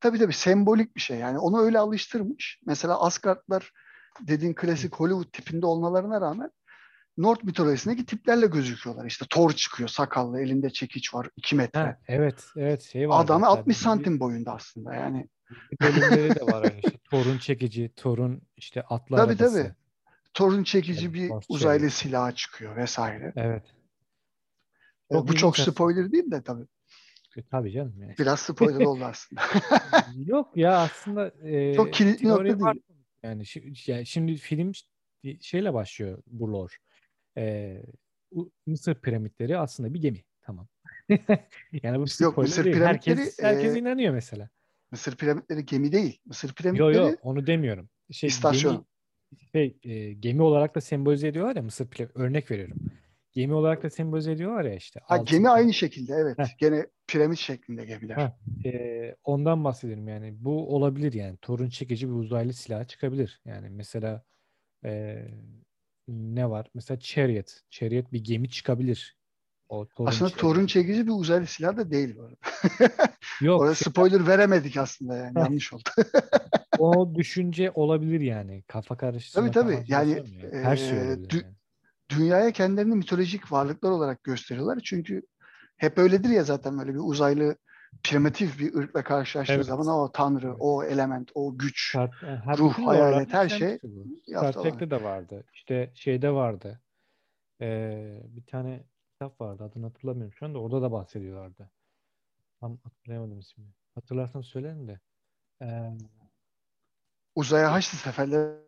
Tabii 0.00 0.18
tabii 0.18 0.32
sembolik 0.32 0.96
bir 0.96 1.00
şey. 1.00 1.18
Yani 1.18 1.38
onu 1.38 1.60
öyle 1.62 1.78
alıştırmış. 1.78 2.60
Mesela 2.66 3.00
Asgardlar 3.00 3.72
dediğin 4.20 4.54
klasik 4.54 4.94
Hollywood 4.94 5.32
tipinde 5.32 5.66
olmalarına 5.66 6.20
rağmen 6.20 6.50
North 7.18 7.44
mitolojisindeki 7.44 8.06
tiplerle 8.06 8.46
gözüküyorlar. 8.46 9.06
İşte 9.06 9.26
Thor 9.30 9.52
çıkıyor 9.52 9.88
sakallı, 9.88 10.40
elinde 10.40 10.70
çekiç 10.70 11.14
var 11.14 11.28
2 11.36 11.56
metre. 11.56 11.80
Ha, 11.80 11.98
evet, 12.08 12.44
evet 12.56 12.82
şey 12.82 13.08
var. 13.08 13.24
Adamı 13.24 13.44
hatta 13.46 13.58
60 13.60 13.76
dizi- 13.76 13.84
santim 13.84 14.20
boyunda 14.20 14.52
aslında 14.52 14.94
yani. 14.94 15.28
bölümleri 15.82 16.34
de 16.34 16.46
var 16.46 16.62
aynı 16.62 16.76
işte. 16.84 16.98
Torun 17.10 17.38
çekici, 17.38 17.92
Torun 17.96 18.42
işte 18.56 18.82
atlı 18.82 19.16
Tabii 19.16 19.32
arabası. 19.32 19.62
tabii. 19.62 19.74
Thor'un 20.34 20.64
çekici 20.64 21.04
Evet, 21.06 21.14
bir 21.14 21.30
uzaylı 21.48 21.80
çevik. 21.80 21.92
silahı 21.92 22.34
çıkıyor 22.34 22.76
vesaire. 22.76 23.32
Evet. 23.36 23.62
E, 25.10 25.14
Çok 25.14 25.28
Bu 25.28 25.34
çok 25.36 25.58
spoiler 25.58 26.12
değil 26.12 26.30
de 26.30 26.42
tabii. 26.42 26.66
E, 27.36 27.42
Tabii 27.42 27.72
canım 27.72 27.94
yani. 28.00 28.14
Biraz 28.18 28.40
spoiler 28.40 28.80
oldu 28.84 29.04
aslında. 29.04 29.42
Yok 30.16 30.56
ya 30.56 30.78
aslında 30.78 31.32
e, 31.48 31.74
Çok 31.74 31.92
kilitli 31.92 32.28
nokta 32.28 32.60
var. 32.60 32.74
değil. 32.74 32.84
Yani, 33.22 33.42
şi- 33.42 33.90
yani 33.90 34.06
şimdi 34.06 34.36
film 34.36 34.72
şeyle 35.40 35.74
başlıyor 35.74 36.22
bu 36.26 36.52
lore. 36.52 36.72
E, 37.38 37.76
Mısır 38.66 38.94
piramitleri 38.94 39.58
aslında 39.58 39.94
bir 39.94 40.00
gemi. 40.00 40.24
Tamam. 40.40 40.68
Yani 41.82 41.98
bu 42.00 42.04
Yok 42.24 42.38
Mısır 42.38 42.64
değil. 42.64 42.76
piramitleri 42.76 43.16
Herkes, 43.18 43.38
herkes 43.42 43.76
e, 43.76 43.78
inanıyor 43.78 44.14
mesela. 44.14 44.48
Mısır 44.90 45.16
piramitleri 45.16 45.66
gemi 45.66 45.92
değil. 45.92 46.20
Mısır 46.24 46.54
piramitleri 46.54 46.96
yo 46.96 47.12
onu 47.22 47.46
demiyorum. 47.46 47.88
Şey 48.10 48.28
istasyon. 48.28 48.72
gemi 48.72 48.84
şey 49.52 49.76
e, 49.84 50.12
gemi 50.12 50.42
olarak 50.42 50.74
da 50.74 50.80
sembolize 50.80 51.28
ediyorlar 51.28 51.56
ya 51.56 51.62
Mısır 51.62 51.86
piramidi. 51.88 52.18
Örnek 52.18 52.50
veriyorum. 52.50 52.76
Gemi 53.32 53.54
olarak 53.54 53.82
da 53.82 53.90
sembolize 53.90 54.32
ediyorlar 54.32 54.64
ya 54.64 54.74
işte 54.74 55.00
Ha, 55.04 55.14
altın. 55.14 55.24
gemi 55.26 55.48
aynı 55.48 55.72
şekilde 55.74 56.14
evet. 56.14 56.38
Heh. 56.38 56.58
Gene 56.58 56.86
piramit 57.06 57.38
şeklinde 57.38 57.84
gemiler. 57.84 58.32
E, 58.64 59.16
ondan 59.24 59.64
bahsediyorum 59.64 60.08
yani. 60.08 60.34
Bu 60.38 60.74
olabilir 60.76 61.12
yani. 61.12 61.36
Torun 61.42 61.68
çekici 61.68 62.08
bir 62.08 62.12
uzaylı 62.14 62.52
silah 62.52 62.84
çıkabilir. 62.88 63.40
Yani 63.44 63.68
mesela 63.70 64.24
e, 64.84 65.22
ne 66.08 66.50
var? 66.50 66.66
Mesela 66.74 67.00
Chariot. 67.00 67.60
Chariot 67.70 68.12
bir 68.12 68.24
gemi 68.24 68.50
çıkabilir. 68.50 69.16
O 69.68 69.86
Torun 69.88 70.08
Aslında 70.08 70.30
Chariot. 70.30 70.40
Thor'un 70.54 70.66
çekici 70.66 71.06
bir 71.06 71.12
uzaylı 71.12 71.46
silah 71.46 71.76
da 71.76 71.90
değil 71.90 72.16
bu 72.16 72.22
arada. 72.22 72.36
Yok 73.40 73.60
Orada 73.60 73.74
şey- 73.74 73.90
spoiler 73.92 74.26
veremedik 74.26 74.76
aslında 74.76 75.16
yani. 75.16 75.38
Yanlış 75.38 75.72
oldu. 75.72 75.82
o 76.78 77.14
düşünce 77.14 77.70
olabilir 77.74 78.20
yani. 78.20 78.62
Kafa 78.62 78.96
karıştırma 78.96 79.50
Tabii, 79.50 79.74
tabii. 79.74 79.84
Yani? 79.88 80.24
Her 80.52 80.76
şey 80.76 80.98
e, 80.98 81.02
olabilir 81.02 81.28
dü- 81.28 81.44
yani. 81.44 81.54
Dünyaya 82.10 82.52
kendilerini 82.52 82.94
mitolojik 82.94 83.52
varlıklar 83.52 83.90
olarak 83.90 84.24
gösteriyorlar. 84.24 84.80
Çünkü 84.84 85.22
hep 85.76 85.98
öyledir 85.98 86.28
ya 86.28 86.44
zaten 86.44 86.78
böyle 86.78 86.94
bir 86.94 87.00
uzaylı 87.02 87.56
primitif 88.02 88.58
bir 88.58 88.74
ırkla 88.74 89.04
karşılaştığı 89.04 89.54
Evet. 89.54 89.66
zaman 89.66 89.88
o 89.88 90.12
tanrı, 90.12 90.46
Evet. 90.46 90.56
o 90.58 90.84
element, 90.84 91.30
o 91.34 91.58
güç. 91.58 91.88
Star, 91.90 92.10
ha, 92.44 92.54
ruh, 92.58 92.70
bütün 92.70 92.84
hayalet, 92.84 93.32
her 93.32 93.48
şey 93.48 93.78
Star 94.28 94.52
Trek'te 94.52 94.90
de 94.90 95.02
vardı. 95.02 95.44
İşte 95.52 95.90
şeyde 95.94 96.30
vardı. 96.30 96.80
Ee, 97.60 98.22
bir 98.24 98.46
tane 98.46 98.84
kitap 99.12 99.40
vardı. 99.40 99.64
Adını 99.64 99.86
hatırlamıyorum 99.86 100.32
şu 100.32 100.46
anda. 100.46 100.58
Orada 100.58 100.82
da 100.82 100.92
bahsediyorlardı. 100.92 101.70
Tam 102.60 102.78
hatırlayamadım 102.84 103.38
ismini. 103.38 103.68
Hatırlarsam 103.94 104.44
söylerim 104.44 104.88
de. 104.88 105.00
Ee, 105.62 105.92
Uzaya 107.34 107.72
Haçlı 107.72 107.98
Seferleri 107.98 108.62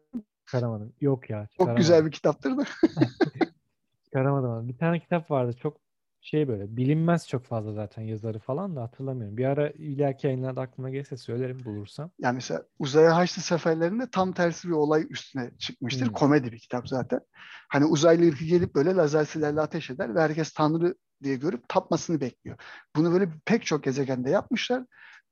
çıkaramadım. 0.47 0.93
Yok 1.01 1.31
ya. 1.31 1.49
çok 1.59 1.77
güzel 1.77 2.07
bir 2.07 2.11
kitaptır 2.11 2.57
da. 2.57 2.65
Çıkaramadım. 4.05 4.51
ama. 4.51 4.69
Bir 4.69 4.79
tane 4.79 5.01
kitap 5.01 5.31
vardı. 5.31 5.53
Çok 5.63 5.77
şey 6.21 6.49
böyle. 6.49 6.77
Bilinmez 6.77 7.29
çok 7.29 7.45
fazla 7.45 7.73
zaten 7.73 8.03
yazarı 8.03 8.39
falan 8.39 8.77
da 8.77 8.83
hatırlamıyorum. 8.83 9.37
Bir 9.37 9.45
ara 9.45 9.71
ileriki 9.71 10.27
yayınlarda 10.27 10.61
aklıma 10.61 10.91
gelirse 10.91 11.17
söylerim 11.17 11.65
bulursam. 11.65 12.11
Yani 12.19 12.35
mesela 12.35 12.63
Uzaya 12.79 13.17
Haçlı 13.17 13.43
Seferlerinde 13.43 14.11
tam 14.11 14.33
tersi 14.33 14.69
bir 14.69 14.73
olay 14.73 15.07
üstüne 15.11 15.51
çıkmıştır. 15.59 16.07
Hmm. 16.07 16.13
Komedi 16.13 16.53
bir 16.53 16.59
kitap 16.59 16.89
zaten. 16.89 17.21
Hani 17.69 17.85
uzaylı 17.85 18.29
ırkı 18.29 18.45
gelip 18.45 18.75
böyle 18.75 18.95
lazer 18.95 19.25
silahla 19.25 19.63
ateş 19.63 19.91
eder 19.91 20.15
ve 20.15 20.21
herkes 20.21 20.53
tanrı 20.53 20.95
diye 21.23 21.37
görüp 21.37 21.69
tapmasını 21.69 22.21
bekliyor. 22.21 22.59
Bunu 22.97 23.13
böyle 23.13 23.29
pek 23.45 23.67
çok 23.67 23.85
gezegende 23.85 24.31
yapmışlar. 24.31 24.85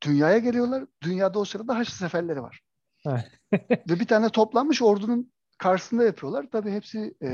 Dünyaya 0.02 0.38
geliyorlar. 0.38 0.84
Dünyada 1.02 1.38
o 1.38 1.44
sırada 1.44 1.76
Haçlı 1.76 1.94
Seferleri 1.94 2.42
var. 2.42 2.60
Ve 3.88 4.00
bir 4.00 4.06
tane 4.06 4.28
toplanmış 4.28 4.82
ordunun 4.82 5.32
karşısında 5.58 6.04
yapıyorlar. 6.04 6.46
Tabii 6.52 6.70
hepsi 6.70 7.14
e, 7.22 7.30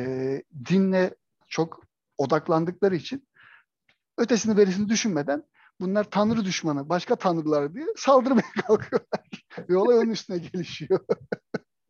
dinle 0.69 1.14
çok 1.49 1.83
odaklandıkları 2.19 2.97
için 2.97 3.29
ötesini 4.19 4.57
berisini 4.57 4.89
düşünmeden 4.89 5.45
bunlar 5.81 6.05
tanrı 6.05 6.45
düşmanı, 6.45 6.89
başka 6.89 7.16
tanrılar 7.16 7.75
diye 7.75 7.87
saldırmaya 7.97 8.53
kalkıyorlar. 8.66 9.47
Ve 9.69 9.77
olay 9.77 9.99
onun 9.99 10.11
üstüne 10.11 10.39
gelişiyor. 10.39 11.01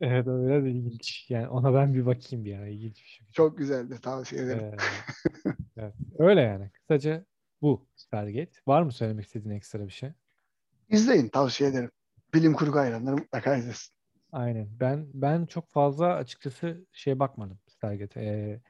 Evet 0.00 0.28
o 0.28 0.46
biraz 0.46 0.66
ilginç. 0.66 1.26
Yani 1.30 1.48
ona 1.48 1.74
ben 1.74 1.94
bir 1.94 2.06
bakayım 2.06 2.44
bir 2.44 2.54
ara. 2.54 2.68
İlginç 2.68 3.02
bir 3.02 3.08
şey. 3.08 3.26
Çok 3.32 3.58
güzeldi 3.58 3.98
tavsiye 4.02 4.42
ederim. 4.42 4.64
Ee, 4.64 4.76
evet. 5.76 5.94
Öyle 6.18 6.40
yani. 6.40 6.70
Kısaca 6.70 7.24
bu 7.62 7.86
Stargate. 7.96 8.52
Var 8.66 8.82
mı 8.82 8.92
söylemek 8.92 9.26
istediğin 9.26 9.54
ekstra 9.54 9.86
bir 9.86 9.92
şey? 9.92 10.12
İzleyin 10.88 11.28
tavsiye 11.28 11.70
ederim. 11.70 11.90
Bilim 12.34 12.52
kurgu 12.52 12.78
hayranları 12.78 13.16
mutlaka 13.16 13.56
izlesin. 13.56 13.94
Aynen. 14.32 14.68
Ben 14.80 15.06
ben 15.14 15.46
çok 15.46 15.70
fazla 15.70 16.14
açıkçası 16.14 16.86
şey 16.92 17.18
bakmadım 17.18 17.58
Stargate. 17.68 18.20
Ee, 18.20 18.60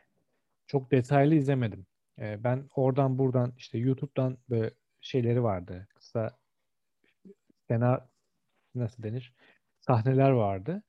çok 0.67 0.91
detaylı 0.91 1.35
izlemedim. 1.35 1.87
Ee, 2.19 2.45
ben 2.45 2.69
oradan 2.75 3.19
buradan 3.19 3.53
işte 3.57 3.79
YouTube'dan 3.79 4.39
böyle 4.51 4.71
şeyleri 5.01 5.43
vardı. 5.43 5.89
Kısa 5.95 6.39
fena 7.69 8.09
nasıl 8.75 9.03
denir? 9.03 9.35
Sahneler 9.81 10.31
vardı. 10.31 10.83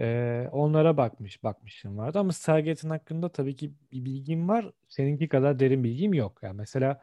Ee, 0.00 0.48
onlara 0.52 0.96
bakmış 0.96 1.42
bakmışım 1.44 1.98
vardı 1.98 2.18
ama 2.18 2.32
Stargate'in 2.32 2.90
hakkında 2.90 3.32
tabii 3.32 3.56
ki 3.56 3.74
bir 3.92 4.04
bilgim 4.04 4.48
var. 4.48 4.72
Seninki 4.88 5.28
kadar 5.28 5.58
derin 5.58 5.84
bilgim 5.84 6.14
yok. 6.14 6.38
Yani 6.42 6.56
mesela 6.56 7.02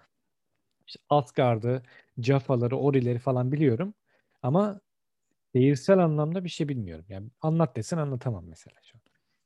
işte 0.87 0.99
Asgard'ı, 1.09 1.83
Jaffa'ları, 2.17 2.77
Ori'leri 2.77 3.19
falan 3.19 3.51
biliyorum. 3.51 3.93
Ama 4.41 4.81
Şehirsel 5.57 5.99
anlamda 5.99 6.43
bir 6.43 6.49
şey 6.49 6.69
bilmiyorum. 6.69 7.05
Yani 7.09 7.29
anlat 7.41 7.75
desen 7.75 7.97
anlatamam 7.97 8.45
mesela 8.47 8.75
şu 8.83 8.97
an. 8.97 9.01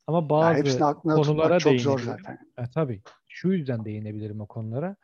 Ama 0.07 0.29
bazı 0.29 0.85
aklına 0.85 1.15
konulara 1.15 1.59
çok 1.59 1.79
zor 1.79 1.99
zaten. 1.99 2.39
E, 2.57 2.63
tabii. 2.73 3.01
Şu 3.27 3.53
yüzden 3.53 3.85
değinebilirim 3.85 4.41
o 4.41 4.47
konulara. 4.47 4.95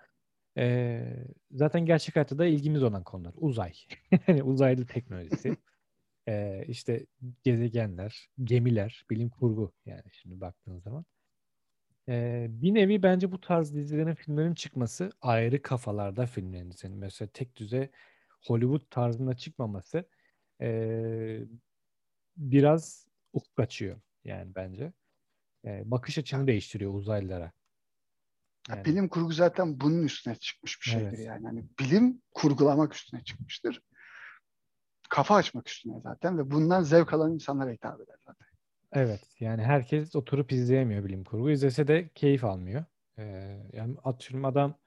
E, 0.57 1.03
zaten 1.51 1.85
gerçek 1.85 2.15
hayatta 2.15 2.37
da 2.37 2.45
ilgimiz 2.45 2.83
olan 2.83 3.03
konular. 3.03 3.33
Uzay. 3.37 3.73
Yani 4.27 4.43
uzaylı 4.43 4.85
teknolojisi. 4.85 5.57
E, 6.27 6.65
işte 6.67 7.05
gezegenler, 7.43 8.29
gemiler, 8.43 9.05
bilim 9.09 9.29
kurgu 9.29 9.71
yani 9.85 10.03
şimdi 10.11 10.41
baktığın 10.41 10.79
zaman. 10.79 11.05
E, 12.09 12.47
bir 12.49 12.73
nevi 12.73 13.03
bence 13.03 13.31
bu 13.31 13.41
tarz 13.41 13.75
dizilerin, 13.75 14.15
filmlerin 14.15 14.53
çıkması 14.53 15.11
ayrı 15.21 15.61
kafalarda 15.61 16.25
filmlerin 16.25 16.73
mesela 16.97 17.29
tek 17.33 17.55
düze 17.55 17.91
Hollywood 18.47 18.81
tarzında 18.89 19.37
çıkmaması 19.37 20.05
e, 20.61 21.39
biraz 22.37 23.07
ufuk 23.33 23.59
açıyor 23.59 24.01
yani 24.23 24.55
bence. 24.55 24.93
E, 25.65 25.91
bakış 25.91 26.17
açını 26.17 26.47
değiştiriyor 26.47 26.93
uzaylılara. 26.93 27.51
Ya 28.69 28.75
Yani 28.75 28.85
bilim 28.85 29.07
kurgu 29.09 29.31
zaten 29.33 29.79
bunun 29.79 30.03
üstüne 30.03 30.35
çıkmış 30.35 30.81
bir 30.81 30.89
şeydir 30.89 31.07
Evet. 31.07 31.25
yani. 31.25 31.45
Hani 31.45 31.65
bilim 31.79 32.21
kurgulamak 32.33 32.95
üstüne 32.95 33.23
çıkmıştır. 33.23 33.81
kafa 35.09 35.35
açmak 35.35 35.69
üstüne 35.69 35.99
zaten 35.99 36.37
ve 36.37 36.51
bundan 36.51 36.83
zevk 36.83 37.13
alan 37.13 37.33
insanlara 37.33 37.71
hitap 37.71 38.01
eder 38.01 38.15
zaten. 38.25 38.47
Evet. 38.93 39.21
Yani 39.39 39.63
herkes 39.63 40.15
oturup 40.15 40.51
izleyemiyor 40.51 41.05
bilim 41.05 41.23
kurgu. 41.23 41.49
İzlese 41.51 41.87
de 41.87 42.09
keyif 42.15 42.43
almıyor. 42.43 42.85
Ee, 43.17 43.57
yani 43.73 43.97
atıyorum 44.03 44.45
adam 44.45 44.77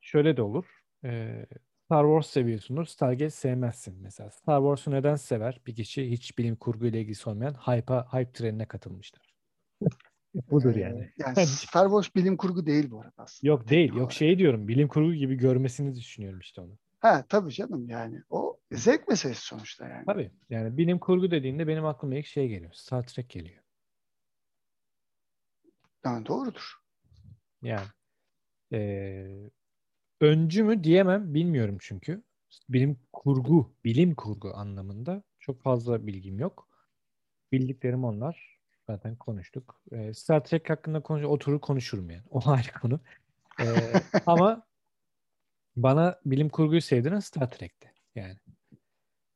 şöyle 0.00 0.36
de 0.36 0.42
olur. 0.42 0.82
Ee, 1.04 1.46
Star 1.92 2.04
Wars 2.04 2.26
seviyorsundur. 2.30 2.84
Stargate 2.84 3.30
sevmezsin 3.30 3.94
mesela. 4.02 4.30
Star 4.30 4.60
Wars'u 4.60 4.90
neden 4.90 5.16
sever? 5.16 5.60
Bir 5.66 5.74
kişi 5.74 6.10
hiç 6.10 6.38
bilim 6.38 6.56
kurgu 6.56 6.86
ile 6.86 7.00
ilgisi 7.00 7.30
olmayan 7.30 7.54
hype'a, 7.54 8.12
hype 8.12 8.32
trenine 8.32 8.66
katılmışlar. 8.68 9.34
Budur 10.50 10.76
Ee, 10.76 10.80
yani. 10.80 11.12
yani 11.18 11.46
Star 11.46 11.84
Wars 11.86 12.14
bilim 12.14 12.36
kurgu 12.36 12.66
değil 12.66 12.90
bu 12.90 13.00
arada 13.00 13.12
aslında. 13.16 13.50
Yok 13.50 13.68
değil. 13.68 13.88
Yok 13.88 13.96
olarak. 13.96 14.12
şey 14.12 14.38
diyorum. 14.38 14.68
Bilim 14.68 14.88
kurgu 14.88 15.14
gibi 15.14 15.34
görmesini 15.34 15.94
düşünüyorum 15.94 16.40
işte 16.40 16.60
onu. 16.60 16.78
Ha 17.00 17.24
tabii 17.28 17.52
canım 17.52 17.88
yani 17.88 18.22
o 18.30 18.58
zevk 18.72 19.08
meselesi 19.08 19.42
sonuçta 19.42 19.88
yani. 19.88 20.04
Tabii. 20.06 20.30
Yani 20.50 20.76
bilim 20.76 20.98
kurgu 20.98 21.30
dediğinde 21.30 21.66
benim 21.66 21.84
aklıma 21.84 22.14
ilk 22.14 22.26
şey 22.26 22.48
geliyor. 22.48 22.72
Star 22.72 23.02
Trek 23.06 23.28
geliyor. 23.30 23.62
Yani 26.04 26.26
doğrudur. 26.26 26.72
Yani 27.62 27.86
eee, 28.70 29.50
öncü 30.22 30.62
mü 30.64 30.84
diyemem 30.84 31.34
bilmiyorum 31.34 31.76
çünkü. 31.80 32.22
Bilim 32.68 32.98
kurgu, 33.12 33.74
bilim 33.84 34.14
kurgu 34.14 34.52
anlamında 34.54 35.22
çok 35.40 35.62
fazla 35.62 36.06
bilgim 36.06 36.38
yok. 36.38 36.68
Bildiklerim 37.52 38.04
onlar. 38.04 38.58
Zaten 38.86 39.16
konuştuk. 39.16 39.80
Eee, 39.92 40.14
Star 40.14 40.44
Trek 40.44 40.70
hakkında 40.70 41.00
konuş 41.00 41.24
oturur 41.24 41.60
konuşurum 41.60 42.10
yani. 42.10 42.22
O 42.30 42.40
ayrı 42.50 42.72
konu. 42.82 43.00
Eee, 43.60 44.02
ama 44.26 44.66
bana 45.76 46.20
bilim 46.26 46.48
kurguyu 46.48 46.80
sevdiren 46.80 47.18
Star 47.20 47.50
Trek'ti. 47.50 47.92
Yani. 48.14 48.36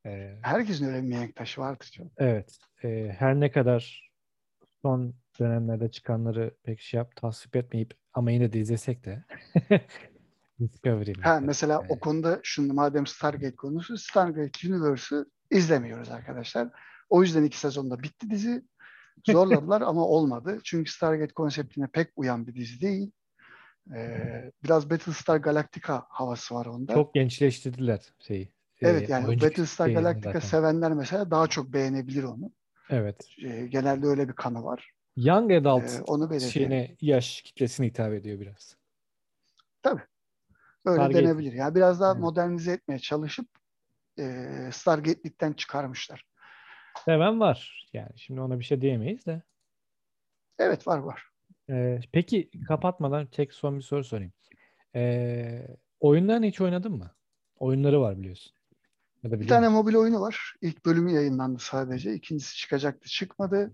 Eee, 0.05 0.39
Herkesin 0.43 0.87
öyle 0.87 0.97
bir 1.03 1.09
mihenk 1.09 1.37
taşı 1.37 1.61
vardır 1.61 1.91
canım. 1.93 2.11
evet. 2.18 2.59
Eee, 2.84 3.16
her 3.18 3.41
ne 3.41 3.51
kadar 3.51 4.11
son 4.82 5.14
dönemlerde 5.41 5.91
çıkanları 5.91 6.55
pek 6.62 6.80
şey 6.80 6.99
yap 6.99 7.16
tasvip 7.16 7.57
etmeyip 7.57 7.95
ama 8.12 8.30
yine 8.30 8.53
de 8.53 8.59
izlesek 8.61 9.05
de 9.05 9.24
Discovery 10.61 11.12
Ha 11.20 11.40
mesela. 11.40 11.72
Yani. 11.72 11.86
o 11.88 12.00
konuda 12.00 12.40
şimdi 12.42 12.72
madem 12.72 13.07
Stargate 13.07 13.57
konusu 13.57 13.98
Stargate 13.98 14.68
Universe'ı 14.72 15.26
izlemiyoruz 15.50 16.11
arkadaşlar. 16.11 16.68
O 17.11 17.22
yüzden 17.22 17.44
iki 17.44 17.59
sezonda 17.59 18.02
bitti 18.02 18.30
dizi. 18.30 18.62
Zorladılar 19.26 19.80
ama 19.86 20.04
olmadı. 20.07 20.61
Çünkü 20.64 20.90
Stargate 20.90 21.32
konseptine 21.34 21.86
pek 21.86 22.09
uyan 22.16 22.46
bir 22.46 22.54
dizi 22.54 22.80
değil. 22.80 23.11
Ee, 23.96 24.50
biraz 24.64 24.90
Battlestar 24.90 25.36
Galactica 25.36 26.02
havası 26.09 26.54
var 26.54 26.66
onda. 26.66 26.94
Çok 26.94 27.14
gençleştirdiler 27.14 28.12
şeyi. 28.18 28.52
evet 28.80 29.09
yani 29.09 29.40
Battlestar 29.42 29.88
Galactica 29.88 30.32
zaten. 30.32 30.48
sevenler 30.48 30.92
mesela 30.92 31.30
daha 31.30 31.46
çok 31.46 31.72
beğenebilir 31.72 32.22
onu. 32.22 32.52
Evet. 32.90 33.28
Ee, 33.44 33.66
genelde 33.66 34.07
öyle 34.07 34.28
bir 34.28 34.32
kanı 34.32 34.64
var. 34.64 34.92
Young 35.16 35.52
adult 35.52 35.84
Ee, 35.84 36.02
onu 36.02 36.30
belirteyim. 36.30 36.52
şeyine 36.52 36.96
yaş 37.00 37.42
kitlesine 37.42 37.86
hitap 37.86 38.12
ediyor 38.12 38.40
biraz. 38.40 38.76
Öyle 40.87 40.97
Stargate. 40.97 41.24
denebilir. 41.24 41.53
Yani 41.53 41.74
biraz 41.74 42.01
daha 42.01 42.12
Evet. 42.12 42.20
modernize 42.20 42.72
etmeye 42.72 42.99
çalışıp 42.99 43.49
e, 44.18 44.47
Stargate'likten 44.72 45.53
çıkarmışlar. 45.53 46.24
Seven 47.05 47.41
var. 47.41 47.89
Yani 47.93 48.11
şimdi 48.16 48.41
ona 48.41 48.59
bir 48.59 48.64
şey 48.64 48.80
diyemeyiz 48.80 49.26
de. 49.26 49.43
Evet 50.59 50.87
var 50.87 50.99
var. 50.99 51.22
Ee, 51.70 52.01
peki 52.12 52.51
kapatmadan 52.68 53.26
tek 53.26 53.53
son 53.53 53.76
bir 53.76 53.82
soru 53.82 54.05
sorayım. 54.05 54.32
Ee, 54.95 55.66
oyunlarını 56.01 56.47
hiç 56.47 56.61
oynadın 56.61 56.93
mı? 56.93 57.11
Oyunları 57.59 58.01
var 58.01 58.18
biliyorsun. 58.18 58.53
Ya 59.22 59.30
da 59.30 59.41
Bir 59.41 59.49
tane 59.49 59.68
musun? 59.68 59.72
mobil 59.82 59.95
oyunu 59.95 60.20
var. 60.20 60.55
İlk 60.62 60.87
bölümü 60.87 61.12
yayınlandı 61.12 61.59
sadece. 61.59 62.14
İkincisi 62.14 62.57
çıkacaktı 62.57 63.09
çıkmadı. 63.09 63.72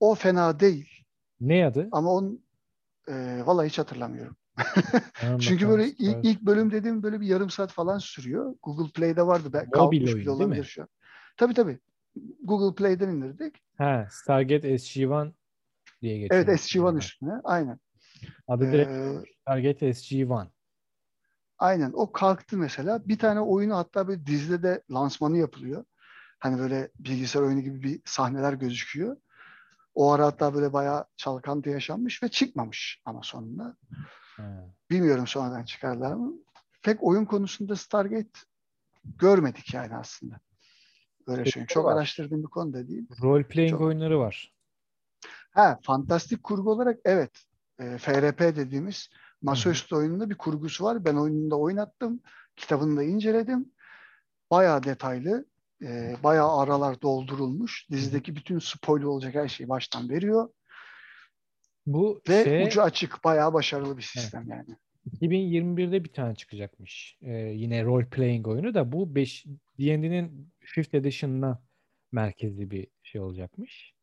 O 0.00 0.14
fena 0.14 0.60
değil. 0.60 1.04
Ne 1.40 1.66
adı? 1.66 1.88
Ama 1.92 2.12
onun 2.12 2.44
e, 3.08 3.42
vallahi 3.46 3.68
hiç 3.68 3.78
hatırlamıyorum. 3.78 4.36
Çünkü 5.40 5.68
böyle 5.68 5.86
ilk, 5.86 6.24
ilk 6.24 6.42
bölüm 6.42 6.70
dediğim 6.70 7.02
böyle 7.02 7.20
bir 7.20 7.26
yarım 7.26 7.50
saat 7.50 7.72
falan 7.72 7.98
sürüyor. 7.98 8.54
Google 8.62 8.92
Play'de 8.92 9.26
vardı. 9.26 9.52
Ben, 9.52 9.60
Mobil 9.64 9.72
kalkmış 9.72 10.14
oyun 10.14 10.20
bile 10.20 10.30
olabilir 10.30 10.64
şu 10.64 10.82
an. 10.82 10.88
Tabii 11.36 11.54
tabii. 11.54 11.78
Google 12.42 12.74
Play'den 12.74 13.08
indirdik. 13.08 13.54
Ha, 13.78 14.06
Stargate 14.10 14.74
SG-1 14.74 15.32
diye 16.02 16.18
geçiyor. 16.18 16.44
Evet 16.44 16.60
SG-1 16.60 16.82
galiba. 16.82 16.98
üstüne. 16.98 17.32
Aynen. 17.44 17.80
Adı 18.48 18.72
direkt 18.72 18.90
Ee, 18.90 19.32
Stargate 19.40 19.88
SG-1. 19.88 20.46
Aynen 21.58 21.92
o 21.94 22.12
kalktı 22.12 22.56
mesela. 22.56 23.08
Bir 23.08 23.18
tane 23.18 23.40
oyunu 23.40 23.76
hatta 23.76 24.08
böyle 24.08 24.26
dizide 24.26 24.62
de 24.62 24.82
lansmanı 24.90 25.38
yapılıyor. 25.38 25.84
Hani 26.38 26.58
böyle 26.58 26.90
bilgisayar 26.98 27.42
oyunu 27.42 27.60
gibi 27.60 27.82
bir 27.82 28.00
sahneler 28.04 28.52
gözüküyor. 28.52 29.16
O 29.94 30.12
ara 30.12 30.26
hatta 30.26 30.54
böyle 30.54 30.72
bayağı 30.72 31.04
çalkantı 31.16 31.70
yaşanmış 31.70 32.22
ve 32.22 32.28
çıkmamış 32.28 33.02
ama 33.04 33.20
sonunda. 33.22 33.76
Bilmiyorum 34.90 35.26
sonradan 35.26 35.64
çıkardılar 35.64 36.14
mı? 36.14 36.32
Pek 36.82 37.02
oyun 37.02 37.24
konusunda 37.24 37.76
Stargate 37.76 38.38
görmedik 39.04 39.74
yani 39.74 39.96
aslında. 39.96 40.40
Böyle 41.26 41.44
Şey. 41.44 41.66
Çok 41.66 41.84
var. 41.84 41.92
araştırdığım 41.96 42.42
bir 42.42 42.48
konu 42.48 42.72
da 42.72 42.88
değil. 42.88 43.08
Role 43.22 43.44
playing 43.44 43.70
Çok- 43.70 43.80
oyunları 43.80 44.18
var. 44.18 44.54
Ha, 45.50 45.78
fantastik 45.82 46.42
kurgu 46.42 46.70
olarak 46.70 46.98
evet. 47.04 47.30
E, 47.78 47.98
FRP 47.98 48.40
dediğimiz 48.56 49.08
masaüstü 49.42 49.96
oyununda 49.96 50.30
bir 50.30 50.34
kurgusu 50.38 50.84
var. 50.84 51.04
Ben 51.04 51.14
oyununda 51.14 51.56
oynattım. 51.58 52.20
Kitabını 52.56 52.96
da 52.96 53.02
inceledim. 53.02 53.72
Bayağı 54.50 54.82
detaylı. 54.82 55.44
E, 55.82 56.16
bayağı 56.22 56.58
aralar 56.58 57.02
doldurulmuş. 57.02 57.90
Dizideki 57.90 58.36
bütün 58.36 58.58
spoiler 58.58 59.04
olacak 59.04 59.34
her 59.34 59.48
şeyi 59.48 59.68
baştan 59.68 60.08
veriyor. 60.08 60.48
Bu 61.88 62.20
Ve 62.28 62.44
şey 62.44 62.66
ucu 62.66 62.82
açık. 62.82 63.24
Bayağı 63.24 63.52
başarılı 63.52 63.96
bir 63.96 64.02
sistem 64.02 64.44
yani. 64.48 64.76
2021'de 65.20 66.04
bir 66.04 66.12
tane 66.12 66.34
çıkacakmış. 66.34 67.18
Ee, 67.22 67.32
yine 67.32 67.84
role 67.84 68.06
playing 68.06 68.48
oyunu 68.48 68.74
da 68.74 68.92
bu 68.92 69.14
5 69.14 69.46
D&D'nin 69.78 70.50
5th 70.62 70.96
edition'ına 70.96 71.62
merkezli 72.12 72.70
bir 72.70 72.86
şey 73.02 73.20
olacakmış. 73.20 73.94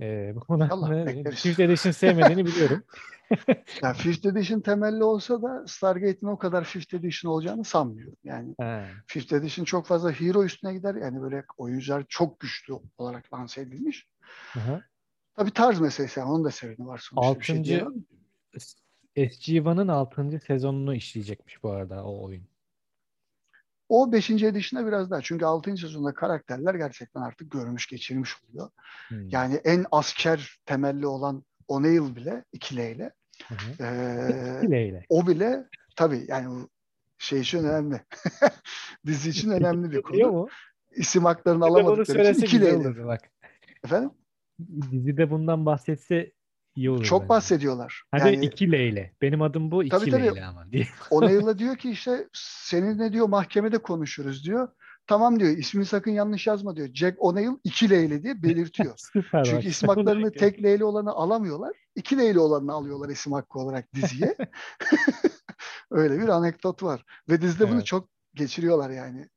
Ee, 0.00 0.32
bu 0.34 0.40
konu 0.40 0.64
İnşallah, 0.64 0.88
hakkında 0.88 1.06
bekleriz. 1.06 1.46
5th 1.46 1.62
edition 1.62 1.92
sevmediğini 1.92 2.46
biliyorum. 2.46 2.84
Ya 3.82 3.92
Fifth 3.92 4.26
Edition 4.26 4.60
temelli 4.60 5.04
olsa 5.04 5.42
da 5.42 5.64
Stargate'in 5.66 6.26
o 6.26 6.38
kadar 6.38 6.64
Fifth 6.64 6.94
Edition 6.94 7.32
olacağını 7.32 7.64
sanmıyorum. 7.64 8.16
Yani 8.24 8.54
Ha. 8.60 8.84
Fifth 9.06 9.32
Edition 9.32 9.64
çok 9.64 9.86
fazla 9.86 10.12
hero 10.12 10.44
üstüne 10.44 10.74
gider. 10.74 10.94
Yani 10.94 11.22
böyle 11.22 11.44
oyuncular 11.56 12.04
çok 12.08 12.40
güçlü 12.40 12.74
olarak 12.98 13.32
lanse 13.32 13.60
edilmiş. 13.60 14.06
Aha. 14.56 14.82
Tabii 15.36 15.50
tarz 15.50 15.80
meselesi. 15.80 16.20
Yani 16.20 16.30
onun 16.30 16.44
da 16.44 16.50
seveni 16.50 16.86
var 16.86 16.98
sonuçta. 16.98 17.44
şey 17.44 17.56
Altıncı 17.56 17.70
diyemem. 17.70 18.04
SG-1'ın 19.16 19.88
6. 19.88 20.40
sezonunu 20.46 20.94
işleyecekmiş 20.94 21.62
bu 21.62 21.70
arada 21.70 22.04
o 22.04 22.24
oyun. 22.24 22.42
O 23.88 24.12
5. 24.12 24.30
Edition'da 24.30 24.86
biraz 24.86 25.10
daha. 25.10 25.22
Çünkü 25.22 25.44
6. 25.44 25.76
sezonda 25.76 26.14
karakterler 26.14 26.74
gerçekten 26.74 27.20
artık 27.20 27.50
görmüş 27.50 27.86
geçirmiş 27.86 28.30
oluyor. 28.44 28.70
Hmm. 29.08 29.28
Yani 29.28 29.54
en 29.64 29.86
asker 29.92 30.58
temelli 30.66 31.06
olan 31.06 31.44
O'Neill 31.68 32.16
bile 32.16 32.44
ikileyle. 32.52 33.12
Hı 33.48 33.54
hı. 33.54 33.84
Ee, 33.84 34.62
Dileyle. 34.62 35.06
o 35.08 35.26
bile 35.26 35.66
tabii 35.96 36.24
yani 36.28 36.66
şey 37.18 37.40
için 37.40 37.58
önemli. 37.58 38.00
Dizi 39.06 39.30
için 39.30 39.50
önemli 39.50 39.90
bir 39.90 40.02
konu. 40.02 40.48
İsim 40.96 41.24
haklarını 41.24 41.64
alamadıkları 41.64 42.30
için 42.30 42.42
ikileyle. 42.42 43.18
Efendim? 43.84 44.10
Dizide 44.90 45.30
bundan 45.30 45.66
bahsetse 45.66 46.32
iyi 46.76 46.90
olur. 46.90 47.04
Çok 47.04 47.20
bence. 47.20 47.28
bahsediyorlar. 47.28 48.02
Hadi 48.10 48.34
Yani 48.34 48.44
iki 48.46 48.72
Leyle. 48.72 49.12
Benim 49.22 49.42
adım 49.42 49.70
bu 49.70 49.82
iki 49.84 49.90
Tabii, 49.98 50.10
tabii. 50.10 50.22
Leyle 50.22 50.44
ama 50.44 50.72
diye. 50.72 50.86
O'Neill'a 51.10 51.58
diyor 51.58 51.76
ki 51.76 51.90
işte 51.90 52.28
seninle 52.32 53.12
diyor 53.12 53.28
mahkemede 53.28 53.78
konuşuruz 53.78 54.44
diyor. 54.44 54.68
Tamam 55.06 55.40
diyor 55.40 55.50
ismini 55.50 55.84
sakın 55.86 56.10
yanlış 56.10 56.46
yazma 56.46 56.76
diyor. 56.76 56.88
Jack 56.94 57.16
O'Neill 57.18 57.58
iki 57.64 57.90
Leyli 57.90 58.22
diye 58.22 58.42
belirtiyor. 58.42 58.94
Süper 59.12 59.40
bak. 59.40 59.46
Çünkü 59.46 59.68
isim 59.68 59.88
haklarını 59.88 60.32
tek 60.38 60.62
Leyli 60.62 60.84
olanı 60.84 61.10
alamıyorlar. 61.10 61.76
İki 61.94 62.18
Leyli 62.18 62.38
olanını 62.38 62.72
alıyorlar 62.72 63.08
isim 63.08 63.32
hakkı 63.32 63.58
olarak 63.58 63.94
diziye. 63.94 64.36
Öyle 65.90 66.18
bir 66.18 66.28
anekdot 66.28 66.82
var. 66.82 67.04
Ve 67.30 67.40
dizide 67.40 67.68
bunu 67.68 67.76
Evet. 67.76 67.86
çok 67.86 68.08
geçiriyorlar 68.34 68.90
yani. 68.90 69.28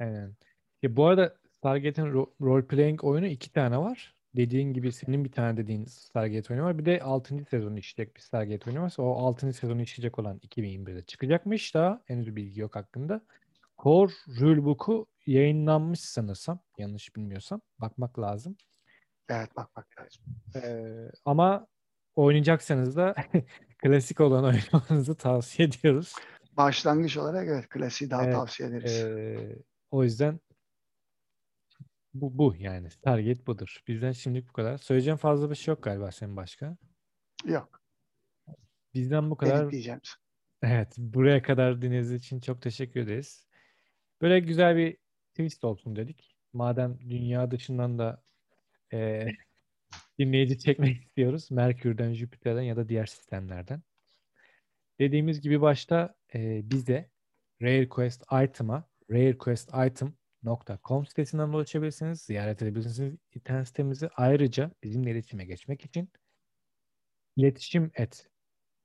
Aynen. 0.00 0.36
Ya 0.82 0.96
bu 0.96 1.06
arada 1.06 1.36
Stargate'in 1.52 2.06
ro- 2.06 2.30
role 2.40 2.66
playing 2.66 3.04
oyunu 3.04 3.26
iki 3.26 3.52
tane 3.52 3.78
var. 3.78 4.14
Dediğin 4.36 4.72
gibi 4.72 4.92
senin 4.92 5.24
bir 5.24 5.32
tane 5.32 5.56
dediğin 5.56 5.84
Stargate 5.84 6.54
oyunu 6.54 6.66
var. 6.66 6.78
Bir 6.78 6.84
de 6.84 7.00
6. 7.02 7.44
sezonu 7.50 7.78
işleyecek 7.78 8.16
bir 8.16 8.20
Stargate 8.20 8.70
oyunu 8.70 8.82
varsa 8.82 9.02
o 9.02 9.26
6. 9.26 9.52
sezonu 9.52 9.82
işleyecek 9.82 10.18
olan 10.18 10.38
2021'de 10.38 11.02
çıkacakmış 11.02 11.74
da 11.74 12.02
henüz 12.06 12.36
bilgi 12.36 12.60
yok 12.60 12.76
hakkında. 12.76 13.20
Core 13.82 14.12
Rulebook'u 14.40 15.06
yayınlanmış 15.26 16.00
sanırsam. 16.00 16.60
Yanlış 16.78 17.16
bilmiyorsam. 17.16 17.60
Bakmak 17.78 18.18
lazım. 18.18 18.56
Evet 19.28 19.56
bak 19.56 19.76
bak 19.76 19.86
lazım. 20.00 20.22
Ee, 20.56 21.10
ama 21.24 21.66
oynayacaksanız 22.16 22.96
da 22.96 23.14
klasik 23.78 24.20
olan 24.20 24.44
oynamanızı 24.44 25.14
tavsiye 25.14 25.68
ediyoruz. 25.68 26.14
Başlangıç 26.56 27.16
olarak 27.16 27.48
evet 27.48 27.68
klasiği 27.68 28.10
daha 28.10 28.24
Evet, 28.24 28.34
tavsiye 28.34 28.68
ederiz. 28.68 29.04
Ee, 29.04 29.56
o 29.90 30.04
yüzden 30.04 30.40
Bu, 32.14 32.38
bu 32.38 32.54
yani. 32.58 32.90
Stargate 32.90 33.46
budur. 33.46 33.82
Bizden 33.88 34.12
şimdilik 34.12 34.48
bu 34.48 34.52
kadar. 34.52 34.78
Söyleyeceğim 34.78 35.16
fazla 35.16 35.50
bir 35.50 35.54
şey 35.54 35.72
yok 35.72 35.82
galiba 35.82 36.12
senin 36.12 36.36
başka. 36.36 36.76
Yok. 37.44 37.82
Bizden 38.94 39.30
bu 39.30 39.36
kadar. 39.36 39.62
Editleyeceğim. 39.62 40.00
Evet. 40.62 40.94
Buraya 40.98 41.42
kadar 41.42 41.82
dinlediğiniz 41.82 42.12
için 42.12 42.40
çok 42.40 42.62
teşekkür 42.62 43.00
ederiz. 43.00 43.46
Böyle 44.22 44.40
güzel 44.40 44.76
bir 44.76 44.96
twist 45.30 45.64
olsun 45.64 45.96
dedik. 45.96 46.36
Madem 46.52 46.98
dünya 47.00 47.50
dışından 47.50 47.98
da 47.98 48.22
e, 48.92 49.26
dinleyici 50.18 50.58
çekmek 50.58 51.02
istiyoruz. 51.02 51.50
Merkür'den, 51.50 52.12
Jüpiter'den 52.12 52.62
ya 52.62 52.76
da 52.76 52.88
diğer 52.88 53.06
sistemlerden. 53.06 53.82
Dediğimiz 55.00 55.40
gibi 55.40 55.60
başta 55.60 56.14
e, 56.34 56.70
bize 56.70 57.10
RareQuest 57.62 58.24
Item'a 58.44 58.88
rarequestitem.com 60.46 61.06
sitesinden 61.06 61.48
ulaşabilirsiniz. 61.48 62.20
Ziyaret 62.22 62.62
edebilirsiniz 62.62 63.14
internet 63.34 63.68
sitemizi. 63.68 64.08
Ayrıca 64.16 64.70
bizimle 64.82 65.10
iletişime 65.10 65.44
geçmek 65.44 65.84
için 65.84 66.10
iletişim 67.36 67.90
et 67.94 68.30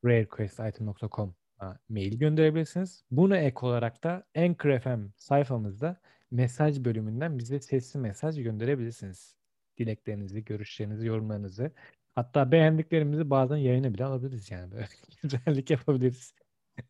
rarequestitem.com'a 0.06 1.80
mail 1.90 2.20
gönderebilirsiniz. 2.20 3.04
Buna 3.12 3.38
ek 3.38 3.58
olarak 3.62 4.04
da 4.04 4.26
Anchor 4.36 4.80
FM 4.80 5.06
sayfamızda 5.18 6.02
mesaj 6.32 6.86
bölümünden 6.86 7.38
bize 7.38 7.60
sesli 7.60 8.00
mesaj 8.00 8.44
gönderebilirsiniz. 8.44 9.36
Dileklerinizi, 9.78 10.46
görüşlerinizi, 10.46 11.08
yorumlarınızı. 11.08 11.72
Hatta 12.16 12.52
beğendiklerimizi 12.52 13.30
bazen 13.30 13.58
yayına 13.58 13.94
bile 13.94 14.06
alabiliriz 14.06 14.52
yani. 14.52 14.72
Böyle 14.72 14.88
güzellik 15.24 15.70
yapabiliriz. 15.70 16.34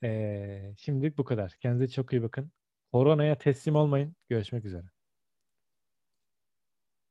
Ee, 0.03 0.73
şimdilik 0.77 1.17
bu 1.17 1.23
kadar. 1.23 1.51
Kendinize 1.61 1.93
çok 1.93 2.13
iyi 2.13 2.23
bakın. 2.23 2.51
Koronaya 2.93 3.37
teslim 3.37 3.75
olmayın. 3.75 4.15
Görüşmek 4.29 4.65
üzere. 4.65 4.92